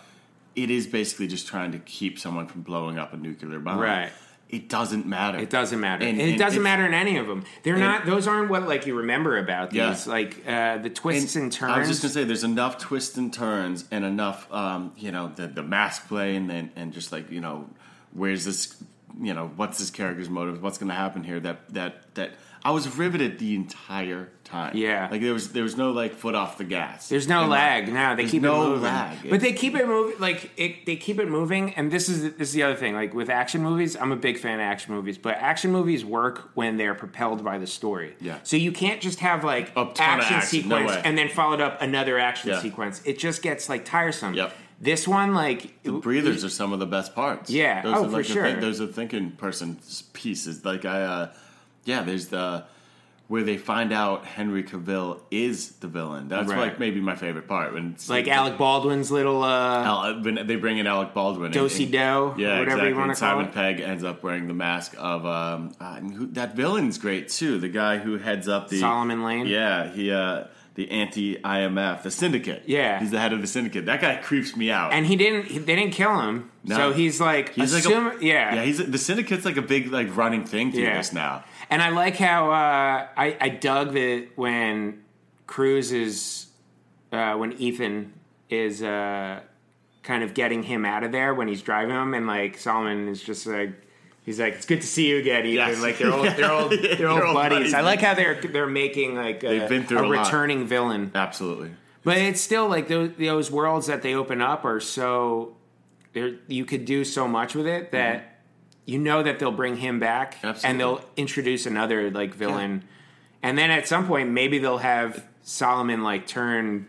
It 0.54 0.70
is 0.70 0.86
basically 0.86 1.26
just 1.26 1.48
trying 1.48 1.72
to 1.72 1.78
keep 1.80 2.18
someone 2.18 2.46
from 2.46 2.62
blowing 2.62 2.96
up 2.96 3.12
a 3.12 3.16
nuclear 3.16 3.58
bomb. 3.58 3.78
Right. 3.80 4.12
It 4.48 4.68
doesn't 4.68 5.04
matter. 5.04 5.38
It 5.38 5.50
doesn't 5.50 5.80
matter. 5.80 6.04
And- 6.04 6.20
And, 6.20 6.28
it 6.28 6.30
and 6.32 6.38
doesn't 6.38 6.62
matter 6.62 6.86
in 6.86 6.94
any 6.94 7.16
of 7.16 7.26
them. 7.26 7.44
They're 7.64 7.76
not. 7.76 8.06
Those 8.06 8.28
aren't 8.28 8.50
what 8.50 8.68
like 8.68 8.86
you 8.86 8.94
remember 8.94 9.36
about 9.38 9.72
Yeah. 9.72 9.88
these. 9.90 10.06
Like 10.06 10.46
uh, 10.46 10.78
the 10.78 10.90
twists 10.90 11.34
and, 11.34 11.50
turns. 11.50 11.72
I 11.72 11.78
was 11.80 11.88
just 11.88 12.02
gonna 12.02 12.14
say, 12.14 12.22
there's 12.22 12.44
enough 12.44 12.78
twists 12.78 13.16
and 13.16 13.32
turns, 13.32 13.84
and 13.90 14.04
enough, 14.04 14.46
um, 14.52 14.92
you 14.96 15.10
know, 15.10 15.32
the 15.34 15.48
the 15.48 15.62
mask 15.64 16.06
play, 16.06 16.36
and 16.36 16.48
then 16.48 16.70
and 16.76 16.92
just 16.92 17.10
like 17.10 17.32
you 17.32 17.40
know, 17.40 17.68
where's 18.14 18.44
this, 18.44 18.82
you 19.20 19.34
know, 19.34 19.50
what's 19.56 19.78
this 19.78 19.90
character's 19.90 20.30
motive? 20.30 20.62
What's 20.62 20.78
gonna 20.78 20.94
happen 20.94 21.22
here? 21.24 21.38
That 21.40 21.72
that 21.74 22.14
that 22.14 22.30
I 22.66 22.70
was 22.70 22.88
riveted 22.96 23.38
the 23.38 23.54
entire 23.54 24.30
time. 24.44 24.74
Yeah. 24.74 25.08
like 25.10 25.20
there 25.20 25.34
was 25.34 25.52
there 25.52 25.62
was 25.62 25.76
no 25.76 25.90
like 25.90 26.14
foot 26.14 26.34
off 26.34 26.56
the 26.56 26.64
gas. 26.64 27.10
There's 27.10 27.28
no 27.28 27.42
And, 27.42 27.50
lag. 27.50 27.92
No, 27.92 28.16
they 28.16 28.24
keep 28.26 28.40
no 28.40 28.62
it 28.62 28.68
moving. 28.68 28.82
lag. 28.84 29.18
But 29.28 29.40
they 29.42 29.52
keep 29.52 29.74
it 29.74 29.86
moving. 29.86 30.18
Like 30.18 30.50
it, 30.56 30.86
they 30.86 30.96
keep 30.96 31.18
it 31.18 31.28
moving. 31.28 31.74
And 31.74 31.90
this 31.90 32.08
is 32.08 32.22
this 32.36 32.48
is 32.48 32.52
the 32.54 32.62
other 32.62 32.74
thing. 32.74 32.94
Like 32.94 33.12
with 33.12 33.28
action 33.28 33.62
movies, 33.62 33.96
I'm 33.96 34.12
a 34.12 34.16
big 34.16 34.38
fan 34.38 34.60
of 34.60 34.64
action 34.64 34.94
movies. 34.94 35.18
But 35.18 35.36
action 35.36 35.72
movies 35.72 36.06
work 36.06 36.50
when 36.54 36.78
they're 36.78 36.94
propelled 36.94 37.44
by 37.44 37.58
the 37.58 37.66
story. 37.66 38.16
Yeah. 38.18 38.38
So 38.44 38.56
you 38.56 38.72
can't 38.72 39.00
just 39.02 39.20
have 39.20 39.44
like 39.44 39.70
A 39.76 39.80
action, 39.98 40.36
action, 40.36 40.40
sequence 40.62 40.90
way. 40.90 41.02
and 41.04 41.18
then 41.18 41.28
followed 41.28 41.60
up 41.60 41.82
another 41.82 42.18
action 42.18 42.48
Yeah. 42.50 42.60
sequence. 42.62 43.02
It 43.04 43.18
just 43.18 43.42
gets 43.42 43.68
like 43.68 43.84
tiresome. 43.84 44.32
Yep. 44.34 44.54
This 44.84 45.08
one, 45.08 45.34
like 45.34 45.82
The 45.82 45.92
breathers 45.92 46.44
are 46.44 46.48
some 46.50 46.72
of 46.72 46.78
the 46.78 46.86
best 46.86 47.14
parts. 47.14 47.50
Yeah. 47.50 47.82
those 47.82 47.94
Oh, 47.96 48.00
are 48.04 48.04
for 48.04 48.16
like 48.18 48.26
the 48.26 48.32
sure. 48.32 48.54
thi- 48.54 48.60
those 48.60 48.80
are 48.80 48.86
thinking 48.86 49.32
person's 49.32 50.02
pieces. 50.12 50.64
Like 50.64 50.84
I, 50.84 51.02
uh, 51.02 51.28
yeah, 51.84 52.02
there's 52.02 52.28
the 52.28 52.64
where 53.26 53.42
they 53.42 53.56
find 53.56 53.90
out 53.90 54.26
Henry 54.26 54.62
Cavill 54.62 55.18
is 55.30 55.70
the 55.76 55.86
villain. 55.88 56.28
That's 56.28 56.46
Right. 56.50 56.58
like 56.58 56.78
maybe 56.78 57.00
my 57.00 57.16
favorite 57.16 57.48
part 57.48 57.72
when 57.72 57.92
it's 57.94 58.10
like 58.10 58.28
Alec 58.28 58.58
Baldwin's 58.58 59.10
little 59.10 59.42
uh, 59.42 59.82
Al- 59.82 60.20
when 60.22 60.46
they 60.46 60.56
bring 60.56 60.76
in 60.76 60.86
Alec 60.86 61.14
Baldwin. 61.14 61.46
and- 61.46 61.54
do-si 61.54 61.84
and- 61.84 61.92
do, 61.92 61.98
Yeah, 61.98 62.58
whatever 62.58 62.62
exactly. 62.64 62.88
you 62.90 62.96
want 62.96 63.14
to 63.14 63.20
call 63.20 63.30
Simon 63.30 63.46
it. 63.46 63.54
Pegg 63.54 63.80
ends 63.80 64.04
up 64.04 64.22
wearing 64.22 64.46
the 64.46 64.52
mask 64.54 64.94
of 64.98 65.24
um, 65.24 65.72
uh, 65.80 66.00
who, 66.00 66.26
that 66.32 66.54
villain's 66.54 66.98
great 66.98 67.30
too. 67.30 67.58
The 67.58 67.70
guy 67.70 67.96
who 67.96 68.18
heads 68.18 68.46
up 68.46 68.68
the 68.68 68.80
Solomon 68.80 69.24
Lane? 69.24 69.46
Yeah, 69.46 69.88
he 69.90 70.12
uh, 70.12 70.44
the 70.74 70.90
anti 70.90 71.36
IMF, 71.36 72.02
the 72.02 72.10
syndicate. 72.10 72.64
Yeah. 72.66 72.98
he's 73.00 73.10
the 73.12 73.20
head 73.20 73.32
of 73.32 73.40
the 73.40 73.46
syndicate. 73.46 73.86
That 73.86 74.00
guy 74.00 74.16
creeps 74.16 74.56
me 74.56 74.70
out. 74.70 74.92
and 74.92 75.06
he 75.06 75.14
didn't. 75.16 75.46
He, 75.46 75.58
they 75.58 75.76
didn't 75.76 75.92
kill 75.92 76.20
him. 76.20 76.50
No. 76.64 76.76
So 76.76 76.92
he's 76.92 77.20
like, 77.20 77.50
He's 77.54 77.72
like 77.72 77.84
assume, 77.84 78.06
a, 78.08 78.14
yeah, 78.20 78.54
yeah. 78.56 78.64
He's 78.64 78.78
the 78.78 78.98
syndicate's 78.98 79.44
like 79.44 79.56
a 79.56 79.62
big 79.62 79.92
like 79.92 80.16
running 80.16 80.44
thing 80.44 80.72
through 80.72 80.82
Yeah. 80.82 80.96
this 80.96 81.12
now. 81.12 81.44
And 81.70 81.80
I 81.82 81.90
like 81.90 82.16
how 82.16 82.50
uh, 82.50 83.06
I, 83.16 83.36
I 83.40 83.48
dug 83.50 83.92
that 83.92 84.28
when 84.36 85.02
Cruise 85.46 85.92
is 85.92 86.46
uh, 87.12 87.34
when 87.34 87.52
Ethan 87.54 88.12
is 88.50 88.82
uh, 88.82 89.40
kind 90.02 90.22
of 90.24 90.34
getting 90.34 90.62
him 90.64 90.84
out 90.84 91.04
of 91.04 91.12
there 91.12 91.34
when 91.34 91.48
he's 91.48 91.62
driving 91.62 91.94
him, 91.94 92.14
and 92.14 92.26
like 92.26 92.58
Solomon 92.58 93.08
is 93.08 93.22
just 93.22 93.46
like. 93.46 93.72
He's 94.24 94.40
like, 94.40 94.54
it's 94.54 94.64
good 94.66 94.80
to 94.80 94.86
see 94.86 95.08
you 95.10 95.18
again, 95.18 95.44
Ethan. 95.44 95.54
Yes. 95.68 95.80
Like 95.82 95.98
they're 95.98 96.12
old, 96.12 96.26
they're 96.26 96.50
old, 96.50 96.70
they're 96.82 96.96
They're 96.96 97.08
buddies. 97.08 97.34
buddies. 97.34 97.74
I 97.74 97.82
like 97.82 98.00
how 98.00 98.14
they're 98.14 98.40
they're 98.40 98.66
making 98.66 99.14
like 99.16 99.44
a, 99.44 99.48
They've 99.48 99.68
been 99.68 99.84
through 99.84 100.06
a 100.06 100.08
lot. 100.08 100.24
returning 100.26 100.66
villain. 100.66 101.10
Absolutely. 101.14 101.72
But 102.04 102.16
it's 102.18 102.40
still 102.40 102.68
like 102.68 102.88
those, 102.88 103.12
those 103.18 103.50
worlds 103.50 103.86
that 103.86 104.02
they 104.02 104.14
open 104.14 104.40
up 104.40 104.64
are 104.64 104.80
so 104.80 105.56
there. 106.14 106.36
You 106.48 106.64
could 106.64 106.84
do 106.86 107.04
so 107.04 107.28
much 107.28 107.54
with 107.54 107.66
it 107.66 107.92
that 107.92 108.38
you 108.86 108.98
know 108.98 109.22
that 109.22 109.38
they'll 109.38 109.52
bring 109.52 109.76
him 109.76 110.00
back 110.00 110.36
Mm-hmm. 110.36 110.46
Absolutely. 110.46 110.70
and 110.70 110.80
they'll 110.80 111.04
introduce 111.16 111.66
another 111.66 112.10
like 112.10 112.34
villain, 112.34 112.84
and 113.42 113.56
then 113.58 113.70
at 113.70 113.86
some 113.88 114.06
point 114.06 114.30
maybe 114.30 114.58
they'll 114.58 114.78
have 114.78 115.24
Solomon 115.42 116.02
like 116.02 116.26
turn 116.26 116.86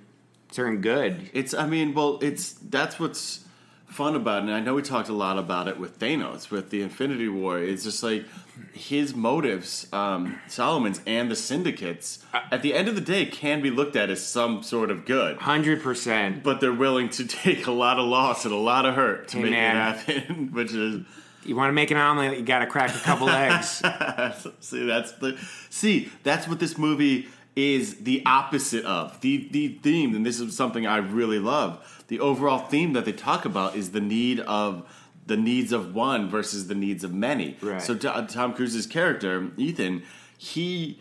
turn 0.51 0.79
good. 0.81 1.29
It's 1.33 1.53
I 1.53 1.65
mean, 1.67 1.93
well, 1.93 2.19
it's 2.21 2.53
that's 2.53 2.97
what's 2.99 3.44
fun 3.95 4.15
about 4.15 4.39
it, 4.43 4.45
and 4.47 4.53
I 4.53 4.59
know 4.59 4.73
we 4.75 4.81
talked 4.81 5.09
a 5.09 5.13
lot 5.13 5.37
about 5.37 5.67
it 5.67 5.79
with 5.79 5.97
Thanos, 5.99 6.49
with 6.51 6.69
the 6.69 6.81
Infinity 6.81 7.29
War, 7.29 7.59
It's 7.59 7.83
just 7.83 8.03
like 8.03 8.25
his 8.73 9.15
motives, 9.15 9.87
um, 9.93 10.39
Solomon's 10.47 11.01
and 11.07 11.31
the 11.31 11.35
Syndicates, 11.35 12.19
at 12.51 12.61
the 12.61 12.73
end 12.73 12.87
of 12.87 12.95
the 12.95 13.01
day, 13.01 13.25
can 13.25 13.61
be 13.61 13.69
looked 13.69 13.95
at 13.95 14.09
as 14.09 14.25
some 14.25 14.63
sort 14.63 14.91
of 14.91 15.05
good. 15.05 15.37
Hundred 15.37 15.81
percent. 15.81 16.43
But 16.43 16.59
they're 16.61 16.73
willing 16.73 17.09
to 17.09 17.25
take 17.45 17.67
a 17.67 17.71
lot 17.71 17.97
of 17.99 18.05
loss 18.07 18.45
and 18.45 18.53
a 18.53 18.57
lot 18.57 18.85
of 18.85 18.95
hurt 18.95 19.27
to 19.29 19.37
Hey, 19.37 19.43
make 19.43 19.51
man. 19.51 19.75
it 19.75 19.97
happen, 20.19 20.51
which 20.53 20.73
is 20.73 21.05
You 21.45 21.55
want 21.55 21.69
to 21.69 21.73
make 21.73 21.91
an 21.91 21.97
omelet? 21.97 22.37
You 22.37 22.43
got 22.45 22.59
to 22.59 22.67
crack 22.67 22.93
a 22.95 22.99
couple 22.99 23.29
eggs. 23.45 23.81
see 24.59 24.85
that's 24.85 25.11
the 25.13 25.37
see 25.69 26.09
that's 26.23 26.47
what 26.47 26.59
this 26.59 26.77
movie 26.77 27.27
is 27.55 27.95
the 28.03 28.21
opposite 28.25 28.83
of 28.85 29.19
the 29.21 29.47
the 29.51 29.69
theme 29.81 30.13
and 30.15 30.25
this 30.25 30.39
is 30.39 30.55
something 30.55 30.85
i 30.85 30.97
really 30.97 31.39
love 31.39 32.03
the 32.07 32.19
overall 32.19 32.59
theme 32.59 32.93
that 32.93 33.05
they 33.05 33.11
talk 33.13 33.45
about 33.45 33.75
is 33.75 33.91
the 33.91 34.01
need 34.01 34.39
of 34.41 34.85
the 35.27 35.37
needs 35.37 35.71
of 35.71 35.95
one 35.95 36.29
versus 36.29 36.67
the 36.67 36.75
needs 36.75 37.03
of 37.03 37.13
many 37.13 37.57
Right. 37.61 37.81
so 37.81 37.95
To- 37.95 38.13
uh, 38.15 38.27
tom 38.27 38.53
cruise's 38.53 38.85
character 38.85 39.49
ethan 39.57 40.03
he 40.37 40.99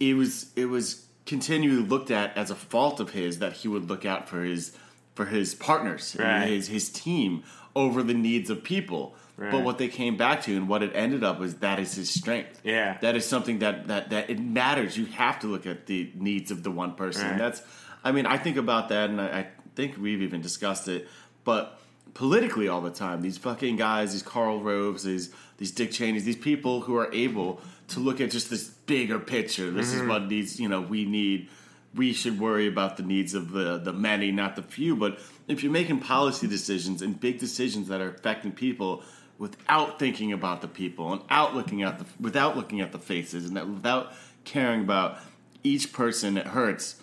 it 0.00 0.16
was 0.16 0.50
it 0.56 0.66
was 0.66 1.06
continually 1.24 1.82
looked 1.82 2.10
at 2.10 2.36
as 2.36 2.50
a 2.50 2.54
fault 2.54 3.00
of 3.00 3.10
his 3.10 3.38
that 3.38 3.54
he 3.54 3.68
would 3.68 3.88
look 3.88 4.04
out 4.04 4.28
for 4.28 4.42
his 4.42 4.76
for 5.14 5.24
his 5.26 5.54
partners 5.54 6.14
Right. 6.18 6.46
his 6.46 6.68
his 6.68 6.90
team 6.90 7.42
over 7.74 8.02
the 8.02 8.14
needs 8.14 8.50
of 8.50 8.62
people 8.62 9.14
but 9.38 9.62
what 9.64 9.76
they 9.78 9.88
came 9.88 10.16
back 10.16 10.42
to 10.42 10.56
and 10.56 10.66
what 10.68 10.82
it 10.82 10.92
ended 10.94 11.22
up 11.22 11.38
was 11.38 11.56
that 11.56 11.78
is 11.78 11.94
his 11.94 12.08
strength 12.10 12.60
Yeah. 12.64 12.96
that 13.02 13.16
is 13.16 13.26
something 13.26 13.58
that 13.60 13.86
that 13.88 14.10
that 14.10 14.30
it 14.30 14.38
matters. 14.40 14.96
You 14.96 15.06
have 15.06 15.40
to 15.40 15.46
look 15.46 15.66
at 15.66 15.86
the 15.86 16.10
needs 16.14 16.50
of 16.50 16.62
the 16.62 16.70
one 16.70 16.94
person. 16.94 17.22
Right. 17.22 17.32
And 17.32 17.40
that's, 17.40 17.60
I 18.02 18.12
mean, 18.12 18.26
I 18.26 18.38
think 18.38 18.56
about 18.56 18.88
that, 18.90 19.10
and 19.10 19.20
I, 19.20 19.26
I 19.40 19.46
think 19.74 19.96
we've 19.98 20.22
even 20.22 20.40
discussed 20.40 20.88
it. 20.88 21.06
But 21.44 21.78
politically, 22.14 22.68
all 22.68 22.80
the 22.80 22.90
time, 22.90 23.20
these 23.20 23.38
fucking 23.38 23.76
guys, 23.76 24.12
these 24.12 24.22
Karl 24.22 24.62
Roves, 24.62 25.02
these 25.04 25.30
these 25.58 25.70
Dick 25.70 25.90
Cheneys, 25.92 26.24
these 26.24 26.36
people 26.36 26.80
who 26.82 26.96
are 26.96 27.12
able 27.12 27.60
to 27.88 28.00
look 28.00 28.20
at 28.20 28.30
just 28.30 28.50
this 28.50 28.64
bigger 28.68 29.18
picture. 29.18 29.70
This 29.70 29.92
Mm-hmm. 29.92 30.02
is 30.02 30.08
what 30.08 30.26
needs. 30.28 30.60
You 30.60 30.68
know, 30.68 30.80
we 30.80 31.04
need. 31.04 31.48
We 31.94 32.12
should 32.12 32.38
worry 32.38 32.66
about 32.66 32.96
the 32.98 33.02
needs 33.02 33.32
of 33.34 33.52
the 33.52 33.78
the 33.78 33.92
many, 33.92 34.30
not 34.30 34.54
the 34.56 34.62
few. 34.62 34.96
But 34.96 35.18
if 35.48 35.62
you're 35.62 35.72
making 35.72 36.00
policy 36.00 36.46
decisions 36.46 37.00
and 37.02 37.18
big 37.18 37.38
decisions 37.38 37.88
that 37.88 38.00
are 38.00 38.10
affecting 38.10 38.52
people 38.52 39.02
without 39.38 39.98
thinking 39.98 40.32
about 40.32 40.62
the 40.62 40.68
people 40.68 41.12
and 41.12 41.22
out 41.30 41.54
looking 41.54 41.82
at 41.82 41.98
the 41.98 42.06
without 42.20 42.56
looking 42.56 42.80
at 42.80 42.92
the 42.92 42.98
faces 42.98 43.46
and 43.46 43.56
that 43.56 43.68
without 43.68 44.12
caring 44.44 44.80
about 44.80 45.18
each 45.62 45.92
person 45.92 46.36
it 46.36 46.46
hurts 46.46 46.96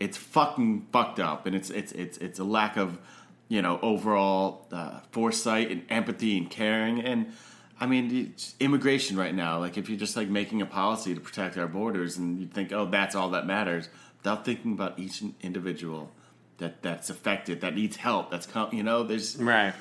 it's 0.00 0.16
fucking 0.16 0.86
fucked 0.90 1.20
up. 1.20 1.46
And 1.46 1.54
it's 1.54 1.70
it's 1.70 1.92
it's 1.92 2.18
it's 2.18 2.38
a 2.40 2.44
lack 2.44 2.76
of 2.76 2.98
you 3.48 3.62
know 3.62 3.78
overall 3.82 4.66
uh, 4.72 5.00
foresight 5.12 5.70
and 5.70 5.84
empathy 5.90 6.38
and 6.38 6.50
caring. 6.50 7.00
And 7.00 7.32
I 7.78 7.86
mean 7.86 8.34
immigration 8.58 9.16
right 9.16 9.34
now. 9.34 9.58
Like 9.60 9.76
if 9.76 9.88
you're 9.88 9.98
just 9.98 10.16
like 10.16 10.28
making 10.28 10.62
a 10.62 10.66
policy 10.66 11.14
to 11.14 11.20
protect 11.20 11.56
our 11.58 11.68
borders 11.68 12.16
and 12.16 12.40
you 12.40 12.46
think 12.46 12.72
oh 12.72 12.86
that's 12.86 13.14
all 13.14 13.30
that 13.30 13.46
matters 13.46 13.88
without 14.18 14.44
thinking 14.44 14.72
about 14.72 14.98
each 14.98 15.22
individual 15.42 16.10
that 16.58 16.82
that's 16.82 17.08
affected 17.08 17.62
that 17.62 17.74
needs 17.74 17.96
help 17.96 18.30
that's 18.30 18.44
com- 18.44 18.68
you 18.70 18.82
know 18.82 19.02
there's 19.02 19.38
right. 19.38 19.72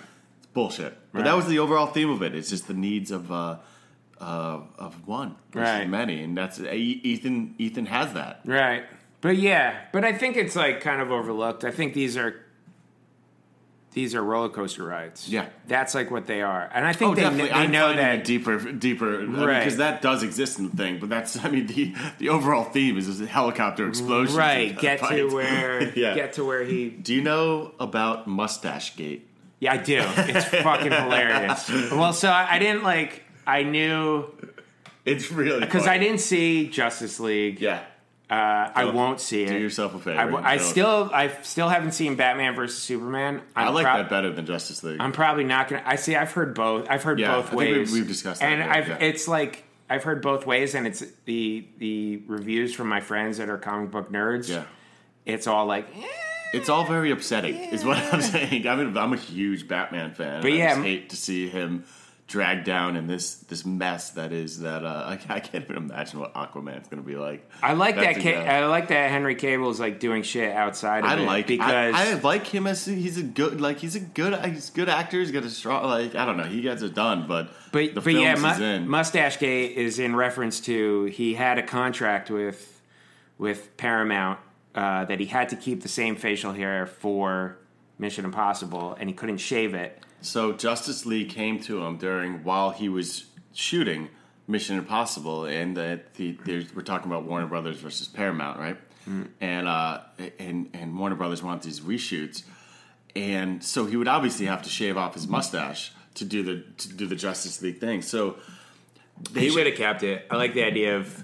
Bullshit. 0.53 0.97
But 1.11 1.19
Right. 1.19 1.25
that 1.25 1.35
was 1.35 1.47
the 1.47 1.59
overall 1.59 1.87
theme 1.87 2.09
of 2.09 2.21
it. 2.21 2.35
It's 2.35 2.49
just 2.49 2.67
the 2.67 2.73
needs 2.73 3.11
of 3.11 3.31
uh, 3.31 3.57
uh, 4.21 4.59
of 4.77 5.07
one 5.07 5.35
versus 5.51 5.79
Right. 5.79 5.89
many, 5.89 6.21
and 6.23 6.37
that's 6.37 6.59
E- 6.59 6.99
Ethan. 7.03 7.55
Ethan 7.57 7.85
has 7.87 8.13
that. 8.13 8.41
Right. 8.45 8.83
But 9.21 9.37
yeah, 9.37 9.75
but 9.93 10.03
I 10.05 10.13
think 10.13 10.37
it's 10.37 10.55
like 10.55 10.81
kind 10.81 11.01
of 11.01 11.11
overlooked. 11.11 11.63
I 11.65 11.71
think 11.71 11.93
these 11.93 12.15
are 12.17 12.35
these 13.93 14.13
are 14.13 14.21
roller 14.23 14.49
coaster 14.49 14.83
rides. 14.83 15.27
Yeah. 15.27 15.47
That's 15.67 15.95
like 15.95 16.11
what 16.11 16.27
they 16.27 16.41
are. 16.43 16.69
And 16.73 16.85
I 16.85 16.93
think 16.93 17.11
Oh, 17.11 17.15
they, 17.15 17.21
definitely. 17.21 17.49
they 17.49 17.55
I'm 17.55 17.71
know 17.71 17.87
finding 17.87 18.05
that 18.05 18.19
it 18.19 18.23
deeper, 18.23 18.71
deeper, 18.71 19.25
Right. 19.25 19.59
because 19.59 19.77
that 19.77 20.03
does 20.03 20.21
exist 20.21 20.59
in 20.59 20.69
the 20.69 20.75
thing. 20.77 20.99
But 20.99 21.09
that's, 21.09 21.43
I 21.43 21.49
mean, 21.49 21.65
the 21.65 21.95
the 22.19 22.29
overall 22.29 22.65
theme 22.65 22.97
is 22.99 23.07
just 23.07 23.19
helicopter 23.29 23.87
explosions. 23.87 24.37
right, 24.37 24.69
and 24.71 24.79
get 24.79 24.99
to 24.99 25.25
where 25.33 25.91
Yeah. 25.95 26.13
get 26.13 26.33
to 26.33 26.45
where 26.45 26.63
he 26.63 26.89
Do 26.89 27.15
you 27.15 27.21
know 27.23 27.73
about 27.79 28.27
Mustache 28.27 28.95
Gate? 28.95 29.27
Yeah, 29.59 29.73
I 29.73 29.77
do. 29.77 30.01
It's 30.01 30.45
fucking 30.63 30.91
hilarious. 30.91 31.69
Well, 31.91 32.13
so 32.13 32.29
I, 32.29 32.55
I 32.55 32.59
didn't 32.59 32.83
like 32.83 33.23
I 33.45 33.63
knew 33.63 34.25
It's 35.05 35.31
really 35.31 35.59
because 35.59 35.83
funny. 35.85 35.95
I 35.95 35.97
didn't 35.99 36.21
see 36.21 36.69
Justice 36.69 37.19
League. 37.19 37.59
Yeah, 37.59 37.81
Uh, 38.29 38.71
I 38.75 38.83
Don't- 38.83 38.95
won't 38.95 39.19
see 39.19 39.43
it. 39.43 39.49
do 39.49 39.57
yourself 39.57 39.95
a 39.95 39.99
favor. 39.99 40.19
I, 40.19 40.25
w- 40.25 40.43
I 40.45 40.57
Don't. 40.57 40.65
still 40.65 41.09
I 41.13 41.27
still 41.41 41.67
haven't 41.67 41.91
seen 41.93 42.15
Batman 42.15 42.55
versus 42.55 42.81
Superman. 42.81 43.41
I'm 43.55 43.67
I 43.67 43.71
like 43.71 43.85
prob- 43.85 43.97
that 43.97 44.09
better 44.09 44.31
than 44.31 44.45
Justice 44.45 44.83
League. 44.83 44.99
I'm 45.01 45.11
probably 45.11 45.43
not 45.45 45.67
gonna. 45.67 45.83
I 45.85 45.95
see. 45.95 46.15
I've 46.15 46.31
heard 46.31 46.53
both. 46.55 46.87
I've 46.89 47.03
heard 47.03 47.19
Yeah, 47.19 47.31
I 47.31 47.35
both 47.41 47.49
think 47.49 47.59
we've- 47.59 47.79
ways. 47.79 47.91
we've 47.91 48.07
discussed 48.07 48.39
that, 48.41 48.51
and 48.51 48.59
yeah, 48.59 48.71
I've. 48.73 48.87
yeah. 48.87 48.97
It's 49.01 49.27
like 49.27 49.63
I've 49.89 50.03
heard 50.03 50.21
both 50.21 50.45
ways, 50.45 50.75
and 50.75 50.85
it's 50.87 51.03
the 51.25 51.65
the 51.79 52.21
reviews 52.27 52.73
from 52.75 52.87
my 52.87 53.01
friends 53.01 53.39
that 53.39 53.49
are 53.49 53.57
comic 53.57 53.89
book 53.91 54.11
nerds. 54.11 54.47
yeah. 54.47 54.63
it's 55.25 55.47
all 55.47 55.65
like, 55.65 55.87
eh. 55.97 56.05
It's 56.53 56.69
all 56.69 56.85
very 56.85 57.11
upsetting, 57.11 57.55
is 57.55 57.83
what 57.85 57.97
I'm 57.97 58.21
saying. 58.21 58.67
I 58.67 58.75
mean, 58.75 58.97
I'm 58.97 59.13
a 59.13 59.17
huge 59.17 59.67
Batman 59.67 60.13
fan. 60.13 60.41
But 60.41 60.51
I 60.51 60.55
yeah, 60.55 60.69
just 60.75 60.81
hate 60.85 61.09
to 61.11 61.15
see 61.15 61.47
him 61.47 61.83
dragged 62.27 62.63
down 62.63 62.95
in 62.95 63.07
this 63.07 63.35
this 63.35 63.65
mess 63.65 64.11
that 64.11 64.31
is 64.31 64.59
that. 64.61 64.83
Uh, 64.83 64.87
I, 65.29 65.35
I 65.35 65.39
can't 65.39 65.63
even 65.63 65.77
imagine 65.77 66.19
what 66.19 66.33
Aquaman's 66.33 66.87
going 66.87 67.01
to 67.03 67.07
be 67.07 67.15
like. 67.15 67.47
I 67.61 67.73
like 67.73 67.95
that. 67.95 68.15
That's 68.15 68.23
Ca- 68.23 68.41
a- 68.41 68.45
I 68.61 68.65
like 68.65 68.87
that 68.89 69.09
Henry 69.11 69.35
Cavill 69.35 69.69
is 69.71 69.79
like 69.79 69.99
doing 69.99 70.23
shit 70.23 70.51
outside 70.55 71.03
of 71.03 71.09
I 71.09 71.15
it 71.21 71.25
like 71.25 71.47
because 71.47 71.71
I, 71.95 72.11
I 72.11 72.13
like 72.15 72.47
him 72.47 72.65
as 72.67 72.85
he's 72.85 73.17
a 73.17 73.23
good 73.23 73.61
like 73.61 73.77
he's 73.79 73.95
a 73.95 73.99
good 73.99 74.33
he's 74.45 74.69
a 74.69 74.73
good 74.73 74.89
actor. 74.89 75.19
He's 75.19 75.31
got 75.31 75.43
a 75.43 75.49
strong 75.49 75.85
like 75.85 76.15
I 76.15 76.25
don't 76.25 76.37
know 76.37 76.43
he 76.43 76.61
gets 76.61 76.81
it 76.81 76.93
done, 76.95 77.27
but 77.27 77.49
But 77.71 77.93
the 77.95 78.01
but 78.01 78.13
yeah, 78.13 78.35
films 78.35 78.57
he's 78.57 78.59
mu- 78.59 78.65
in. 78.65 78.87
Mustache 78.89 79.37
Gate 79.39 79.77
is 79.77 79.99
in 79.99 80.15
reference 80.15 80.59
to 80.61 81.05
he 81.05 81.33
had 81.35 81.57
a 81.59 81.63
contract 81.63 82.29
with 82.31 82.81
with 83.37 83.75
Paramount 83.77 84.39
uh, 84.79 85.03
that 85.05 85.19
he 85.19 85.25
had 85.25 85.49
to 85.49 85.57
keep 85.57 85.81
the 85.81 85.89
same 85.89 86.15
facial 86.15 86.53
hair 86.53 86.85
for 86.85 87.57
Mission 87.97 88.23
Impossible, 88.23 88.95
and 88.97 89.09
he 89.09 89.13
couldn't 89.13 89.39
shave 89.39 89.73
it. 89.73 90.01
So 90.21 90.53
Justice 90.53 91.05
League 91.05 91.29
came 91.29 91.59
to 91.63 91.83
him 91.83 91.97
during 91.97 92.43
while 92.45 92.69
he 92.71 92.87
was 92.87 93.25
shooting 93.53 94.07
Mission 94.47 94.77
Impossible, 94.77 95.43
and 95.43 95.75
that 95.75 96.13
the, 96.13 96.37
there's, 96.45 96.73
we're 96.73 96.81
talking 96.81 97.11
about 97.11 97.25
Warner 97.25 97.47
Brothers 97.47 97.77
versus 97.77 98.07
Paramount, 98.07 98.57
right? 98.57 98.77
And 99.41 99.67
uh, 99.67 100.01
and 100.37 100.69
and 100.73 100.97
Warner 100.97 101.15
Brothers 101.15 101.41
want 101.41 101.63
these 101.63 101.79
reshoots, 101.81 102.43
and 103.15 103.63
so 103.63 103.85
he 103.87 103.97
would 103.97 104.07
obviously 104.07 104.45
have 104.45 104.61
to 104.63 104.69
shave 104.69 104.97
off 104.97 105.15
his 105.15 105.27
mustache 105.27 105.91
to 106.13 106.25
do 106.25 106.43
the 106.43 106.63
to 106.77 106.93
do 106.93 107.07
the 107.07 107.15
Justice 107.15 107.59
League 107.63 107.79
thing. 107.79 108.01
So 108.03 108.37
He 109.33 109.49
should 109.49 109.65
have 109.65 109.75
kept 109.75 110.03
it. 110.03 110.27
I 110.29 110.35
like 110.35 110.53
the 110.53 110.63
idea 110.63 110.97
of 110.97 111.23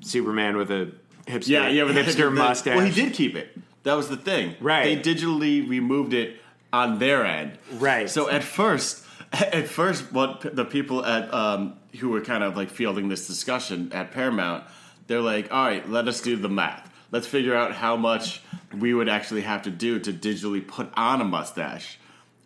Superman 0.00 0.56
with 0.56 0.70
a 0.72 0.90
hipster, 1.26 1.48
yeah, 1.48 1.68
yeah, 1.68 1.84
but 1.84 1.94
the- 1.94 2.00
hipster 2.02 2.16
the- 2.24 2.30
mustache. 2.30 2.76
Well, 2.76 2.84
he 2.86 2.92
did 2.92 3.12
keep 3.14 3.34
it. 3.36 3.56
That 3.82 3.94
was 3.94 4.08
the 4.08 4.16
thing. 4.16 4.56
Right. 4.60 5.02
They 5.02 5.14
digitally 5.14 5.68
removed 5.68 6.12
it 6.12 6.40
on 6.72 6.98
their 6.98 7.24
end. 7.24 7.58
Right. 7.74 8.10
So 8.10 8.28
at 8.28 8.42
first, 8.42 9.04
at 9.32 9.68
first, 9.68 10.12
what 10.12 10.54
the 10.56 10.64
people 10.64 11.04
at 11.04 11.32
um, 11.32 11.76
who 12.00 12.08
were 12.08 12.20
kind 12.20 12.42
of 12.42 12.56
like 12.56 12.70
fielding 12.70 13.08
this 13.08 13.26
discussion 13.26 13.92
at 13.92 14.10
Paramount, 14.12 14.64
they're 15.06 15.20
like, 15.20 15.52
"All 15.52 15.64
right, 15.64 15.88
let 15.88 16.08
us 16.08 16.20
do 16.20 16.36
the 16.36 16.48
math. 16.48 16.92
Let's 17.12 17.26
figure 17.28 17.54
out 17.54 17.72
how 17.72 17.96
much 17.96 18.42
we 18.76 18.92
would 18.92 19.08
actually 19.08 19.42
have 19.42 19.62
to 19.62 19.70
do 19.70 20.00
to 20.00 20.12
digitally 20.12 20.66
put 20.66 20.88
on 20.96 21.20
a 21.20 21.24
mustache 21.24 21.98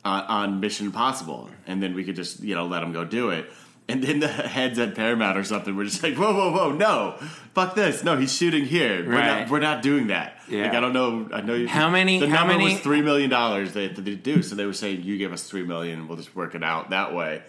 on, 0.05 0.23
on 0.25 0.61
Mission 0.61 0.87
Impossible, 0.87 1.49
and 1.67 1.83
then 1.83 1.95
we 1.95 2.05
could 2.05 2.17
just 2.17 2.41
you 2.41 2.55
know 2.55 2.67
let 2.67 2.81
them 2.81 2.93
go 2.93 3.05
do 3.05 3.31
it." 3.31 3.51
And 3.91 4.03
then 4.03 4.21
the 4.21 4.29
heads 4.29 4.79
at 4.79 4.95
Paramount 4.95 5.37
or 5.37 5.45
something 5.45 5.75
were 5.77 5.85
just 5.85 6.03
like, 6.03 6.15
"Whoa, 6.17 6.33
whoa, 6.35 6.53
whoa, 6.53 6.73
no, 6.73 7.17
fuck 7.55 7.75
this, 7.75 8.03
no, 8.05 8.17
he's 8.17 8.35
shooting 8.35 8.65
here. 8.65 9.05
We're 9.07 9.13
Right. 9.15 9.41
not, 9.43 9.51
we're 9.51 9.61
not 9.61 9.83
doing 9.83 10.07
that." 10.09 10.39
Yeah. 10.49 10.65
Like 10.65 10.73
I 10.75 10.81
don't 10.81 10.93
know, 10.93 11.29
I 11.33 11.41
know 11.41 11.55
you, 11.55 11.69
How 11.69 11.91
many- 11.91 12.21
The 12.21 12.29
how 12.29 12.41
number 12.47 12.55
many- 12.59 12.73
was 12.75 12.81
three 12.83 13.03
million 13.03 13.31
dollars 13.31 13.73
they 13.73 13.85
had 13.89 13.97
to 13.97 14.03
do. 14.17 14.43
So 14.43 14.55
they 14.55 14.67
were 14.67 14.73
saying, 14.73 15.03
"You 15.03 15.19
give 15.19 15.33
us 15.33 15.43
three 15.45 15.63
million, 15.65 16.09
we'll 16.09 16.17
just 16.17 16.35
work 16.37 16.55
it 16.55 16.63
out 16.65 16.91
that 16.91 17.15
way." 17.15 17.43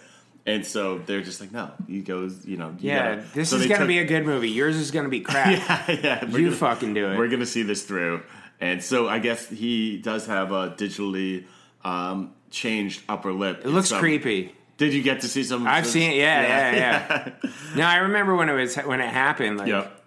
And 0.46 0.66
so 0.66 0.98
they're 0.98 1.22
just 1.22 1.40
like, 1.40 1.52
"No, 1.52 1.70
you 1.88 2.02
goes, 2.02 2.46
you 2.48 2.58
know." 2.58 2.70
you 2.80 2.90
yeah, 2.90 3.16
gotta-" 3.16 3.28
this 3.36 3.50
So 3.50 3.58
is 3.58 3.68
going 3.68 3.82
to 3.82 3.86
be 3.88 4.00
a 4.00 4.06
good 4.06 4.26
movie. 4.26 4.50
Yours 4.50 4.76
is 4.76 4.90
going 4.92 5.06
to 5.06 5.10
be 5.10 5.20
crap. 5.30 5.88
yeah, 5.88 6.00
yeah. 6.04 6.26
You 6.28 6.52
fucking 6.52 6.94
do 6.96 7.12
it. 7.12 7.18
We're 7.18 7.28
gonna 7.28 7.46
see 7.46 7.62
this 7.64 7.84
through, 7.84 8.24
and 8.60 8.82
so 8.84 9.08
I 9.08 9.20
guess 9.20 9.48
he 9.48 9.98
does 9.98 10.26
have 10.28 10.52
a 10.52 10.72
digitally 10.72 11.46
um, 11.84 12.32
changed 12.50 13.02
upper 13.08 13.32
lip. 13.34 13.62
It 13.64 13.70
looks 13.70 13.92
creepy. 13.92 14.54
Did 14.82 14.96
you 14.96 15.04
get 15.04 15.22
to 15.22 15.28
see 15.28 15.44
some? 15.44 15.68
I've 15.68 15.86
seen 15.86 16.10
it. 16.10 16.16
Yeah, 16.16 16.42
yeah, 16.42 16.76
yeah. 17.44 17.50
no, 17.76 17.84
I 17.84 17.98
remember 17.98 18.36
when 18.36 18.50
it 18.50 18.54
was 18.54 18.76
when 18.78 19.00
it 19.00 19.12
happened. 19.12 19.60
Like, 19.60 19.68
Yep. 19.68 20.04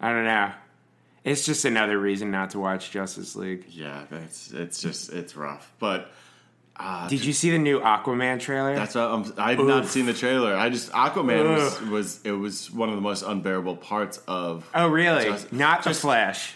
I 0.00 0.10
don't 0.10 0.24
know. 0.24 0.50
It's 1.22 1.46
just 1.46 1.64
another 1.64 1.96
reason 1.96 2.32
not 2.32 2.50
to 2.50 2.58
watch 2.58 2.90
Justice 2.90 3.36
League. 3.36 3.66
Yeah, 3.68 4.02
it's 4.24 4.50
it's 4.50 4.82
just 4.82 5.12
it's 5.12 5.36
rough, 5.36 5.72
but 5.78 6.10
uh, 6.74 7.08
Did 7.08 7.24
you 7.24 7.32
see 7.32 7.52
the 7.52 7.58
new 7.58 7.78
Aquaman 7.78 8.40
trailer? 8.40 8.74
That's 8.74 8.96
what 8.96 9.04
I'm, 9.04 9.32
I've 9.38 9.60
not 9.64 9.86
seen 9.86 10.06
the 10.06 10.12
trailer. 10.12 10.56
I 10.56 10.70
just 10.70 10.90
Aquaman 10.90 11.54
was, 11.54 11.80
was 11.82 12.20
it 12.24 12.32
was 12.32 12.68
one 12.68 12.88
of 12.88 12.96
the 12.96 13.02
most 13.02 13.22
unbearable 13.22 13.76
parts 13.76 14.20
of. 14.26 14.68
oh, 14.74 14.88
really? 14.88 15.26
Just- 15.26 15.52
not 15.52 15.84
the 15.84 15.94
Flash. 15.94 16.52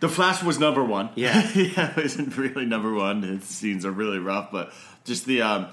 The 0.00 0.08
Flash 0.08 0.42
was 0.42 0.58
number 0.58 0.82
one. 0.82 1.10
Yeah. 1.14 1.48
yeah, 1.54 1.90
it 1.92 1.96
wasn't 1.96 2.36
really 2.36 2.66
number 2.66 2.92
one. 2.92 3.22
His 3.22 3.44
scenes 3.44 3.86
are 3.86 3.92
really 3.92 4.18
rough, 4.18 4.50
but 4.50 4.72
just 5.04 5.26
the 5.26 5.42
um, 5.42 5.68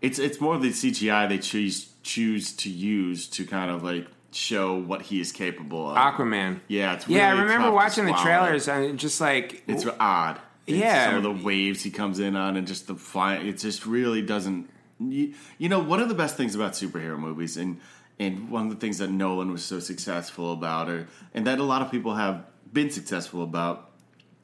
it's 0.00 0.18
it's 0.18 0.40
more 0.40 0.58
the 0.58 0.70
CGI 0.70 1.28
they 1.28 1.38
choose 1.38 1.92
choose 2.02 2.52
to 2.56 2.70
use 2.70 3.26
to 3.28 3.44
kind 3.44 3.70
of 3.70 3.82
like 3.82 4.06
show 4.30 4.78
what 4.78 5.02
he 5.02 5.20
is 5.20 5.32
capable 5.32 5.90
of. 5.90 5.96
Aquaman. 5.96 6.60
Yeah, 6.68 6.94
it's 6.94 7.08
yeah. 7.08 7.28
I 7.28 7.40
remember 7.40 7.70
watching 7.70 8.06
the 8.06 8.12
trailers 8.12 8.68
and 8.68 8.98
just 8.98 9.20
like 9.20 9.62
It's 9.66 9.86
odd. 9.98 10.40
It's 10.66 10.76
Yeah. 10.78 11.06
some 11.06 11.16
of 11.16 11.22
the 11.22 11.44
waves 11.44 11.82
he 11.82 11.90
comes 11.90 12.18
in 12.18 12.36
on, 12.36 12.56
and 12.56 12.66
just 12.66 12.86
the 12.86 12.94
flying. 12.94 13.46
It 13.46 13.58
just 13.58 13.86
really 13.86 14.22
doesn't. 14.22 14.68
You, 15.00 15.32
you 15.58 15.68
know, 15.68 15.78
one 15.78 16.00
of 16.00 16.08
the 16.08 16.14
best 16.14 16.36
things 16.36 16.54
about 16.54 16.72
superhero 16.72 17.18
movies, 17.18 17.56
and 17.56 17.80
and 18.18 18.50
one 18.50 18.64
of 18.64 18.70
the 18.70 18.76
things 18.76 18.98
that 18.98 19.10
Nolan 19.10 19.50
was 19.50 19.64
so 19.64 19.80
successful 19.80 20.52
about, 20.52 20.88
or 20.90 21.08
and 21.34 21.46
that 21.46 21.58
a 21.58 21.62
lot 21.64 21.82
of 21.82 21.90
people 21.90 22.14
have 22.16 22.44
been 22.72 22.90
successful 22.90 23.42
about 23.42 23.90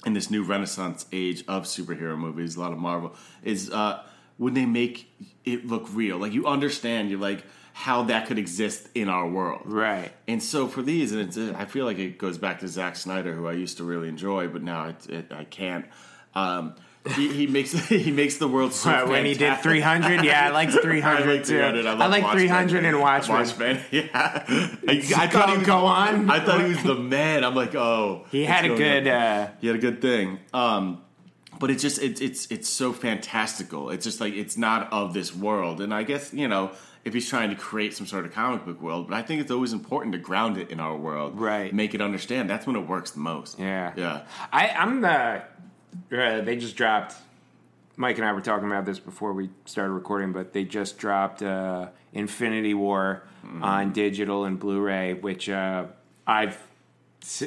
in 0.06 0.14
this 0.14 0.30
new 0.30 0.42
Renaissance 0.42 1.06
age 1.12 1.44
of 1.46 1.64
superhero 1.64 2.16
movies, 2.16 2.56
a 2.56 2.60
lot 2.60 2.72
of 2.72 2.78
Marvel, 2.78 3.14
is 3.42 3.70
uh, 3.70 4.02
when 4.38 4.54
they 4.54 4.64
make 4.66 5.10
it 5.44 5.66
look 5.66 5.86
real. 5.92 6.18
Like 6.18 6.32
you 6.32 6.46
understand, 6.46 7.10
you're 7.10 7.20
like 7.20 7.44
how 7.72 8.04
that 8.04 8.26
could 8.26 8.38
exist 8.38 8.88
in 8.94 9.08
our 9.08 9.28
world, 9.28 9.62
right. 9.64 10.12
and 10.28 10.40
so 10.42 10.68
for 10.68 10.80
these, 10.80 11.10
and 11.12 11.20
it's, 11.22 11.36
I 11.36 11.64
feel 11.64 11.84
like 11.84 11.98
it 11.98 12.18
goes 12.18 12.38
back 12.38 12.60
to 12.60 12.68
Zack 12.68 12.94
Snyder, 12.94 13.34
who 13.34 13.48
I 13.48 13.52
used 13.52 13.78
to 13.78 13.84
really 13.84 14.08
enjoy, 14.08 14.46
but 14.46 14.62
now 14.62 14.88
it, 14.90 15.10
it, 15.10 15.32
I 15.32 15.44
can't. 15.44 15.86
Um, 16.36 16.76
he, 17.12 17.32
he 17.32 17.46
makes 17.46 17.72
he 17.88 18.10
makes 18.10 18.38
the 18.38 18.48
world 18.48 18.72
so 18.72 18.90
Uh, 18.90 19.06
when 19.06 19.24
he 19.26 19.34
did 19.34 19.58
300, 19.58 20.24
yeah, 20.24 20.46
I 20.46 20.50
liked 20.50 20.72
300 20.72 21.22
I 21.28 21.32
like 21.32 21.44
too. 21.44 21.58
300. 21.58 21.86
I, 21.86 21.92
I 21.92 22.06
like 22.06 22.30
300 22.32 22.84
and 22.84 23.00
Watchmen. 23.00 23.38
Watchmen, 23.38 23.80
yeah. 23.90 24.08
I, 24.14 25.02
I 25.16 25.26
thought 25.26 25.50
he 25.50 25.58
was, 25.58 25.66
go 25.66 25.84
on. 25.84 26.30
I 26.30 26.40
thought 26.40 26.62
he 26.62 26.68
was 26.68 26.82
the 26.82 26.94
man. 26.94 27.44
I'm 27.44 27.54
like, 27.54 27.74
oh, 27.74 28.24
He 28.30 28.44
had 28.44 28.64
a 28.64 28.74
good. 28.74 29.06
Uh, 29.06 29.48
he 29.60 29.66
had 29.66 29.76
a 29.76 29.80
good 29.80 30.00
thing. 30.00 30.38
Um, 30.52 31.02
but 31.64 31.70
it's 31.70 31.80
just 31.82 31.98
it's 32.02 32.20
it's 32.20 32.46
it's 32.50 32.68
so 32.68 32.92
fantastical. 32.92 33.88
It's 33.88 34.04
just 34.04 34.20
like 34.20 34.34
it's 34.34 34.58
not 34.58 34.92
of 34.92 35.14
this 35.14 35.34
world. 35.34 35.80
And 35.80 35.94
I 35.94 36.02
guess 36.02 36.34
you 36.34 36.46
know 36.46 36.72
if 37.06 37.14
he's 37.14 37.26
trying 37.28 37.48
to 37.48 37.56
create 37.56 37.94
some 37.94 38.06
sort 38.06 38.26
of 38.26 38.32
comic 38.32 38.66
book 38.66 38.82
world, 38.82 39.08
but 39.08 39.14
I 39.16 39.22
think 39.22 39.40
it's 39.40 39.50
always 39.50 39.72
important 39.72 40.12
to 40.12 40.18
ground 40.18 40.58
it 40.58 40.70
in 40.70 40.78
our 40.78 40.94
world, 40.96 41.38
Right. 41.40 41.72
Make 41.72 41.94
it 41.94 42.02
understand. 42.02 42.50
That's 42.50 42.66
when 42.66 42.76
it 42.76 42.86
works 42.86 43.12
the 43.12 43.20
most. 43.20 43.58
yeah, 43.58 43.92
yeah. 43.96 44.22
I, 44.52 44.68
I'm 44.68 45.00
the. 45.00 45.42
Uh, 46.12 46.40
they 46.42 46.56
just 46.56 46.76
dropped. 46.76 47.14
Mike 47.96 48.18
and 48.18 48.26
I 48.26 48.32
were 48.32 48.40
talking 48.42 48.66
about 48.66 48.84
this 48.84 48.98
before 48.98 49.32
we 49.32 49.48
started 49.64 49.92
recording, 49.92 50.32
but 50.32 50.52
they 50.52 50.64
just 50.64 50.98
dropped 50.98 51.42
uh, 51.42 51.88
Infinity 52.12 52.74
War 52.74 53.22
Mm-hmm. 53.46 53.62
on 53.62 53.92
digital 53.92 54.46
and 54.46 54.58
Blu-ray, 54.58 55.12
which 55.14 55.50
uh, 55.50 55.84
I've 56.26 56.56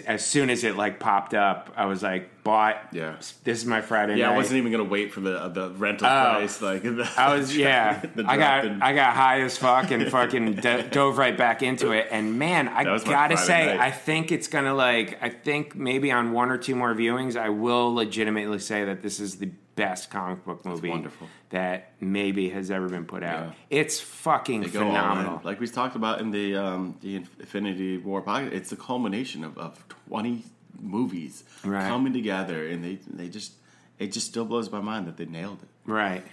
as 0.08 0.26
soon 0.26 0.50
as 0.50 0.64
it 0.64 0.76
like 0.76 1.00
popped 1.00 1.34
up, 1.34 1.72
I 1.76 1.86
was 1.86 2.02
like, 2.02 2.44
bought. 2.44 2.78
Yeah. 2.92 3.16
this 3.44 3.60
is 3.60 3.66
my 3.66 3.82
Friday 3.82 4.16
Yeah, 4.18 4.28
night. 4.28 4.34
I 4.34 4.38
wasn't 4.38 4.58
even 4.58 4.72
gonna 4.72 4.84
wait 4.86 5.14
for 5.14 5.20
the 5.20 5.50
the 5.50 5.70
rental 5.72 6.08
Oh. 6.08 6.10
price. 6.10 6.62
Like 6.62 6.84
I 7.18 7.36
was 7.36 7.56
yeah. 7.56 8.02
the 8.16 8.26
I 8.28 8.38
got 8.38 8.62
drop 8.64 8.74
in- 8.74 8.82
I 8.82 8.94
got 8.94 9.16
high 9.16 9.42
as 9.42 9.58
fuck 9.58 9.92
and 9.92 10.10
fucking 10.10 10.56
do- 10.56 10.84
dove 10.90 11.18
right 11.18 11.38
back 11.38 11.62
into 11.62 11.92
it. 11.92 12.08
And 12.12 12.40
man, 12.40 12.68
I 12.70 12.84
That 12.86 12.92
was 12.92 13.06
my 13.06 13.12
gotta 13.12 13.38
say, 13.38 13.66
night. 13.68 13.80
I 13.80 13.92
think 13.92 14.32
it's 14.32 14.48
gonna 14.48 14.74
like. 14.74 15.22
I 15.22 15.30
think 15.30 15.76
maybe 15.76 16.12
on 16.12 16.32
one 16.32 16.50
or 16.50 16.58
two 16.58 16.76
more 16.76 16.94
viewings, 16.96 17.36
I 17.36 17.50
will 17.50 17.94
legitimately 17.94 18.60
say 18.60 18.86
that 18.86 19.02
this 19.02 19.20
is 19.20 19.38
the 19.38 19.52
best 19.78 20.10
comic 20.10 20.44
book 20.44 20.66
movie 20.66 21.06
that 21.52 21.94
maybe 22.02 22.50
has 22.50 22.70
ever 22.70 22.90
been 22.90 23.06
put 23.06 23.24
out. 23.24 23.48
Yeah. 23.70 23.80
It's 23.80 24.00
fucking 24.02 24.62
They 24.62 24.68
go 24.70 24.82
all 24.82 24.88
in. 24.88 24.92
phenomenal. 24.96 25.42
Like 25.46 25.62
we 25.62 25.68
talked 25.68 25.96
about 25.96 26.20
in 26.20 26.32
the 26.32 26.58
um, 26.58 26.98
the 27.02 27.16
Infinity 27.16 27.98
War 28.00 28.22
podcast, 28.22 28.52
it's 28.52 28.70
the 28.72 28.76
culmination 28.76 29.46
of, 29.46 29.58
of 29.58 29.82
twenty 29.88 30.44
movies 30.80 31.44
Right. 31.64 31.88
coming 31.88 32.12
together, 32.14 32.68
and 32.68 32.84
they 32.84 32.96
they 33.10 33.30
just 33.30 33.54
it 34.00 34.12
just 34.12 34.28
still 34.28 34.46
blows 34.46 34.70
my 34.72 34.82
mind 34.82 35.08
that 35.08 35.16
they 35.18 35.26
nailed 35.26 35.60
it. 35.64 35.70
Right? 35.90 36.24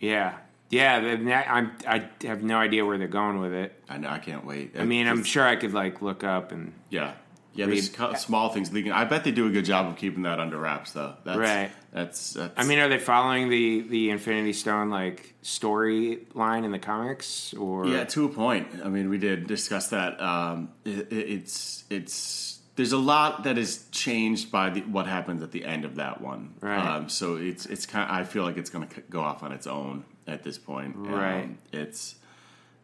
Yeah. 0.00 0.34
Yeah. 0.70 1.44
I'm. 1.48 1.72
I 1.86 2.08
have 2.26 2.42
no 2.42 2.56
idea 2.58 2.84
where 2.84 2.98
they're 2.98 3.06
going 3.06 3.38
with 3.38 3.52
it. 3.52 3.80
I 3.88 3.98
know 3.98 4.08
I 4.08 4.18
can't 4.18 4.44
wait. 4.44 4.72
I 4.78 4.84
mean, 4.84 5.06
I'm 5.06 5.22
sure 5.24 5.46
I 5.46 5.56
could 5.56 5.72
like 5.74 6.02
look 6.02 6.24
up 6.24 6.50
and 6.52 6.72
Yeah, 6.90 7.12
yeah. 7.54 7.66
There's 7.66 7.88
Read- 7.88 7.96
co- 7.96 8.14
small 8.14 8.48
things 8.50 8.72
leaking. 8.72 8.92
I 8.92 9.04
bet 9.04 9.24
they 9.24 9.30
do 9.32 9.46
a 9.46 9.50
good 9.50 9.64
job 9.64 9.86
of 9.86 9.96
keeping 9.96 10.22
that 10.24 10.40
under 10.40 10.58
wraps, 10.58 10.92
though. 10.92 11.14
That's, 11.24 11.38
Right. 11.38 11.70
That's, 11.92 12.32
that's. 12.34 12.52
I 12.56 12.64
mean, 12.64 12.78
are 12.80 12.88
they 12.88 12.98
following 12.98 13.48
the 13.48 13.82
the 13.82 14.10
Infinity 14.10 14.52
Stone 14.52 14.90
like 14.90 15.34
storyline 15.42 16.64
in 16.64 16.72
the 16.72 16.78
comics 16.78 17.54
or 17.54 17.86
Yeah, 17.86 18.04
to 18.04 18.24
a 18.24 18.28
point. 18.28 18.68
I 18.84 18.88
mean, 18.88 19.08
we 19.08 19.18
did 19.18 19.46
discuss 19.46 19.88
that. 19.88 20.20
Um, 20.20 20.70
it- 20.84 21.08
it's 21.12 21.84
it's 21.90 22.60
there's 22.76 22.92
a 22.92 22.98
lot 22.98 23.44
that 23.44 23.56
is 23.56 23.86
changed 23.92 24.50
by 24.50 24.68
the, 24.70 24.80
what 24.80 25.06
happens 25.06 25.42
at 25.44 25.52
the 25.52 25.64
end 25.64 25.84
of 25.84 25.94
that 25.96 26.20
one. 26.20 26.54
Right. 26.60 26.76
Um, 26.84 27.08
so 27.08 27.36
it's 27.36 27.66
it's 27.66 27.86
kind. 27.86 28.10
Of, 28.10 28.16
I 28.16 28.24
feel 28.24 28.42
like 28.42 28.56
it's 28.56 28.70
going 28.70 28.88
to 28.88 29.00
go 29.02 29.20
off 29.20 29.42
on 29.44 29.52
its 29.52 29.66
own 29.68 30.04
at 30.26 30.42
this 30.42 30.58
point. 30.58 30.96
Right. 30.96 31.42
Um, 31.44 31.58
it's 31.72 32.16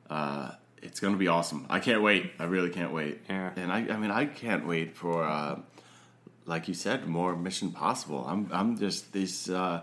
uh, 0.09 0.53
it's 0.83 1.01
going 1.01 1.15
to 1.15 1.19
be 1.19 1.29
awesome. 1.29 1.67
I 1.69 1.81
can't 1.81 2.03
wait. 2.03 2.33
I 2.39 2.45
really 2.45 2.71
can't 2.71 2.93
wait. 2.93 3.21
Yeah. 3.29 3.51
And 3.57 3.73
I 3.73 3.79
I 3.79 3.97
mean 3.97 4.11
I 4.11 4.27
can't 4.27 4.67
wait 4.67 4.97
for. 4.97 5.25
Uh, 5.25 5.61
like 6.47 6.69
you 6.69 6.75
said, 6.75 7.07
more 7.07 7.37
Mission 7.37 7.71
Possible. 7.71 8.25
I'm 8.27 8.49
I'm 8.53 8.79
just 8.79 9.13
this 9.13 9.49
uh, 9.49 9.83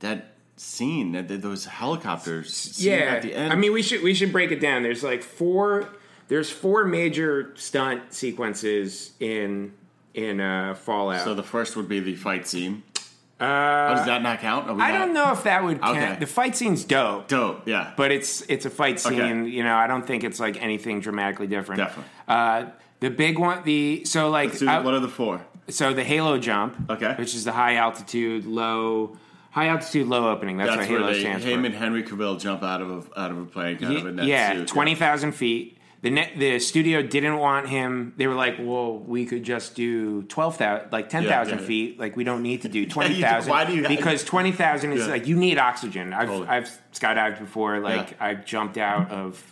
that 0.00 0.34
scene 0.56 1.12
that 1.12 1.28
those 1.28 1.64
helicopters. 1.64 2.84
yeah. 2.84 2.96
at 2.96 3.22
the 3.22 3.34
end. 3.34 3.52
I 3.52 3.56
mean, 3.56 3.72
we 3.72 3.82
should 3.82 4.02
we 4.02 4.12
should 4.12 4.32
break 4.32 4.50
it 4.50 4.60
down. 4.60 4.82
There's 4.82 5.02
like 5.02 5.22
four. 5.22 5.88
There's 6.28 6.50
four 6.50 6.84
major 6.84 7.52
stunt 7.56 8.12
sequences 8.12 9.12
in 9.20 9.72
in 10.14 10.40
uh, 10.40 10.74
Fallout. 10.74 11.24
So 11.24 11.34
the 11.34 11.42
first 11.42 11.76
would 11.76 11.88
be 11.88 12.00
the 12.00 12.16
fight 12.16 12.46
scene. 12.46 12.82
Uh, 13.42 13.88
Oh, 13.92 13.94
does 13.96 14.06
that 14.06 14.22
not 14.22 14.40
count? 14.40 14.68
I 14.70 14.74
not- 14.92 14.98
don't 14.98 15.12
know 15.14 15.32
if 15.32 15.42
that 15.44 15.64
would 15.64 15.80
count. 15.80 15.96
Okay. 15.98 16.16
The 16.20 16.26
fight 16.26 16.56
scene's 16.56 16.84
dope. 16.84 17.28
Dope. 17.28 17.66
Yeah. 17.66 17.92
but 17.96 18.10
it's 18.12 18.42
it's 18.42 18.64
a 18.66 18.70
fight 18.70 19.00
scene. 19.00 19.20
Okay. 19.20 19.48
You 19.50 19.62
know, 19.64 19.74
I 19.76 19.86
don't 19.86 20.06
think 20.06 20.24
it's 20.24 20.38
like 20.40 20.62
anything 20.62 21.00
dramatically 21.00 21.46
different. 21.46 21.78
Definitely. 21.80 22.10
Uh, 22.28 22.66
the 23.00 23.10
big 23.10 23.38
one, 23.38 23.62
the 23.64 24.04
so 24.04 24.30
like 24.30 24.62
I- 24.62 24.80
what 24.80 24.94
are 24.94 25.00
the 25.00 25.08
four? 25.08 25.40
so 25.68 25.92
the 25.92 26.04
Halo 26.04 26.38
jump, 26.38 26.90
Okay. 26.90 27.14
which 27.18 27.34
is 27.34 27.44
the 27.44 27.52
high 27.52 27.76
altitude, 27.76 28.44
low, 28.44 29.16
high 29.50 29.68
altitude, 29.68 30.06
low 30.08 30.30
opening. 30.30 30.56
That's, 30.56 30.70
That's 30.70 30.80
what 30.80 30.88
Halo 30.88 31.04
where 31.04 31.14
they, 31.14 31.20
stands 31.20 31.44
him 31.44 31.60
for. 31.60 31.66
and 31.66 31.74
Henry 31.74 32.02
Cavill 32.02 32.38
jump 32.40 32.62
out 32.62 32.80
of 32.82 32.90
a, 33.12 33.20
out 33.20 33.30
of 33.30 33.38
a 33.38 33.44
plane, 33.44 33.78
kind 33.78 33.96
of 33.96 34.06
in 34.06 34.16
that 34.16 34.26
yeah, 34.26 34.52
suit. 34.54 34.68
twenty 34.68 34.94
thousand 34.94 35.32
feet. 35.32 35.78
The 36.02 36.10
net, 36.10 36.32
the 36.36 36.58
studio 36.58 37.00
didn't 37.00 37.36
want 37.38 37.68
him. 37.68 38.12
They 38.16 38.26
were 38.26 38.34
like, 38.34 38.56
"Well, 38.58 38.98
we 38.98 39.24
could 39.24 39.44
just 39.44 39.76
do 39.76 40.22
twelve 40.24 40.56
thousand, 40.56 40.90
like 40.92 41.08
ten 41.08 41.24
thousand 41.24 41.60
yeah. 41.60 41.64
feet. 41.64 41.98
Like 42.00 42.16
we 42.16 42.24
don't 42.24 42.42
need 42.42 42.62
to 42.62 42.68
do 42.68 42.86
twenty 42.96 43.20
thousand 43.20 43.50
why 43.50 43.64
do 43.64 43.72
you- 43.74 43.86
because 43.86 44.24
twenty 44.24 44.50
thousand 44.50 44.92
is 44.94 45.06
Yeah. 45.06 45.12
like 45.12 45.26
you 45.28 45.36
need 45.36 45.58
oxygen. 45.58 46.12
I've 46.12 46.26
Totally. 46.28 46.48
I've 46.48 46.70
skydived 46.92 47.38
before. 47.38 47.78
Like 47.78 48.10
Yeah. 48.10 48.16
I've 48.26 48.44
jumped 48.44 48.78
out 48.78 49.12
of 49.12 49.42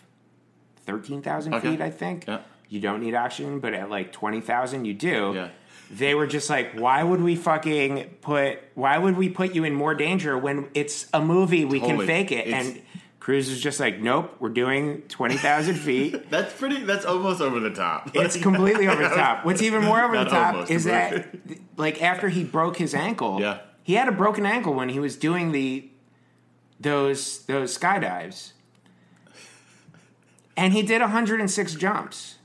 thirteen 0.86 1.22
thousand 1.22 1.54
Okay. 1.54 1.70
feet. 1.70 1.80
I 1.80 1.90
think 1.90 2.24
Yeah. 2.26 2.40
you 2.68 2.80
don't 2.80 3.00
need 3.00 3.14
oxygen, 3.14 3.60
but 3.60 3.72
at 3.74 3.88
like 3.88 4.12
twenty 4.12 4.40
thousand, 4.40 4.84
you 4.86 4.94
do. 4.94 5.32
Yeah. 5.34 5.48
They 5.92 6.14
were 6.14 6.26
just 6.28 6.48
like, 6.48 6.74
why 6.78 7.02
would 7.02 7.20
we 7.20 7.34
fucking 7.36 8.16
put? 8.22 8.58
Why 8.74 8.96
would 8.98 9.16
we 9.16 9.28
put 9.28 9.54
you 9.54 9.64
in 9.64 9.74
more 9.74 9.94
danger 9.94 10.38
when 10.38 10.68
it's 10.74 11.06
a 11.12 11.20
movie? 11.20 11.64
We 11.64 11.80
Totally. 11.80 11.98
can 11.98 12.06
fake 12.06 12.32
it. 12.32 12.46
It's- 12.48 12.66
and 12.66 12.82
Cruise 13.30 13.48
is 13.48 13.60
just 13.60 13.78
like, 13.78 14.00
nope, 14.00 14.34
we're 14.40 14.48
doing 14.48 15.02
twenty 15.02 15.36
thousand 15.36 15.74
feet. 15.86 16.28
That's 16.30 16.52
pretty. 16.52 16.82
That's 16.82 17.04
almost 17.04 17.40
over 17.40 17.60
the 17.60 17.70
top. 17.70 18.10
It's 18.12 18.36
completely 18.36 18.88
over 18.88 19.00
the 19.04 19.08
top. 19.14 19.44
What's 19.44 19.62
even 19.62 19.84
more 19.84 20.02
over 20.02 20.18
the 20.18 20.28
top 20.28 20.68
is 20.68 20.82
that, 20.86 21.32
like, 21.76 22.02
after 22.02 22.28
he 22.28 22.42
broke 22.42 22.78
his 22.78 22.92
ankle, 22.92 23.40
Yeah. 23.40 23.58
he 23.84 23.94
had 23.94 24.08
a 24.08 24.12
broken 24.12 24.44
ankle 24.44 24.74
when 24.74 24.88
he 24.88 24.98
was 24.98 25.14
doing 25.16 25.52
the 25.52 25.88
those 26.80 27.44
those 27.46 27.78
skydives, 27.78 28.50
and 30.56 30.72
he 30.72 30.82
did 30.82 31.00
106 31.00 31.74
jumps. 31.76 32.38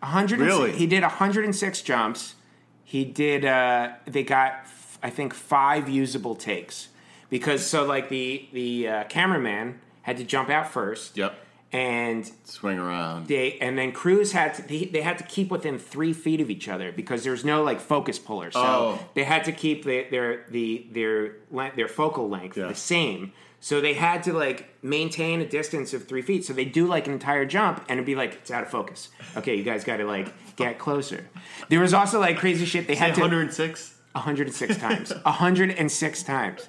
100 0.00 0.40
Really? 0.40 0.72
he 0.72 0.86
did 0.86 1.02
106 1.02 1.82
jumps. 1.82 2.34
He 2.82 3.04
did. 3.04 3.44
Uh, 3.44 3.90
they 4.06 4.22
got, 4.22 4.64
I 5.02 5.10
think, 5.10 5.34
five 5.34 5.86
usable 5.86 6.34
takes 6.34 6.88
because 7.28 7.62
so 7.66 7.84
like 7.84 8.08
the 8.08 8.48
the 8.54 8.88
uh, 8.88 9.04
cameraman 9.04 9.80
had 10.04 10.16
to 10.18 10.24
jump 10.24 10.48
out 10.48 10.70
first. 10.70 11.16
Yep. 11.16 11.34
And 11.72 12.30
Swing 12.44 12.78
around. 12.78 13.26
they 13.26 13.58
and 13.58 13.76
then 13.76 13.90
Cruise 13.90 14.30
had 14.30 14.54
to 14.54 14.62
they, 14.62 14.84
they 14.84 15.02
had 15.02 15.18
to 15.18 15.24
keep 15.24 15.50
within 15.50 15.76
three 15.76 16.12
feet 16.12 16.40
of 16.40 16.48
each 16.48 16.68
other 16.68 16.92
because 16.92 17.24
there's 17.24 17.44
no 17.44 17.64
like 17.64 17.80
focus 17.80 18.16
puller, 18.16 18.52
so 18.52 18.60
Oh. 18.62 18.98
they 19.14 19.24
had 19.24 19.42
to 19.46 19.52
keep 19.52 19.84
the, 19.84 20.06
their 20.08 20.44
the 20.50 20.86
their 20.92 21.34
their 21.74 21.88
focal 21.88 22.28
length 22.28 22.56
Yeah. 22.56 22.68
the 22.68 22.76
same. 22.76 23.32
So 23.58 23.80
they 23.80 23.94
had 23.94 24.22
to 24.24 24.32
like 24.34 24.68
maintain 24.84 25.40
a 25.40 25.46
distance 25.48 25.92
of 25.94 26.06
three 26.06 26.22
feet. 26.22 26.44
So 26.44 26.52
they 26.52 26.66
do 26.66 26.86
like 26.86 27.06
an 27.08 27.12
entire 27.14 27.44
jump 27.46 27.78
and 27.88 27.98
it'd 27.98 28.06
be 28.06 28.14
like 28.14 28.34
it's 28.34 28.52
out 28.52 28.62
of 28.62 28.68
focus. 28.70 29.08
Okay, 29.36 29.56
you 29.56 29.64
guys 29.64 29.82
got 29.82 29.96
to 29.96 30.04
like 30.04 30.28
get 30.54 30.78
closer. 30.78 31.26
There 31.70 31.80
was 31.80 31.92
also 31.94 32.20
like 32.20 32.36
crazy 32.36 32.66
shit 32.66 32.86
they 32.86 32.94
had 32.94 33.14
to 33.16 33.20
106. 33.22 33.94
106 34.12 34.76
times. 34.76 35.12
106 35.24 36.22
times. 36.22 36.68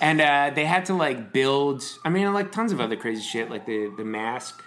And 0.00 0.20
uh, 0.20 0.50
they 0.54 0.64
had 0.64 0.86
to 0.86 0.94
like 0.94 1.32
build. 1.32 1.82
I 2.04 2.08
mean, 2.10 2.32
like 2.32 2.50
tons 2.52 2.72
of 2.72 2.80
other 2.80 2.96
crazy 2.96 3.22
shit, 3.22 3.50
like 3.50 3.66
the 3.66 3.92
the 3.96 4.04
mask 4.04 4.62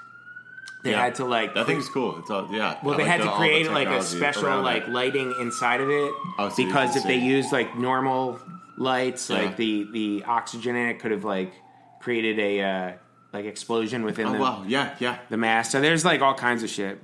They 0.84 0.92
Yeah. 0.92 1.04
had 1.04 1.16
to 1.16 1.26
like 1.26 1.54
That 1.56 1.66
thing's 1.68 1.90
cool. 1.90 2.20
It's 2.20 2.30
all 2.32 2.48
yeah. 2.52 2.78
Well, 2.84 2.94
I 2.94 2.98
they 2.98 3.04
like 3.04 3.12
had 3.12 3.22
to 3.24 3.32
create 3.36 3.70
like 3.72 3.90
a 3.90 4.02
special 4.02 4.62
like 4.62 4.84
it. 4.84 4.90
lighting 4.90 5.36
inside 5.42 5.82
of 5.82 5.90
it 5.90 6.14
Oh, 6.38 6.48
so 6.50 6.56
because 6.66 6.96
if 6.96 7.04
they 7.04 7.18
used 7.18 7.52
like 7.52 7.78
normal 7.78 8.40
lights, 8.78 9.30
Yeah. 9.30 9.42
like 9.42 9.58
the 9.58 9.88
the 9.92 10.24
oxygen 10.26 10.76
in 10.78 10.88
it 10.88 11.00
could 11.00 11.12
have 11.12 11.26
like 11.26 11.52
created 12.00 12.40
a 12.40 12.62
uh, 12.62 12.92
like 13.34 13.44
explosion 13.46 14.04
within 14.04 14.28
Oh 14.28 14.34
the, 14.34 14.40
wow, 14.40 14.64
yeah, 14.66 14.96
yeah. 15.00 15.18
the 15.30 15.36
mask. 15.38 15.72
So 15.72 15.82
there's 15.82 16.06
like 16.06 16.22
all 16.22 16.34
kinds 16.34 16.64
of 16.64 16.70
shit. 16.70 16.98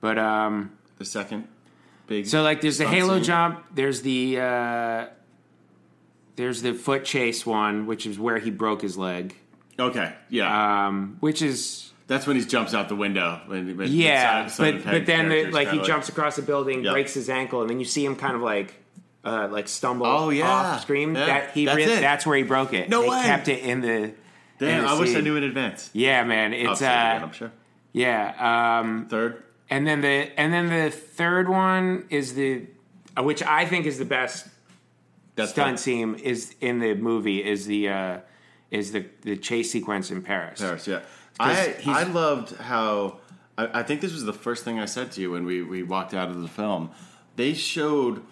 But 0.00 0.16
um, 0.18 0.70
The 0.98 1.04
second 1.04 1.48
big. 2.06 2.26
so 2.26 2.42
like 2.42 2.60
there's 2.60 2.78
the 2.78 2.86
Halo 2.86 3.16
scene. 3.16 3.24
jump. 3.24 3.64
There's 3.74 4.02
the 4.02 4.38
uh, 4.40 5.06
there's 6.36 6.62
the 6.62 6.72
foot 6.74 7.04
chase 7.04 7.44
one, 7.46 7.86
which 7.86 8.06
is 8.06 8.18
where 8.18 8.38
he 8.38 8.50
broke 8.50 8.82
his 8.82 8.96
leg. 8.96 9.34
Okay, 9.78 10.12
yeah. 10.28 10.86
Um, 10.88 11.16
which 11.20 11.42
is 11.42 11.90
That's 12.06 12.26
when 12.26 12.36
he 12.36 12.44
jumps 12.44 12.74
out 12.74 12.88
the 12.88 12.96
window. 12.96 13.40
When, 13.46 13.76
when 13.76 13.88
Yeah, 13.90 14.46
Simon 14.48 14.82
but 14.82 14.90
but 14.92 15.06
then 15.06 15.28
the, 15.28 15.50
like 15.50 15.68
he 15.68 15.72
kinda 15.78 15.86
jumps 15.86 16.08
across 16.08 16.36
the 16.36 16.42
building, 16.42 16.84
Yeah. 16.84 16.92
breaks 16.92 17.14
his 17.14 17.28
ankle, 17.30 17.60
and 17.62 17.70
then 17.70 17.78
you 17.78 17.84
see 17.86 18.04
him 18.04 18.16
kind 18.16 18.34
of 18.36 18.42
like 18.42 18.74
uh, 19.24 19.48
like 19.50 19.68
stumble 19.68 20.06
Oh, 20.06 20.30
yeah. 20.30 20.48
off 20.50 20.82
screen. 20.82 21.14
Yeah, 21.14 21.26
That 21.26 21.50
he 21.52 21.66
that's 21.66 21.76
re- 21.76 21.84
it. 21.84 22.00
that's 22.00 22.26
where 22.26 22.36
he 22.38 22.42
broke 22.42 22.72
it. 22.72 22.88
No 22.88 23.02
they 23.02 23.08
way. 23.10 23.22
kept 23.22 23.48
it 23.48 23.60
in 23.60 23.80
the. 23.80 24.12
Damn, 24.58 24.84
in 24.84 24.90
I 24.90 24.98
wish 24.98 25.14
I 25.14 25.20
knew 25.20 25.36
in 25.36 25.44
advance. 25.44 25.88
Yeah, 25.92 26.24
man, 26.24 26.52
it's 26.52 26.80
it 26.82 26.84
again, 26.84 27.22
uh, 27.22 27.24
I'm 27.26 27.32
sure. 27.32 27.52
yeah, 27.92 28.78
um, 28.80 29.06
Third. 29.08 29.42
and 29.70 29.86
then 29.86 30.00
the 30.02 30.30
and 30.38 30.52
then 30.52 30.68
the 30.68 30.90
third 30.90 31.48
one 31.48 32.06
is 32.10 32.34
the, 32.34 32.66
uh, 33.16 33.22
which 33.22 33.42
I 33.42 33.64
think 33.66 33.86
is 33.86 33.98
the 33.98 34.04
best 34.04 34.46
That's 35.40 35.52
stunt 35.52 35.76
the- 35.76 35.82
scene 35.82 36.14
is 36.16 36.54
in 36.60 36.78
the 36.78 36.94
movie 36.94 37.44
is 37.44 37.66
the 37.66 37.88
uh, 37.88 38.18
is 38.70 38.92
the 38.92 39.06
the 39.22 39.36
chase 39.36 39.70
sequence 39.70 40.10
in 40.10 40.22
Paris. 40.22 40.60
Paris, 40.60 40.86
yeah. 40.86 41.00
I 41.38 41.76
I 41.86 42.02
loved 42.04 42.56
how 42.56 43.18
I, 43.56 43.80
I 43.80 43.82
think 43.82 44.00
this 44.00 44.12
was 44.12 44.24
the 44.24 44.32
first 44.32 44.64
thing 44.64 44.78
I 44.78 44.86
said 44.86 45.12
to 45.12 45.20
you 45.20 45.30
when 45.32 45.44
we, 45.44 45.62
we 45.62 45.82
walked 45.82 46.14
out 46.14 46.28
of 46.28 46.40
the 46.40 46.48
film. 46.48 46.90
They 47.36 47.54
showed 47.54 48.22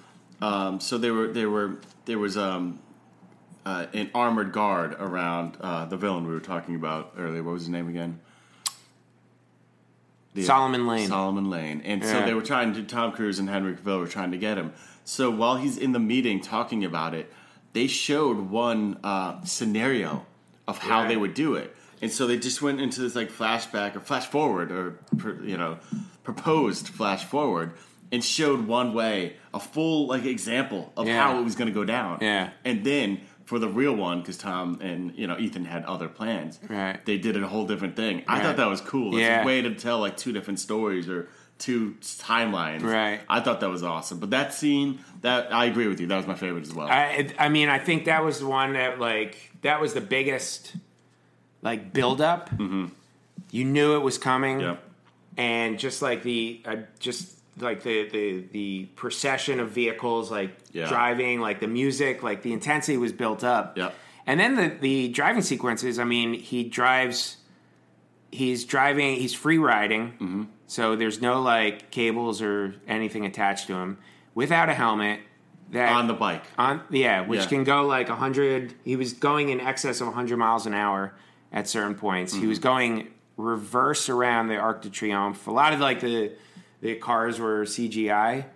um, 0.41 0.81
so 0.81 0.99
they 0.99 1.11
were 1.11 1.29
they 1.29 1.47
were 1.47 1.77
there 2.05 2.19
was 2.19 2.37
um, 2.37 2.81
uh, 3.67 3.87
an 3.93 4.11
armored 4.15 4.53
guard 4.53 4.95
around 4.99 5.57
uh, 5.61 5.85
the 5.87 5.97
villain 5.97 6.27
we 6.27 6.33
were 6.33 6.41
talking 6.41 6.75
about 6.75 7.15
earlier. 7.19 7.43
What 7.43 7.53
was 7.53 7.63
his 7.63 7.69
name 7.71 7.89
again? 7.89 8.21
The- 10.35 10.45
Solomon 10.45 10.87
Lane. 10.87 11.09
Solomon 11.09 11.51
Lane. 11.51 11.83
And 11.85 12.05
so 12.05 12.25
they 12.25 12.35
were 12.35 12.43
trying 12.43 12.75
to 12.75 12.83
Tom 12.85 13.13
Cruise 13.13 13.39
and 13.39 13.49
Henry 13.49 13.75
Cavill 13.75 14.01
were 14.01 14.07
trying 14.07 14.31
to 14.31 14.39
get 14.39 14.57
him. 14.57 14.73
So 15.09 15.31
while 15.31 15.57
he's 15.57 15.79
in 15.79 15.93
the 15.93 15.99
meeting 15.99 16.39
talking 16.41 16.85
about 16.85 17.15
it, 17.15 17.33
they 17.73 17.87
showed 17.87 18.37
one 18.51 18.99
uh, 19.03 19.43
scenario 19.43 20.27
of 20.67 20.77
how 20.77 21.03
Yeah. 21.03 21.09
they 21.09 21.17
would 21.17 21.33
do 21.33 21.55
it. 21.55 21.75
And 22.03 22.13
so 22.13 22.27
they 22.27 22.39
just 22.39 22.61
went 22.61 22.79
into 22.79 23.01
this 23.01 23.15
like 23.15 23.31
flashback 23.33 23.97
or 23.97 24.01
flash 24.01 24.27
forward 24.27 24.71
or 24.71 24.99
you 25.43 25.57
know 25.57 25.79
proposed 26.25 26.89
flash 26.89 27.25
forward 27.25 27.73
and 28.13 28.23
showed 28.23 28.67
one 28.67 28.93
way 28.93 29.37
a 29.55 29.61
full 29.61 30.07
like 30.09 30.25
example 30.27 30.93
of 30.95 31.07
Yeah. 31.07 31.23
how 31.23 31.39
it 31.41 31.43
was 31.43 31.55
going 31.57 31.69
to 31.69 31.75
go 31.75 31.85
down. 31.85 32.19
Yeah. 32.21 32.51
And 32.67 32.85
then 32.85 33.23
for 33.47 33.59
the 33.59 33.69
real 33.69 33.95
one, 33.97 34.21
because 34.21 34.37
Tom 34.37 34.79
and 34.83 35.15
you 35.17 35.27
know 35.27 35.39
Ethan 35.39 35.65
had 35.65 35.85
other 35.87 36.09
plans, 36.09 36.61
Right. 36.69 37.03
They 37.07 37.17
did 37.17 37.43
a 37.43 37.49
whole 37.49 37.67
different 37.67 37.97
thing. 37.97 38.25
I 38.29 38.41
thought 38.41 38.57
that 38.59 38.69
was 38.69 38.83
cool. 38.83 39.15
It's 39.15 39.23
Yeah. 39.23 39.43
a 39.43 39.47
way 39.47 39.63
to 39.63 39.75
tell 39.75 40.01
like 40.01 40.19
two 40.19 40.33
different 40.33 40.61
stories 40.61 41.09
or 41.09 41.29
two 41.59 41.97
timelines. 42.01 42.83
Right. 42.83 43.21
I 43.29 43.41
thought 43.41 43.61
that 43.61 43.71
was 43.71 43.83
awesome. 43.83 44.19
But 44.21 44.31
that 44.31 44.55
scene, 44.55 45.01
that 45.23 45.53
I 45.53 45.65
agree 45.67 45.89
with 45.89 46.01
you. 46.01 46.07
That 46.07 46.17
was 46.17 46.27
my 46.27 46.35
favorite 46.35 46.63
as 46.63 46.73
well. 46.73 46.89
I 46.89 47.33
I 47.39 47.49
mean 47.49 47.69
I 47.69 47.79
think 47.79 48.05
that 48.05 48.25
was 48.25 48.41
the 48.41 48.47
one 48.47 48.75
that 48.75 48.99
like 49.01 49.51
that 49.63 49.81
was 49.81 49.95
the 49.95 50.01
biggest 50.01 50.77
like 51.63 51.93
build 51.93 52.21
up. 52.21 52.51
Mm-hmm. 52.51 52.87
You 53.51 53.65
knew 53.65 53.97
it 53.97 54.01
was 54.01 54.19
coming, 54.19 54.61
yep. 54.61 54.83
and 55.37 55.79
just 55.79 56.03
like 56.03 56.23
the 56.23 56.61
uh, 56.65 56.77
just 56.99 57.35
like 57.59 57.83
the 57.83 58.09
the 58.09 58.45
the 58.53 58.85
procession 58.95 59.59
of 59.59 59.71
vehicles 59.71 60.31
like 60.31 60.57
Yeah. 60.71 60.89
driving, 60.89 61.41
like 61.41 61.59
the 61.61 61.67
music, 61.67 62.23
like 62.23 62.43
the 62.43 62.53
intensity 62.53 62.97
was 62.99 63.13
built 63.13 63.43
up. 63.43 63.77
Yep. 63.77 63.95
And 64.27 64.39
then 64.39 64.55
the 64.57 64.69
the 64.69 65.09
driving 65.09 65.43
sequences. 65.43 65.99
I 65.99 66.05
mean, 66.05 66.35
he 66.35 66.63
drives. 66.65 67.38
He's 68.31 68.65
driving. 68.65 69.17
He's 69.17 69.35
free 69.35 69.59
riding. 69.59 70.13
Mm-hmm. 70.13 70.43
So 70.67 70.97
there's 70.97 71.21
no 71.23 71.41
like 71.41 71.91
cables 71.91 72.43
or 72.43 72.75
anything 72.87 73.25
attached 73.25 73.67
to 73.69 73.75
him. 73.75 73.99
Without 74.35 74.69
a 74.69 74.75
helmet. 74.75 75.21
That 75.71 75.93
On 75.93 76.07
the 76.07 76.15
bike. 76.15 76.45
on 76.57 76.81
yeah, 76.89 77.21
which 77.27 77.41
Yeah. 77.41 77.47
can 77.47 77.65
go 77.65 77.85
like 77.87 78.09
100. 78.09 78.73
He 78.85 78.97
was 78.97 79.13
going 79.13 79.51
in 79.51 79.61
excess 79.61 80.01
of 80.01 80.07
100 80.07 80.39
miles 80.39 80.65
an 80.65 80.73
hour 80.73 81.13
at 81.53 81.69
certain 81.69 81.95
points. 81.95 82.33
He 82.33 82.39
Mm-hmm. 82.41 82.49
was 82.49 82.59
going 82.59 83.09
reverse 83.37 84.09
around 84.09 84.49
the 84.49 84.57
Arc 84.57 84.81
de 84.83 84.89
Triomphe. 84.89 85.47
A 85.47 85.51
lot 85.51 85.73
of 85.75 85.81
like 85.81 86.01
the 86.01 86.33
the 86.81 86.95
cars 86.95 87.39
were 87.39 87.65
CGI. 87.65 88.47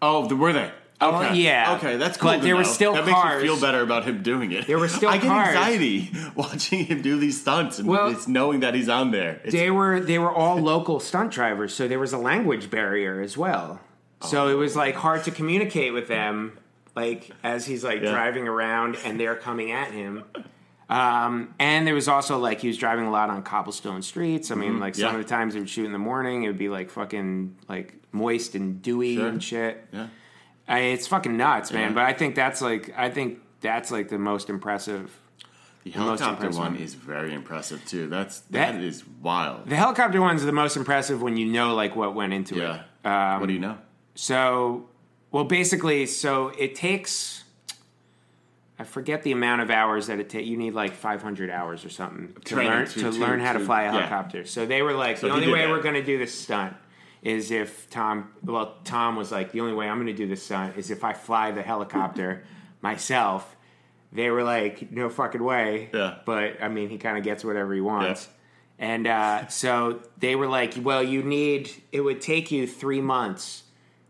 Oh, 0.00 0.26
the, 0.28 0.36
were 0.36 0.52
they? 0.52 0.70
Oh, 1.02 1.16
Okay. 1.24 1.36
yeah. 1.36 1.74
Okay, 1.76 1.96
that's 1.96 2.16
cool. 2.16 2.30
But 2.30 2.42
there 2.42 2.54
were 2.56 2.62
know. 2.62 2.68
still 2.68 2.92
that 2.94 3.04
cars. 3.06 3.34
makes 3.34 3.42
me 3.42 3.48
feel 3.48 3.60
better 3.60 3.80
about 3.82 4.04
him 4.04 4.22
doing 4.22 4.52
it. 4.52 4.66
There 4.66 4.78
were 4.78 4.88
still 4.88 5.08
I 5.10 5.18
get 5.18 5.26
cars. 5.28 5.48
anxiety 5.48 6.10
watching 6.34 6.84
him 6.86 7.02
do 7.02 7.18
these 7.18 7.40
stunts 7.40 7.78
and 7.78 7.88
Well, 7.88 8.08
it's 8.08 8.26
knowing 8.28 8.60
that 8.60 8.74
he's 8.74 8.88
on 8.88 9.10
there. 9.10 9.40
It's, 9.44 9.52
They 9.52 9.70
were 9.70 10.00
they 10.00 10.18
were 10.18 10.32
all 10.32 10.56
local 10.58 11.00
stunt 11.00 11.32
drivers, 11.32 11.74
so 11.74 11.88
there 11.88 11.98
was 11.98 12.12
a 12.12 12.18
language 12.18 12.70
barrier 12.70 13.20
as 13.20 13.36
well. 13.36 13.80
So 14.22 14.48
it 14.48 14.54
was 14.54 14.76
like 14.76 14.94
hard 14.94 15.24
to 15.24 15.30
communicate 15.32 15.92
with 15.92 16.06
them, 16.08 16.56
like 16.94 17.30
as 17.42 17.66
he's 17.66 17.82
like 17.82 18.00
Yeah. 18.02 18.12
driving 18.12 18.46
around 18.46 18.96
and 19.04 19.18
they're 19.18 19.34
coming 19.36 19.72
at 19.72 19.90
him. 19.90 20.24
Um, 20.88 21.54
and 21.58 21.86
there 21.86 21.94
was 21.94 22.06
also 22.06 22.38
like 22.38 22.60
he 22.60 22.68
was 22.68 22.76
driving 22.76 23.06
a 23.06 23.10
lot 23.10 23.30
on 23.30 23.42
cobblestone 23.42 24.02
streets. 24.02 24.50
I 24.50 24.56
mean, 24.56 24.78
like 24.78 24.94
some 24.94 25.04
Mm-hmm. 25.06 25.14
Yeah. 25.14 25.20
of 25.20 25.26
the 25.26 25.30
times 25.30 25.54
they 25.54 25.60
would 25.60 25.70
shoot 25.70 25.86
in 25.86 25.92
the 25.92 25.98
morning, 25.98 26.44
it 26.44 26.48
would 26.48 26.58
be 26.58 26.68
like 26.68 26.90
fucking 26.90 27.56
like 27.68 27.94
moist 28.12 28.54
and 28.54 28.82
dewy 28.82 29.16
Sure. 29.16 29.26
and 29.28 29.42
shit. 29.42 29.86
yeah. 29.92 30.08
I, 30.68 30.78
it's 30.80 31.06
fucking 31.06 31.36
nuts, 31.36 31.72
man. 31.72 31.88
Yeah. 31.90 31.94
But 31.94 32.04
I 32.04 32.12
think 32.12 32.34
that's 32.34 32.60
like 32.62 32.92
I 32.96 33.10
think 33.10 33.40
that's 33.60 33.90
like 33.90 34.08
the 34.08 34.18
most 34.18 34.48
impressive. 34.50 35.16
The 35.84 35.90
helicopter 35.90 36.46
impressive 36.46 36.58
one 36.60 36.72
one. 36.74 36.80
is 36.82 36.94
very 36.94 37.34
impressive 37.34 37.84
too. 37.84 38.06
That's 38.08 38.40
That- 38.50 38.74
that 38.74 38.80
is 38.82 39.04
wild. 39.20 39.68
The 39.68 39.74
helicopter 39.76 40.20
one's 40.20 40.44
the 40.44 40.52
most 40.52 40.76
impressive 40.76 41.20
when 41.20 41.36
you 41.36 41.46
know 41.46 41.74
like 41.74 41.96
what 41.96 42.14
went 42.14 42.32
into 42.32 42.56
Yeah. 42.56 42.82
it. 43.02 43.06
Um, 43.08 43.40
what 43.40 43.46
do 43.48 43.52
you 43.52 43.58
know? 43.58 43.78
So, 44.14 44.88
well, 45.32 45.42
basically, 45.44 46.06
so 46.06 46.48
it 46.58 46.76
takes. 46.76 47.42
I 48.78 48.84
forget 48.84 49.22
the 49.22 49.32
amount 49.32 49.62
of 49.62 49.70
hours 49.70 50.06
that 50.08 50.18
it 50.20 50.28
takes. 50.28 50.46
You 50.46 50.56
need 50.56 50.74
like 50.74 50.92
500 50.94 51.50
hours 51.50 51.84
or 51.84 51.88
something 51.90 52.32
to 52.32 52.54
Training 52.54 52.72
learn 52.72 52.86
to- 52.86 53.00
to, 53.00 53.10
learn 53.10 53.40
how 53.40 53.52
to 53.52 53.58
to- 53.60 53.64
fly 53.64 53.82
a 53.82 53.84
yeah. 53.86 53.92
helicopter. 53.92 54.44
So 54.44 54.66
they 54.66 54.82
were 54.82 54.92
like, 54.92 55.18
So 55.18 55.28
the 55.28 55.34
only 55.34 55.52
way 55.52 55.62
that. 55.62 55.70
we're 55.70 55.82
going 55.82 55.94
to 55.94 56.02
do 56.04 56.18
this 56.18 56.32
stunt 56.36 56.74
is 57.22 57.50
if 57.50 57.88
Tom. 57.90 58.32
Well, 58.44 58.76
Tom 58.84 59.16
was 59.16 59.30
like, 59.32 59.52
the 59.52 59.60
only 59.60 59.74
way 59.74 59.88
I'm 59.88 59.96
going 59.96 60.06
to 60.08 60.12
do 60.12 60.26
this 60.26 60.42
stunt 60.42 60.76
is 60.76 60.90
if 60.90 61.04
I 61.04 61.12
fly 61.12 61.50
the 61.52 61.62
helicopter 61.62 62.44
myself. 62.80 63.56
They 64.14 64.28
were 64.28 64.42
like, 64.42 64.92
no 64.92 65.08
fucking 65.08 65.42
way. 65.42 65.88
Yeah. 65.94 66.16
But 66.26 66.62
I 66.62 66.68
mean, 66.68 66.90
he 66.90 66.98
kind 66.98 67.16
of 67.16 67.24
gets 67.24 67.42
whatever 67.46 67.72
he 67.72 67.80
wants. 67.80 68.28
And 68.78 69.06
uh, 69.06 69.46
so 69.48 70.02
they 70.18 70.36
were 70.36 70.48
like, 70.48 70.74
well, 70.82 71.02
you 71.02 71.22
need, 71.22 71.70
it 71.92 72.02
would 72.02 72.20
take 72.20 72.50
you 72.50 72.66
three 72.66 73.00
months 73.00 73.62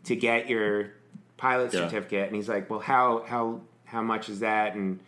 to 0.05 0.17
get 0.17 0.49
your 0.49 0.91
pilot 1.37 1.73
Yeah. 1.73 1.87
certificate. 1.87 2.27
And 2.27 2.35
he's 2.35 2.49
like, 2.49 2.69
well, 2.69 2.81
how, 2.81 3.23
how, 3.29 3.61
how 3.85 4.03
much 4.03 4.29
is 4.29 4.41
that? 4.41 4.75
And 4.75 4.99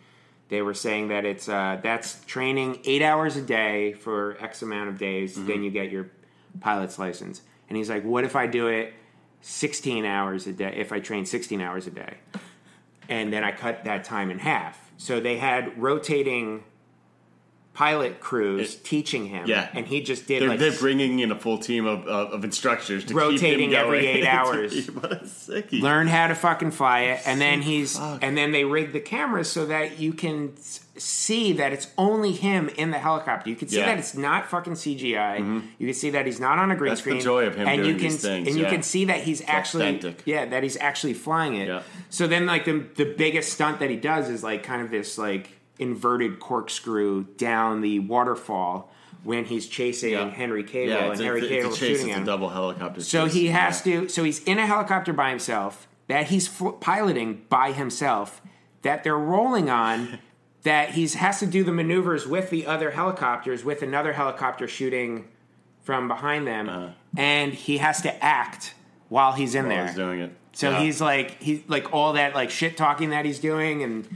they 0.47 0.61
were 0.61 0.73
saying 0.73 1.09
that 1.09 1.25
it's, 1.25 1.49
uh, 1.49 1.79
that's 1.83 2.23
training 2.23 2.79
eight 2.85 3.01
hours 3.01 3.35
a 3.35 3.41
day 3.41 3.91
for 3.93 4.37
X 4.39 4.61
amount 4.61 4.87
of 4.87 4.97
days. 4.97 5.35
Mm-hmm. 5.35 5.47
Then 5.47 5.63
you 5.63 5.71
get 5.71 5.91
your 5.91 6.09
pilot's 6.61 6.97
license. 6.97 7.41
And 7.67 7.77
he's 7.77 7.89
like, 7.89 8.03
what 8.03 8.23
if 8.23 8.35
I 8.35 8.47
do 8.47 8.67
it 8.67 8.93
16 9.41 10.05
hours 10.05 10.47
a 10.47 10.53
day, 10.53 10.73
if 10.77 10.91
I 10.91 10.99
train 10.99 11.25
16 11.25 11.61
hours 11.61 11.87
a 11.87 11.91
day? 11.91 12.15
And 13.09 13.31
then 13.31 13.43
I 13.43 13.51
cut 13.51 13.83
that 13.85 14.03
time 14.03 14.31
in 14.31 14.39
half. 14.39 14.91
So 14.97 15.19
they 15.19 15.37
had 15.37 15.81
rotating 15.81 16.63
pilot 17.75 18.19
crews 18.21 18.75
teaching 18.77 19.27
him. 19.27 19.45
Yeah. 19.47 19.69
And 19.73 19.85
he 19.85 20.01
just 20.01 20.25
did 20.27 20.41
They're, 20.41 20.49
like 20.49 20.59
they're 20.59 20.71
bringing 20.71 21.19
in 21.19 21.31
a 21.31 21.35
full 21.37 21.57
team 21.59 21.85
of, 21.85 22.07
of, 22.07 22.31
of 22.31 22.43
instructors 22.43 23.03
to 23.05 23.13
Rotating 23.13 23.69
keep 23.69 23.77
him 23.77 23.85
every 23.85 24.07
eight 24.07 24.25
hours. 24.37 24.87
what 24.91 25.11
a 25.11 25.15
sickie. 25.17 25.81
learn 25.81 26.07
how 26.07 26.27
to 26.27 26.35
fucking 26.35 26.71
fly 26.71 27.01
it 27.01 27.21
and 27.27 27.39
then 27.39 27.61
he's 27.61 27.97
Fuck. 27.99 28.23
and 28.23 28.37
then 28.37 28.51
they 28.53 28.63
rig 28.63 28.93
the 28.93 28.99
cameras 29.01 29.51
so 29.51 29.65
that 29.67 29.99
you 29.99 30.13
can 30.13 30.55
see 30.97 31.51
that 31.53 31.73
it's 31.73 31.89
only 31.97 32.31
him 32.31 32.69
in 32.77 32.91
the 32.91 32.97
helicopter 32.97 33.49
you 33.49 33.55
can 33.57 33.67
see 33.67 33.75
Yeah. 33.77 33.81
Mm-hmm. 33.83 33.89
that 33.91 33.99
it's 33.99 34.15
not 34.15 34.47
fucking 34.49 34.73
cgi 34.73 35.61
you 35.77 35.87
can 35.87 35.93
see 35.93 36.11
that 36.11 36.25
he's 36.25 36.39
not 36.39 36.57
on 36.57 36.71
a 36.71 36.75
green 36.77 36.91
That's 36.91 37.01
the 37.01 37.09
screen 37.09 37.21
joy 37.21 37.45
of 37.47 37.55
him 37.55 37.67
and 37.67 37.81
doing 37.83 37.89
you 37.89 37.95
can 37.99 38.03
these 38.11 38.21
things, 38.21 38.47
and 38.47 38.57
you 38.57 38.65
can 38.65 38.81
see 38.83 39.03
that 39.05 39.21
he's 39.23 39.41
actually 39.47 39.83
authentic. 39.87 40.21
yeah 40.25 40.45
that 40.45 40.63
he's 40.63 40.77
actually 40.77 41.13
flying 41.13 41.55
it 41.55 41.67
Yeah. 41.67 41.81
so 42.09 42.27
then 42.27 42.45
like 42.45 42.63
the 42.63 42.85
the 42.95 43.13
biggest 43.17 43.51
stunt 43.51 43.79
that 43.79 43.89
he 43.89 43.97
does 43.97 44.29
is 44.29 44.43
like 44.43 44.63
kind 44.63 44.81
of 44.81 44.89
this 44.89 45.17
like 45.17 45.49
inverted 45.79 46.39
corkscrew 46.39 47.23
down 47.37 47.81
the 47.81 47.99
waterfall 47.99 48.91
when 49.23 49.45
he's 49.45 49.67
chasing 49.67 50.11
Yeah. 50.13 50.29
Henry 50.29 50.63
Cavill 50.63 50.87
Yeah, 50.89 51.03
and 51.05 51.11
it's, 51.13 51.21
Henry 51.21 51.45
a, 51.45 51.49
Cable 51.49 51.73
a 51.73 51.75
shooting 51.75 52.07
him. 52.09 52.23
a 52.23 52.25
double 52.25 52.49
helicopter. 52.49 53.01
So 53.01 53.25
chase. 53.25 53.33
he 53.33 53.47
has 53.47 53.85
Yeah. 53.85 54.01
to. 54.01 54.09
So 54.09 54.23
he's 54.23 54.43
in 54.43 54.59
a 54.59 54.65
helicopter 54.65 55.13
by 55.13 55.29
himself 55.29 55.87
that 56.07 56.27
he's 56.27 56.47
fl- 56.47 56.69
piloting 56.69 57.41
by 57.49 57.71
himself. 57.71 58.41
That 58.83 59.03
they're 59.03 59.17
rolling 59.17 59.69
on. 59.69 60.19
that 60.63 60.89
he 60.91 61.07
has 61.07 61.39
to 61.39 61.45
do 61.45 61.63
the 61.63 61.71
maneuvers 61.71 62.25
with 62.27 62.49
the 62.49 62.65
other 62.65 62.91
helicopters 62.91 63.63
with 63.63 63.81
another 63.83 64.13
helicopter 64.13 64.67
shooting 64.67 65.27
from 65.83 66.07
behind 66.07 66.47
them, 66.47 66.67
uh-huh. 66.67 66.87
and 67.15 67.53
he 67.53 67.77
has 67.77 68.01
to 68.01 68.23
act 68.23 68.73
while 69.09 69.33
he's 69.33 69.53
in 69.53 69.67
While 69.67 69.75
there. 69.75 69.85
he's 69.87 69.95
doing 69.95 70.19
it. 70.21 70.31
So 70.53 70.73
he's 70.73 70.99
like 70.99 71.39
he's 71.41 71.61
like 71.67 71.93
all 71.93 72.13
that 72.13 72.33
like 72.33 72.49
shit 72.49 72.77
talking 72.77 73.09
that 73.11 73.25
he's 73.25 73.37
doing, 73.39 73.83
and 73.83 74.07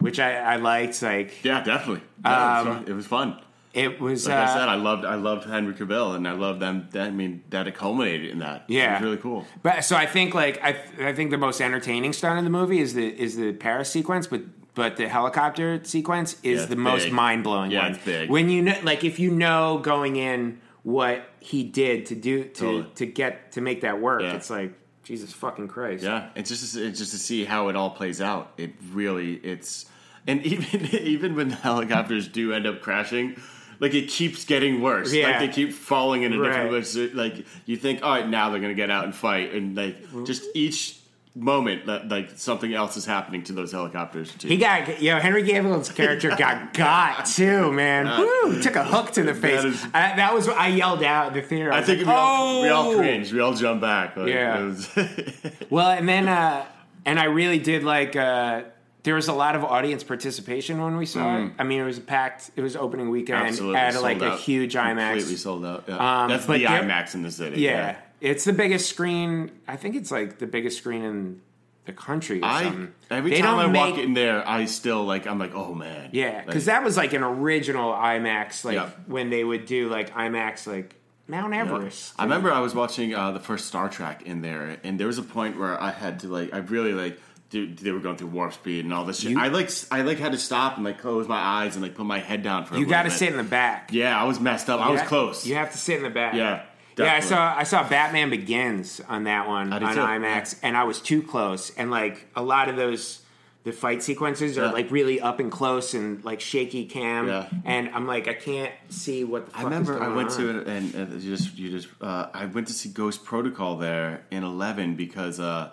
which 0.00 0.18
I, 0.18 0.34
I 0.36 0.56
liked. 0.56 1.00
Like 1.02 1.44
Yeah, 1.44 1.62
definitely. 1.62 2.02
Yeah, 2.24 2.60
it, 2.62 2.64
was 2.64 2.66
Um, 2.66 2.74
fun. 2.76 2.84
it 2.88 2.92
was 2.94 3.06
fun. 3.06 3.40
it 3.72 4.00
was. 4.00 4.26
Like 4.28 4.36
uh, 4.36 4.42
I 4.42 4.46
said, 4.54 4.68
I 4.68 4.74
loved 4.74 5.04
I 5.04 5.14
loved 5.14 5.44
Henry 5.48 5.74
Cavill, 5.74 6.16
and 6.16 6.26
I 6.26 6.32
loved 6.32 6.60
them. 6.60 6.88
That, 6.90 7.06
I 7.08 7.10
mean, 7.10 7.42
that 7.50 7.68
it 7.68 7.74
culminated 7.76 8.30
in 8.30 8.40
that. 8.40 8.64
Yeah. 8.68 8.90
it 8.90 8.92
was 8.94 9.02
really 9.02 9.16
cool. 9.18 9.46
But 9.62 9.84
so 9.84 9.94
I 9.96 10.06
think 10.06 10.34
like 10.34 10.60
I 10.62 10.76
I 11.00 11.12
think 11.12 11.30
the 11.30 11.38
most 11.38 11.60
entertaining 11.60 12.12
stunt 12.12 12.38
in 12.38 12.44
the 12.44 12.50
movie 12.50 12.80
is 12.80 12.94
the 12.94 13.06
is 13.06 13.36
the 13.36 13.52
Paris 13.52 13.90
sequence, 13.90 14.26
but 14.26 14.42
but 14.74 14.96
the 14.96 15.08
helicopter 15.08 15.80
sequence 15.84 16.36
is 16.42 16.60
Yeah, 16.60 16.66
the 16.66 16.76
most 16.76 17.04
big. 17.04 17.12
mind 17.12 17.44
blowing 17.44 17.70
Yeah, 17.70 17.82
one. 17.82 17.92
it's 17.94 18.04
big. 18.04 18.30
When 18.30 18.48
you 18.50 18.62
know, 18.62 18.76
like 18.82 19.04
if 19.04 19.18
you 19.18 19.30
know 19.30 19.78
going 19.82 20.16
in 20.16 20.60
what 20.82 21.24
he 21.40 21.62
did 21.64 22.06
to 22.06 22.14
do 22.14 22.44
to 22.44 22.50
Totally. 22.50 22.86
to 22.94 23.06
get 23.06 23.52
to 23.52 23.60
make 23.60 23.80
that 23.82 24.00
work, 24.00 24.22
Yeah. 24.22 24.34
it's 24.34 24.48
like 24.50 24.72
Jesus 25.02 25.32
fucking 25.32 25.68
Christ. 25.68 26.04
Yeah, 26.04 26.28
it's 26.36 26.48
just 26.50 26.76
it's 26.76 26.98
just 26.98 27.10
to 27.12 27.18
see 27.18 27.44
how 27.44 27.68
it 27.68 27.76
all 27.76 27.90
plays 27.90 28.20
out. 28.20 28.52
It 28.56 28.70
really 28.92 29.34
it's 29.34 29.86
and 30.26 30.42
even 30.46 30.86
even 30.94 31.34
when 31.36 31.48
the 31.48 31.56
helicopters 31.56 32.28
do 32.28 32.52
end 32.52 32.66
up 32.66 32.80
crashing, 32.80 33.36
like 33.78 33.94
it 33.94 34.08
keeps 34.08 34.44
getting 34.44 34.80
worse. 34.80 35.12
Yeah. 35.12 35.30
Like 35.30 35.38
they 35.40 35.48
keep 35.48 35.72
falling 35.72 36.22
in 36.22 36.32
a 36.32 36.36
different 36.42 36.70
way. 36.72 37.08
Like 37.14 37.46
you 37.66 37.76
think, 37.76 38.02
all 38.02 38.10
right, 38.12 38.28
now 38.28 38.50
they're 38.50 38.60
gonna 38.60 38.74
get 38.74 38.90
out 38.90 39.04
and 39.04 39.14
fight, 39.14 39.52
and 39.52 39.76
like 39.76 39.96
just 40.24 40.44
each 40.54 40.96
moment 41.36 41.86
that 41.86 42.08
like 42.08 42.28
something 42.34 42.74
else 42.74 42.96
is 42.96 43.06
happening 43.06 43.44
to 43.44 43.52
those 43.52 43.70
helicopters. 43.70 44.34
Too. 44.34 44.48
He 44.48 44.56
got, 44.56 45.00
you 45.00 45.12
know, 45.12 45.20
Henry 45.20 45.44
Cavill's 45.44 45.88
character 45.90 46.28
got 46.36 46.74
got 46.74 47.24
too, 47.24 47.70
man. 47.72 48.06
Woo, 48.20 48.60
took 48.60 48.74
a 48.74 48.82
hook 48.84 49.12
to 49.12 49.22
the 49.22 49.32
face. 49.34 49.62
That 49.62 49.66
is- 49.66 49.84
I, 49.94 50.16
that 50.16 50.34
was 50.34 50.48
what 50.48 50.56
I 50.58 50.68
yelled 50.68 51.04
out 51.04 51.28
in 51.28 51.34
the 51.34 51.42
theater. 51.42 51.72
I, 51.72 51.78
I 51.78 51.82
think 51.82 51.98
like, 52.04 52.08
we, 52.08 52.12
all, 52.12 52.62
we 52.62 52.68
all 52.68 52.90
"Oh!" 52.90 52.96
cringed. 52.98 53.32
We 53.32 53.38
all 53.40 53.54
jumped 53.54 53.80
back. 53.80 54.16
Like, 54.16 54.28
Yeah. 54.28 54.60
was- 54.64 54.90
Well, 55.70 55.88
and 55.90 56.08
then, 56.08 56.26
uh, 56.26 56.66
and 57.06 57.18
I 57.20 57.24
really 57.26 57.58
did 57.60 57.84
like. 57.84 58.16
Uh, 58.16 58.62
there 59.02 59.14
was 59.14 59.28
a 59.28 59.32
lot 59.32 59.56
of 59.56 59.64
audience 59.64 60.04
participation 60.04 60.80
when 60.82 60.96
we 60.96 61.06
saw 61.06 61.38
it. 61.38 61.52
I 61.58 61.64
mean, 61.64 61.80
it 61.80 61.84
was 61.84 61.98
a 61.98 62.02
packed. 62.02 62.50
It 62.56 62.60
was 62.62 62.76
opening 62.76 63.08
weekend 63.10 63.38
Mm. 63.44 63.48
absolutely 63.48 63.76
at 63.78 64.02
like 64.02 64.20
a 64.22 64.36
huge 64.36 64.74
Completely 64.74 65.34
IMAX. 65.34 65.38
sold 65.38 65.64
out. 65.64 65.84
Yeah. 65.88 66.22
Um, 66.24 66.28
That's 66.30 66.46
the 66.46 66.58
there- 66.58 66.68
IMAX 66.68 67.14
in 67.14 67.22
the 67.22 67.30
city. 67.30 67.60
Yeah, 67.60 67.96
it's 68.20 68.44
the 68.44 68.52
biggest 68.52 68.90
screen. 68.90 69.50
I 69.66 69.76
think 69.76 69.96
it's 69.96 70.10
like 70.10 70.38
the 70.38 70.46
biggest 70.46 70.78
screen 70.78 71.02
in 71.02 71.40
the 71.86 71.92
country. 71.94 72.40
I 72.42 72.64
something. 72.64 72.92
every 73.10 73.30
They 73.30 73.40
time 73.40 73.58
I 73.58 73.62
don't 73.64 73.72
walk 73.72 73.98
in 73.98 74.12
there, 74.14 74.46
I 74.46 74.66
still 74.66 75.04
like. 75.04 75.26
I'm 75.26 75.38
like, 75.38 75.54
oh 75.54 75.72
man. 75.74 76.10
Yeah, 76.12 76.34
Like, 76.36 76.46
because 76.46 76.66
that 76.66 76.84
was 76.84 76.96
like 76.98 77.14
an 77.14 77.22
original 77.22 77.92
IMAX. 77.92 78.64
Like 78.66 78.74
Yeah. 78.74 78.90
when 79.06 79.30
they 79.30 79.42
would 79.44 79.64
do 79.64 79.88
like 79.88 80.12
IMAX, 80.14 80.66
like 80.66 80.94
Mount 81.26 81.54
Everest. 81.54 82.12
I 82.18 82.24
remember 82.24 82.52
I 82.52 82.60
was 82.60 82.74
watching 82.74 83.14
uh, 83.14 83.30
the 83.30 83.40
first 83.40 83.66
Star 83.66 83.88
Trek 83.88 84.22
in 84.26 84.42
there, 84.42 84.76
and 84.84 85.00
there 85.00 85.06
was 85.06 85.16
a 85.18 85.22
point 85.22 85.58
where 85.58 85.80
I 85.80 85.90
had 85.90 86.20
to 86.20 86.28
like, 86.28 86.52
I 86.52 86.58
really 86.58 86.92
like. 86.92 87.18
Dude, 87.50 87.78
they 87.78 87.90
were 87.90 87.98
going 87.98 88.16
through 88.16 88.28
warp 88.28 88.52
speed 88.52 88.84
and 88.84 88.94
all 88.94 89.04
this 89.04 89.20
shit. 89.20 89.32
You- 89.32 89.40
I 89.40 89.48
like, 89.48 89.70
I 89.90 90.02
like 90.02 90.18
had 90.18 90.32
to 90.32 90.38
stop 90.38 90.76
and 90.76 90.84
like 90.84 91.00
close 91.00 91.26
my 91.26 91.36
eyes 91.38 91.74
and 91.74 91.82
like 91.82 91.96
put 91.96 92.06
my 92.06 92.20
head 92.20 92.42
down 92.44 92.64
for. 92.64 92.76
You 92.78 92.86
got 92.86 93.02
to 93.02 93.10
sit 93.10 93.28
in 93.30 93.36
the 93.36 93.42
back. 93.42 93.90
Yeah, 93.92 94.16
I 94.20 94.24
was 94.24 94.38
messed 94.38 94.70
up. 94.70 94.80
I 94.80 94.90
was 94.90 95.02
close. 95.02 95.44
You 95.46 95.56
have 95.56 95.72
to 95.72 95.78
sit 95.78 95.96
in 95.96 96.04
the 96.04 96.10
back. 96.10 96.34
Yeah, 96.34 96.62
Yeah, 96.96 97.12
I 97.12 97.18
saw 97.20 97.54
I 97.56 97.64
saw 97.64 97.88
Batman 97.88 98.30
Begins 98.30 99.00
on 99.08 99.24
that 99.24 99.48
one 99.48 99.72
on 99.72 99.80
too, 99.80 100.00
IMAX, 100.00 100.58
and 100.62 100.76
I 100.76 100.84
was 100.84 101.00
too 101.00 101.22
close. 101.22 101.70
And 101.76 101.90
like 101.90 102.26
a 102.36 102.42
lot 102.42 102.68
of 102.68 102.76
those, 102.76 103.20
the 103.64 103.72
fight 103.72 104.02
sequences 104.04 104.56
are 104.56 104.66
Yeah. 104.66 104.70
like 104.70 104.90
really 104.92 105.20
up 105.20 105.40
and 105.40 105.50
close 105.50 105.92
and 105.94 106.22
like 106.24 106.40
shaky 106.40 106.84
cam. 106.86 107.26
Yeah. 107.26 107.48
And 107.64 107.88
I'm 107.92 108.06
like, 108.06 108.28
I 108.28 108.34
can't 108.34 108.72
see 108.90 109.24
what 109.24 109.46
the 109.46 109.50
fuck 109.50 109.60
I 109.60 109.64
remember 109.64 110.00
I 110.00 110.08
went 110.14 110.30
on. 110.30 110.36
to 110.38 110.50
and, 110.70 110.94
and 110.94 111.20
you 111.20 111.36
just 111.36 111.58
you 111.58 111.70
just 111.72 111.88
uh, 112.00 112.28
I 112.32 112.46
went 112.46 112.68
to 112.68 112.72
see 112.74 112.90
Ghost 112.90 113.24
Protocol 113.24 113.76
there 113.76 114.22
in 114.30 114.44
eleven 114.44 114.94
because 114.94 115.40
uh, 115.40 115.70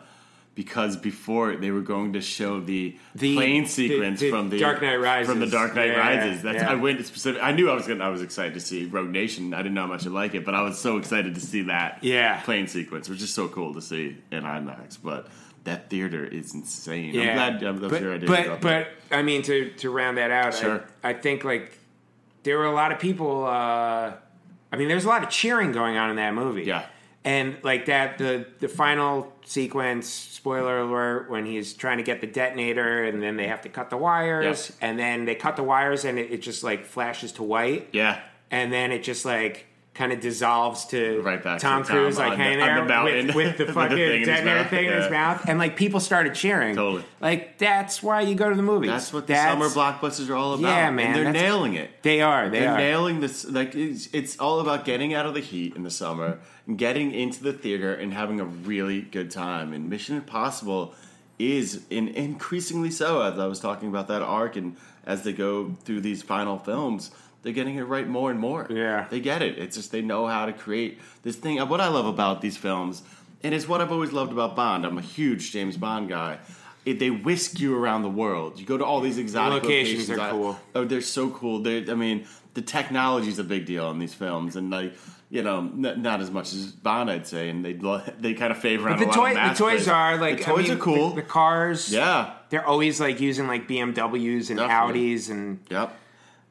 because 0.58 0.98
before 0.98 1.56
they 1.56 1.70
were 1.70 1.82
going 1.82 2.14
to 2.14 2.20
show 2.20 2.60
the, 2.60 2.98
The- 3.14 3.36
plane 3.36 3.68
sequence 3.68 4.20
the 4.20 4.32
from 4.32 4.50
the 4.50 4.58
Dark 4.58 4.82
Knight 4.82 4.96
Rises. 4.96 5.30
from 5.30 5.40
the 5.40 5.46
Dark 5.46 5.76
Knight 5.76 5.90
Yeah, 5.92 6.00
Rises. 6.00 6.42
That's 6.42 6.64
yeah. 6.64 6.72
I 6.72 6.74
went 6.74 7.06
specific. 7.06 7.44
I 7.44 7.52
knew 7.52 7.70
I 7.70 7.76
was 7.76 7.86
gonna. 7.86 8.04
I 8.04 8.10
was 8.10 8.24
excited 8.24 8.56
to 8.56 8.60
see 8.60 8.86
Rogue 8.86 9.12
Nation. 9.12 9.54
I 9.54 9.58
didn't 9.58 9.76
know 9.76 9.82
how 9.82 9.88
much 9.88 10.08
I 10.08 10.10
like 10.10 10.34
it, 10.34 10.44
but 10.44 10.56
I 10.56 10.64
was 10.64 10.80
so 10.80 10.98
excited 10.98 11.36
to 11.36 11.42
see 11.42 11.62
that 11.64 12.00
Yeah. 12.02 12.42
plane 12.42 12.68
sequence, 12.68 13.08
which 13.08 13.22
is 13.22 13.32
so 13.32 13.48
cool 13.48 13.76
to 13.76 13.82
see 13.84 14.18
in 14.32 14.44
IMAX. 14.44 14.98
But 15.02 15.28
that 15.66 15.92
theater 15.92 16.26
is 16.26 16.56
insane. 16.56 17.14
Yeah. 17.14 17.30
I'm 17.30 17.36
glad. 17.60 17.64
I'm, 17.64 17.84
I'm 17.84 17.90
but, 17.92 18.00
sure 18.00 18.14
I 18.16 18.18
did. 18.18 18.28
But 18.28 18.60
but 18.62 18.88
I 19.12 19.22
mean 19.22 19.44
to 19.44 19.70
to 19.70 19.92
round 19.92 20.18
that 20.18 20.32
out, 20.32 20.56
Sure. 20.56 20.84
I, 21.04 21.10
I 21.10 21.14
think 21.14 21.44
like 21.44 21.78
there 22.42 22.58
were 22.58 22.66
a 22.66 22.74
lot 22.74 22.92
of 22.92 22.98
people. 22.98 23.46
Uh, 23.46 24.14
I 24.72 24.76
mean, 24.76 24.88
there's 24.88 25.06
a 25.06 25.08
lot 25.08 25.22
of 25.22 25.30
cheering 25.30 25.72
going 25.72 25.98
on 25.98 26.10
in 26.10 26.16
that 26.16 26.34
movie. 26.34 26.64
Yeah. 26.64 26.88
And 27.24 27.58
like 27.64 27.86
that 27.88 28.18
the 28.18 28.46
the 28.60 28.68
final 28.68 29.34
sequence. 29.46 30.08
Spoiler 30.08 30.80
alert: 30.80 31.30
when 31.30 31.46
he's 31.46 31.74
trying 31.74 31.98
to 31.98 32.04
get 32.04 32.22
the 32.22 32.28
detonator, 32.28 33.04
and 33.04 33.22
then 33.22 33.36
they 33.38 33.48
have 33.48 33.62
to 33.62 33.70
cut 33.70 33.90
the 33.90 33.98
wires, 33.98 34.72
Yeah. 34.80 34.88
and 34.90 35.00
then 35.00 35.26
they 35.26 35.36
cut 35.36 35.56
the 35.56 35.64
wires, 35.64 36.06
and 36.06 36.18
it, 36.20 36.32
it 36.32 36.42
just 36.42 36.64
like 36.64 36.86
flashes 36.86 37.32
to 37.34 37.44
white, 37.44 37.90
yeah. 37.92 38.20
and 38.52 38.72
then 38.72 38.92
it 38.92 39.04
just 39.04 39.26
like. 39.26 39.66
Kind 39.98 40.14
of 40.14 40.20
dissolves 40.20 40.86
to 40.88 41.22
Right 41.24 41.44
back 41.44 41.58
to 41.58 41.62
Tom 41.66 41.82
Tom 41.84 41.92
Cruise, 41.92 42.20
like 42.20 42.32
the- 42.32 42.38
hanging 42.38 42.60
the 42.60 42.66
there 42.66 42.86
mountain 42.86 43.28
with, 43.28 43.36
with 43.36 43.58
the 43.58 43.66
the 43.66 43.74
fucking 43.74 43.98
thing 43.98 44.12
in 44.12 44.20
his 44.20 44.28
detonator 44.28 44.60
mouth, 44.60 44.70
thing 44.70 44.86
in 44.86 44.94
his 44.94 45.10
mouth, 45.10 45.46
and 45.50 45.58
like 45.58 45.76
people 45.76 46.00
started 46.00 46.36
cheering. 46.36 46.76
Totally. 46.76 47.04
Like 47.20 47.58
that's 47.58 48.04
why 48.04 48.22
you 48.22 48.36
go 48.36 48.48
to 48.48 48.56
the 48.56 48.62
movies. 48.62 48.92
That's 48.92 49.12
what 49.12 49.26
the 49.26 49.34
That's- 49.34 49.52
summer 49.54 49.70
blockbusters 49.70 50.30
are 50.30 50.36
all 50.36 50.54
about. 50.54 50.68
Yeah, 50.70 50.92
man, 50.92 51.16
And 51.18 51.26
they're 51.26 51.34
nailing 51.34 51.74
it. 51.74 51.90
They 52.04 52.22
are. 52.22 52.48
They 52.48 52.60
They're 52.60 52.74
are. 52.74 52.78
nailing 52.78 53.22
this. 53.22 53.44
Like 53.46 53.74
it's, 53.74 54.08
it's 54.14 54.38
all 54.40 54.60
about 54.60 54.86
getting 54.86 55.16
out 55.16 55.26
of 55.26 55.34
the 55.34 55.40
heat 55.42 55.76
in 55.76 55.82
the 55.82 55.90
summer 55.90 56.38
and 56.68 56.78
getting 56.78 57.12
into 57.12 57.42
the 57.42 57.54
theater 57.54 57.96
and 57.96 58.14
having 58.14 58.40
a 58.40 58.46
really 58.46 59.02
good 59.02 59.32
time. 59.32 59.74
And 59.74 59.90
Mission 59.90 60.16
Impossible 60.16 60.94
is 61.40 61.82
in 61.90 62.08
increasingly 62.10 62.92
so. 62.92 63.22
As 63.22 63.40
I 63.40 63.48
was 63.48 63.60
talking 63.60 63.90
about 63.90 64.08
that 64.10 64.22
arc, 64.22 64.56
and 64.58 64.76
as 65.08 65.24
they 65.24 65.34
go 65.34 65.72
through 65.86 66.02
these 66.02 66.22
final 66.22 66.60
films, 66.60 67.10
they're 67.44 67.54
getting 67.54 67.76
it 67.76 67.84
right 67.84 68.08
more 68.08 68.32
and 68.32 68.40
more. 68.40 68.68
Yeah. 68.70 69.08
they 69.10 69.20
get 69.20 69.42
it. 69.42 69.58
It's 69.58 69.76
just 69.78 69.92
they 69.92 70.02
know 70.02 70.28
how 70.28 70.46
to 70.46 70.54
create 70.54 71.00
this 71.24 71.36
thing. 71.36 71.60
What 71.60 71.82
I 71.82 71.88
love 71.88 72.06
about 72.06 72.42
these 72.42 72.58
films, 72.58 73.04
and 73.44 73.54
it's 73.54 73.68
what 73.68 73.82
I've 73.82 73.92
always 73.92 74.12
loved 74.12 74.32
about 74.32 74.56
Bond. 74.56 74.86
I'm 74.86 74.98
a 74.98 75.02
huge 75.02 75.52
James 75.52 75.78
Bond 75.78 76.10
guy. 76.10 76.40
It, 76.86 77.00
they 77.00 77.10
whisk 77.10 77.60
you 77.60 77.78
around 77.78 78.04
the 78.04 78.10
world. 78.10 78.60
You 78.60 78.66
go 78.66 78.78
to 78.78 78.86
all 78.86 79.02
these 79.02 79.18
exotic 79.18 79.64
locations 79.64 80.10
locations. 80.10 80.20
are 80.20 80.22
I- 80.22 80.32
cool. 80.32 80.60
Oh, 80.74 80.86
they're 80.86 81.02
so 81.02 81.30
cool. 81.30 81.60
They, 81.60 81.90
I 81.92 81.96
mean, 81.96 82.26
the 82.54 82.62
technology's 82.62 83.40
a 83.40 83.44
big 83.44 83.66
deal 83.66 83.92
in 83.92 84.00
these 84.00 84.14
films, 84.14 84.56
and 84.56 84.70
like, 84.72 84.94
you 85.30 85.44
know, 85.44 85.60
n- 85.60 86.02
not 86.02 86.22
as 86.22 86.32
much 86.32 86.54
as 86.54 86.72
Bond, 86.72 87.12
I'd 87.12 87.28
say, 87.28 87.50
and 87.50 87.64
they 87.64 87.74
they 88.20 88.34
kind 88.34 88.52
of 88.52 88.58
favor 88.60 88.90
on 88.90 89.00
the 89.00 89.06
a 89.06 89.08
lot 89.08 89.16
toy, 89.16 89.36
of 89.38 89.50
the 89.58 89.64
toys 89.64 89.88
are 89.90 90.18
like 90.18 90.38
the 90.38 90.44
I 90.44 90.56
toys 90.56 90.68
mean, 90.70 90.78
are 90.78 90.80
cool. 90.82 91.10
The, 91.10 91.16
the 91.18 91.22
cars, 91.28 91.92
yeah, 91.94 92.34
they're 92.50 92.66
always 92.66 93.00
like 93.02 93.20
using 93.20 93.48
like 93.48 93.68
BMWs 93.68 94.50
and 94.50 94.58
Definitely. 94.60 95.16
Audis 95.16 95.30
and 95.30 95.60
yep. 95.70 95.94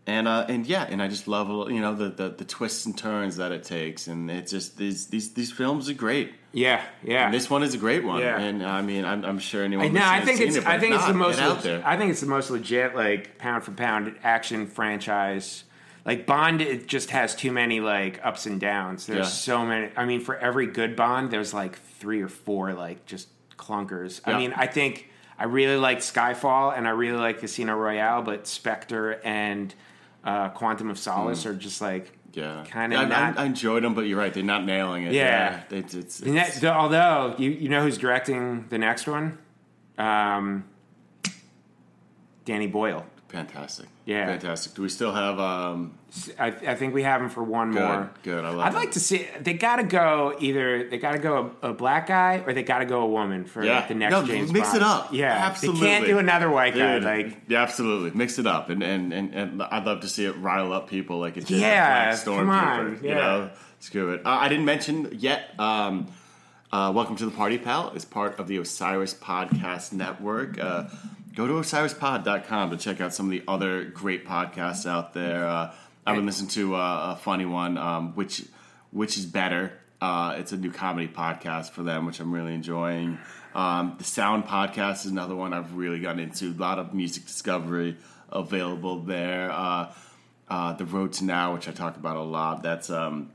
And 0.09 0.29
uh, 0.29 0.47
and 0.49 0.65
yeah, 0.67 0.87
and 0.89 1.03
I 1.03 1.09
just 1.09 1.27
love 1.27 1.49
you 1.71 1.81
know 1.81 1.95
the, 1.95 2.09
the 2.11 2.29
the 2.29 2.45
twists 2.45 2.87
and 2.87 2.97
turns 2.97 3.37
that 3.39 3.51
it 3.51 3.65
takes, 3.65 4.07
and 4.07 4.31
it's 4.31 4.53
just 4.53 4.77
these 4.79 5.09
these 5.09 5.35
these 5.35 5.51
films 5.51 5.89
are 5.89 5.95
great. 5.95 6.33
yeah, 6.53 6.81
yeah. 7.03 7.25
And 7.25 7.35
this 7.35 7.51
one 7.51 7.65
is 7.65 7.75
a 7.75 7.79
great 7.79 8.05
one, 8.05 8.21
Yeah. 8.21 8.39
and 8.41 8.65
I 8.65 8.83
mean, 8.83 9.05
I'm, 9.05 9.25
I'm 9.25 9.39
sure 9.41 9.65
anyone. 9.65 9.93
No, 9.93 10.01
I 10.05 10.21
think 10.25 10.39
seen 10.39 10.47
it's 10.49 10.57
it, 10.59 10.67
I 10.67 10.79
think 10.79 10.95
it's 10.95 11.07
the 11.09 11.13
most 11.13 11.41
out 11.41 11.63
there. 11.65 11.83
I 11.85 11.97
think 11.97 12.13
it's 12.13 12.21
the 12.21 12.29
most 12.29 12.51
legit 12.51 12.95
like 12.95 13.37
pound 13.39 13.65
for 13.65 13.73
pound 13.73 14.15
action 14.23 14.69
franchise. 14.69 15.65
Like 16.05 16.25
Bond, 16.25 16.61
it 16.63 16.87
just 16.87 17.11
has 17.11 17.35
too 17.35 17.51
many 17.51 17.81
like 17.81 18.21
ups 18.25 18.47
and 18.47 18.61
downs. 18.61 19.07
There's 19.07 19.19
Yeah. 19.19 19.25
so 19.25 19.67
many. 19.67 19.91
I 19.97 20.05
mean, 20.05 20.21
for 20.21 20.37
every 20.37 20.69
good 20.69 20.95
Bond, 20.95 21.33
there's 21.33 21.53
like 21.53 21.81
three 21.99 22.23
or 22.23 22.29
four 22.29 22.75
like 22.75 23.07
just 23.07 23.27
clunkers. 23.57 24.21
I 24.25 24.39
mean, 24.39 24.53
I 24.55 24.69
think 24.69 25.11
I 25.37 25.45
really 25.47 25.77
like 25.77 25.99
Skyfall 25.99 26.79
and 26.79 26.87
I 26.87 26.91
really 26.91 27.19
like 27.19 27.41
Casino 27.41 27.75
Royale, 27.75 28.23
but 28.23 28.47
Spectre 28.47 29.21
and 29.25 29.75
uh, 30.27 30.49
Quantum 30.51 30.91
of 30.91 30.99
Solace 30.99 31.47
are 31.47 31.55
just 31.55 31.81
like 31.81 32.13
yeah, 32.35 32.65
kinda 32.71 32.97
I, 32.97 33.03
I- 33.03 33.07
not- 33.07 33.39
I, 33.39 33.45
enjoyed 33.47 33.83
them, 33.83 33.95
but 33.95 34.03
you're 34.03 34.19
right, 34.19 34.35
they're 34.35 34.43
not 34.43 34.67
nailing 34.67 35.05
it. 35.05 35.15
Yeah. 35.15 35.63
it's, 35.71 35.95
it's, 35.95 36.21
And 36.21 36.37
that- 36.37 36.63
although 36.65 37.35
you 37.39 37.49
you 37.51 37.69
know 37.71 37.83
who's 37.83 37.97
directing 37.97 38.67
the 38.69 38.77
next 38.77 39.07
one, 39.07 39.39
um, 39.97 40.65
Danny 42.45 42.67
Boyle. 42.67 43.07
Fantastic. 43.37 43.87
Yeah. 44.05 44.27
fantastic. 44.27 44.75
Do 44.75 44.83
we 44.83 44.89
still 44.89 45.13
have? 45.13 45.39
um 45.39 45.99
I, 46.39 46.47
I 46.47 46.75
think 46.75 46.95
we 46.95 47.03
have 47.03 47.21
him 47.21 47.29
for 47.29 47.43
one 47.43 47.73
Good, 47.73 47.81
more. 47.83 48.11
good, 48.23 48.45
I 48.45 48.49
love 48.51 48.61
I'd 48.61 48.73
it. 48.73 48.77
like 48.77 48.91
to 48.93 49.01
see. 49.01 49.27
They 49.41 49.53
got 49.53 49.77
to 49.77 49.83
go 49.85 50.35
either. 50.41 50.89
They 50.89 50.97
got 50.97 51.13
to 51.13 51.19
go 51.19 51.53
a, 51.63 51.71
a 51.71 51.73
black 51.75 52.07
guy 52.07 52.43
or 52.47 52.55
they 52.55 52.63
got 52.63 52.79
to 52.79 52.87
go 52.87 53.03
a 53.03 53.07
woman 53.07 53.45
for 53.45 53.63
Yeah, 53.63 53.87
the 53.87 53.95
next 53.95 54.13
no, 54.13 54.25
James 54.27 54.51
mix 54.53 54.69
Bond. 54.69 54.77
it 54.79 54.83
up. 54.83 55.13
Yeah, 55.13 55.33
absolutely. 55.33 55.81
They 55.83 55.87
can't 55.87 56.07
do 56.07 56.19
another 56.19 56.49
white 56.51 56.75
guy. 56.75 56.95
Dude, 56.95 57.05
Like 57.05 57.41
yeah, 57.49 57.63
absolutely, 57.63 58.13
mix 58.19 58.39
it 58.39 58.47
up, 58.47 58.71
and 58.71 58.83
and, 58.83 59.13
and 59.13 59.35
and 59.35 59.63
I'd 59.63 59.85
love 59.85 60.01
to 60.01 60.09
see 60.09 60.25
it 60.25 60.33
rile 60.39 60.73
up 60.73 60.89
people 60.89 61.19
like 61.19 61.37
it 61.37 61.47
did. 61.47 61.61
Yeah, 61.61 62.13
Black 62.15 62.25
come 62.25 62.49
on, 62.51 62.57
Stormtrooper, 62.97 63.03
You 63.03 63.09
yeah. 63.11 63.15
know, 63.15 63.51
screw 63.81 64.13
it. 64.15 64.25
Uh, 64.25 64.31
I 64.31 64.49
didn't 64.49 64.65
mention 64.65 65.11
yet. 65.19 65.51
Um, 65.59 66.07
uh, 66.73 66.91
Welcome 66.95 67.17
to 67.17 67.25
the 67.27 67.31
Party 67.31 67.59
Pal 67.59 67.91
is 67.93 68.05
part 68.05 68.39
of 68.41 68.49
the 68.49 68.57
Osiris 68.57 69.13
Podcast 69.15 69.93
Network. 69.93 70.59
Uh, 70.59 70.85
go 71.37 71.47
to 71.47 71.53
osirispod.com 71.53 72.71
to 72.71 72.77
check 72.79 73.01
out 73.01 73.15
some 73.15 73.27
of 73.27 73.31
the 73.31 73.45
other 73.47 73.85
great 73.85 74.27
podcasts 74.27 74.89
out 74.89 75.13
there. 75.13 75.47
Uh, 75.47 75.73
I've 76.05 76.17
been 76.17 76.27
listening 76.27 76.51
to 76.51 76.75
uh, 76.75 77.15
a 77.15 77.17
funny 77.17 77.45
one, 77.45 77.79
um, 77.79 78.15
which 78.15 78.43
which 78.91 79.19
is 79.19 79.27
better. 79.27 79.73
Uh, 80.01 80.37
it's 80.39 80.53
a 80.53 80.57
new 80.57 80.73
comedy 80.73 81.09
podcast 81.09 81.71
for 81.71 81.83
them, 81.83 82.07
which 82.07 82.21
I'm 82.21 82.33
really 82.33 82.55
enjoying. 82.55 83.19
Um, 83.55 83.95
the 83.99 84.05
Sound 84.05 84.45
podcast 84.45 85.05
is 85.05 85.07
another 85.07 85.35
one 85.35 85.53
I've 85.53 85.75
really 85.75 86.01
gotten 86.01 86.21
into. 86.21 86.53
A 86.53 86.59
lot 86.59 86.79
of 86.79 86.95
music 86.95 87.27
discovery 87.27 87.97
available 88.31 89.01
there. 89.01 89.51
Uh, 89.51 89.93
uh, 90.49 90.73
the 90.75 90.85
Road 90.85 91.13
to 91.15 91.25
Now, 91.25 91.55
which 91.55 91.69
I 91.69 91.73
talk 91.73 91.97
about 91.97 92.17
a 92.17 92.23
lot. 92.23 92.63
That's 92.63 92.89
um, 92.89 93.31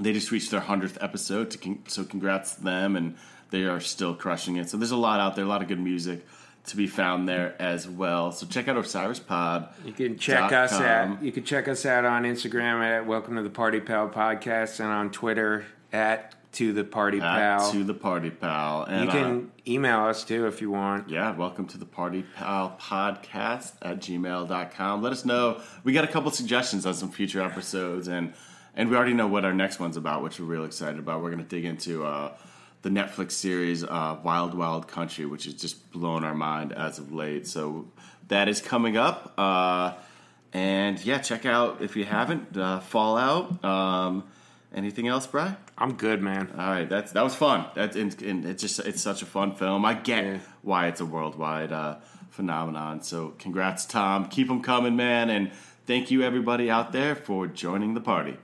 they 0.00 0.12
just 0.12 0.32
reached 0.32 0.50
their 0.50 0.60
hundredth 0.60 0.98
episode, 1.00 1.52
to 1.52 1.58
con- 1.58 1.84
so 1.86 2.02
congrats 2.04 2.56
to 2.56 2.64
them, 2.64 2.96
and 2.96 3.16
they 3.50 3.64
are 3.64 3.80
still 3.80 4.14
crushing 4.14 4.56
it. 4.56 4.70
So 4.70 4.76
there's 4.76 4.90
a 4.90 4.96
lot 4.96 5.20
out 5.20 5.36
there, 5.36 5.44
a 5.44 5.48
lot 5.48 5.62
of 5.62 5.68
good 5.68 5.80
music 5.80 6.24
to 6.66 6.76
be 6.76 6.86
found 6.86 7.28
there 7.28 7.54
as 7.58 7.88
well. 7.88 8.32
So 8.32 8.46
check 8.46 8.68
out 8.68 8.76
Osiris 8.76 9.20
Pod. 9.20 9.68
You 9.84 9.92
can 9.92 10.18
check 10.18 10.52
us 10.52 10.72
at 10.72 11.22
you 11.22 11.32
can 11.32 11.44
check 11.44 11.68
us 11.68 11.84
out 11.84 12.04
on 12.04 12.24
Instagram 12.24 12.82
at 12.82 13.06
Welcome 13.06 13.36
to 13.36 13.42
the 13.42 13.50
Party 13.50 13.80
Pal 13.80 14.08
Podcast 14.08 14.80
and 14.80 14.88
on 14.88 15.10
Twitter 15.10 15.66
at 15.92 16.34
To 16.52 16.72
the 16.72 16.84
Party 16.84 17.20
Pal. 17.20 17.70
to 17.72 17.84
the 17.84 17.94
Party 17.94 18.30
Pal. 18.30 18.84
And, 18.84 19.04
you 19.04 19.10
uh, 19.10 19.12
can 19.12 19.52
email 19.66 20.00
us 20.04 20.24
too 20.24 20.46
if 20.46 20.60
you 20.62 20.70
want. 20.70 21.08
Yeah, 21.10 21.36
welcome 21.36 21.66
to 21.66 21.78
the 21.78 21.84
Party 21.84 22.24
Pal 22.34 22.76
Podcast 22.80 23.72
at 23.82 23.98
gmail.com. 24.00 25.02
Let 25.02 25.12
us 25.12 25.24
know. 25.24 25.60
We 25.84 25.92
got 25.92 26.04
a 26.04 26.08
couple 26.08 26.30
suggestions 26.30 26.86
on 26.86 26.94
some 26.94 27.10
future 27.10 27.42
episodes, 27.42 28.08
and 28.08 28.32
and 28.74 28.88
we 28.90 28.96
already 28.96 29.12
know 29.14 29.28
what 29.28 29.44
our 29.44 29.52
next 29.54 29.78
one's 29.78 29.96
about, 29.96 30.22
which 30.22 30.40
we're 30.40 30.46
real 30.46 30.64
excited 30.64 30.98
about. 30.98 31.22
We're 31.22 31.30
going 31.30 31.44
to 31.44 31.48
dig 31.48 31.64
into 31.64 32.04
uh, 32.04 32.32
the 32.84 32.90
Netflix 32.90 33.32
series 33.32 33.82
uh, 33.82 34.18
Wild 34.22 34.54
Wild 34.54 34.86
Country, 34.88 35.24
which 35.24 35.46
has 35.46 35.54
just 35.54 35.90
blown 35.90 36.22
our 36.22 36.34
mind 36.34 36.72
as 36.74 36.98
of 36.98 37.12
late. 37.12 37.46
So 37.46 37.88
that 38.28 38.46
is 38.46 38.60
coming 38.60 38.98
up. 38.98 39.32
Uh, 39.38 39.94
and 40.52 41.02
yeah, 41.04 41.18
check 41.18 41.46
out, 41.46 41.80
if 41.80 41.96
you 41.96 42.04
haven't, 42.04 42.56
uh, 42.56 42.80
Fallout. 42.80 43.64
Um, 43.64 44.24
anything 44.74 45.08
else, 45.08 45.26
Bry? 45.26 45.56
I'm 45.78 45.94
good, 45.94 46.20
man. 46.22 46.50
All 46.52 46.68
right, 46.68 46.86
that's 46.88 47.12
that 47.12 47.24
was 47.24 47.34
fun. 47.34 47.64
That's 47.74 47.96
and, 47.96 48.22
and 48.22 48.44
it's 48.44 48.60
just 48.60 48.78
it's 48.80 49.00
such 49.02 49.22
a 49.22 49.26
fun 49.26 49.54
film. 49.56 49.84
I 49.86 49.94
get 49.94 50.24
Yeah. 50.24 50.38
why 50.60 50.88
it's 50.88 51.00
a 51.00 51.06
worldwide 51.06 51.72
uh, 51.72 51.96
phenomenon. 52.30 53.02
So 53.02 53.34
congrats, 53.38 53.86
Tom. 53.86 54.28
Keep 54.28 54.48
them 54.48 54.60
coming, 54.62 54.94
man. 54.94 55.30
And 55.30 55.50
thank 55.86 56.10
you 56.10 56.22
everybody 56.22 56.70
out 56.70 56.92
there 56.92 57.14
for 57.14 57.46
joining 57.46 57.94
the 57.94 58.02
party. 58.02 58.36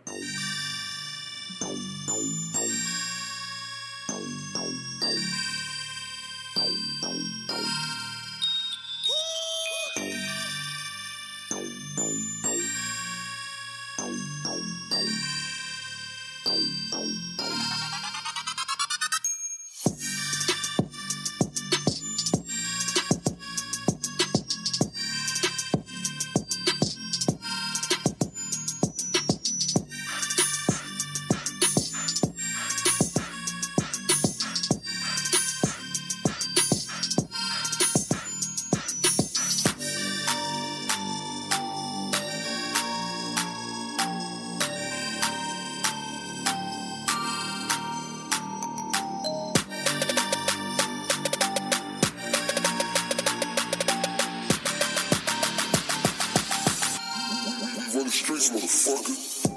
The 58.11 58.17
streets, 58.17 58.51
motherfucker. 58.51 59.50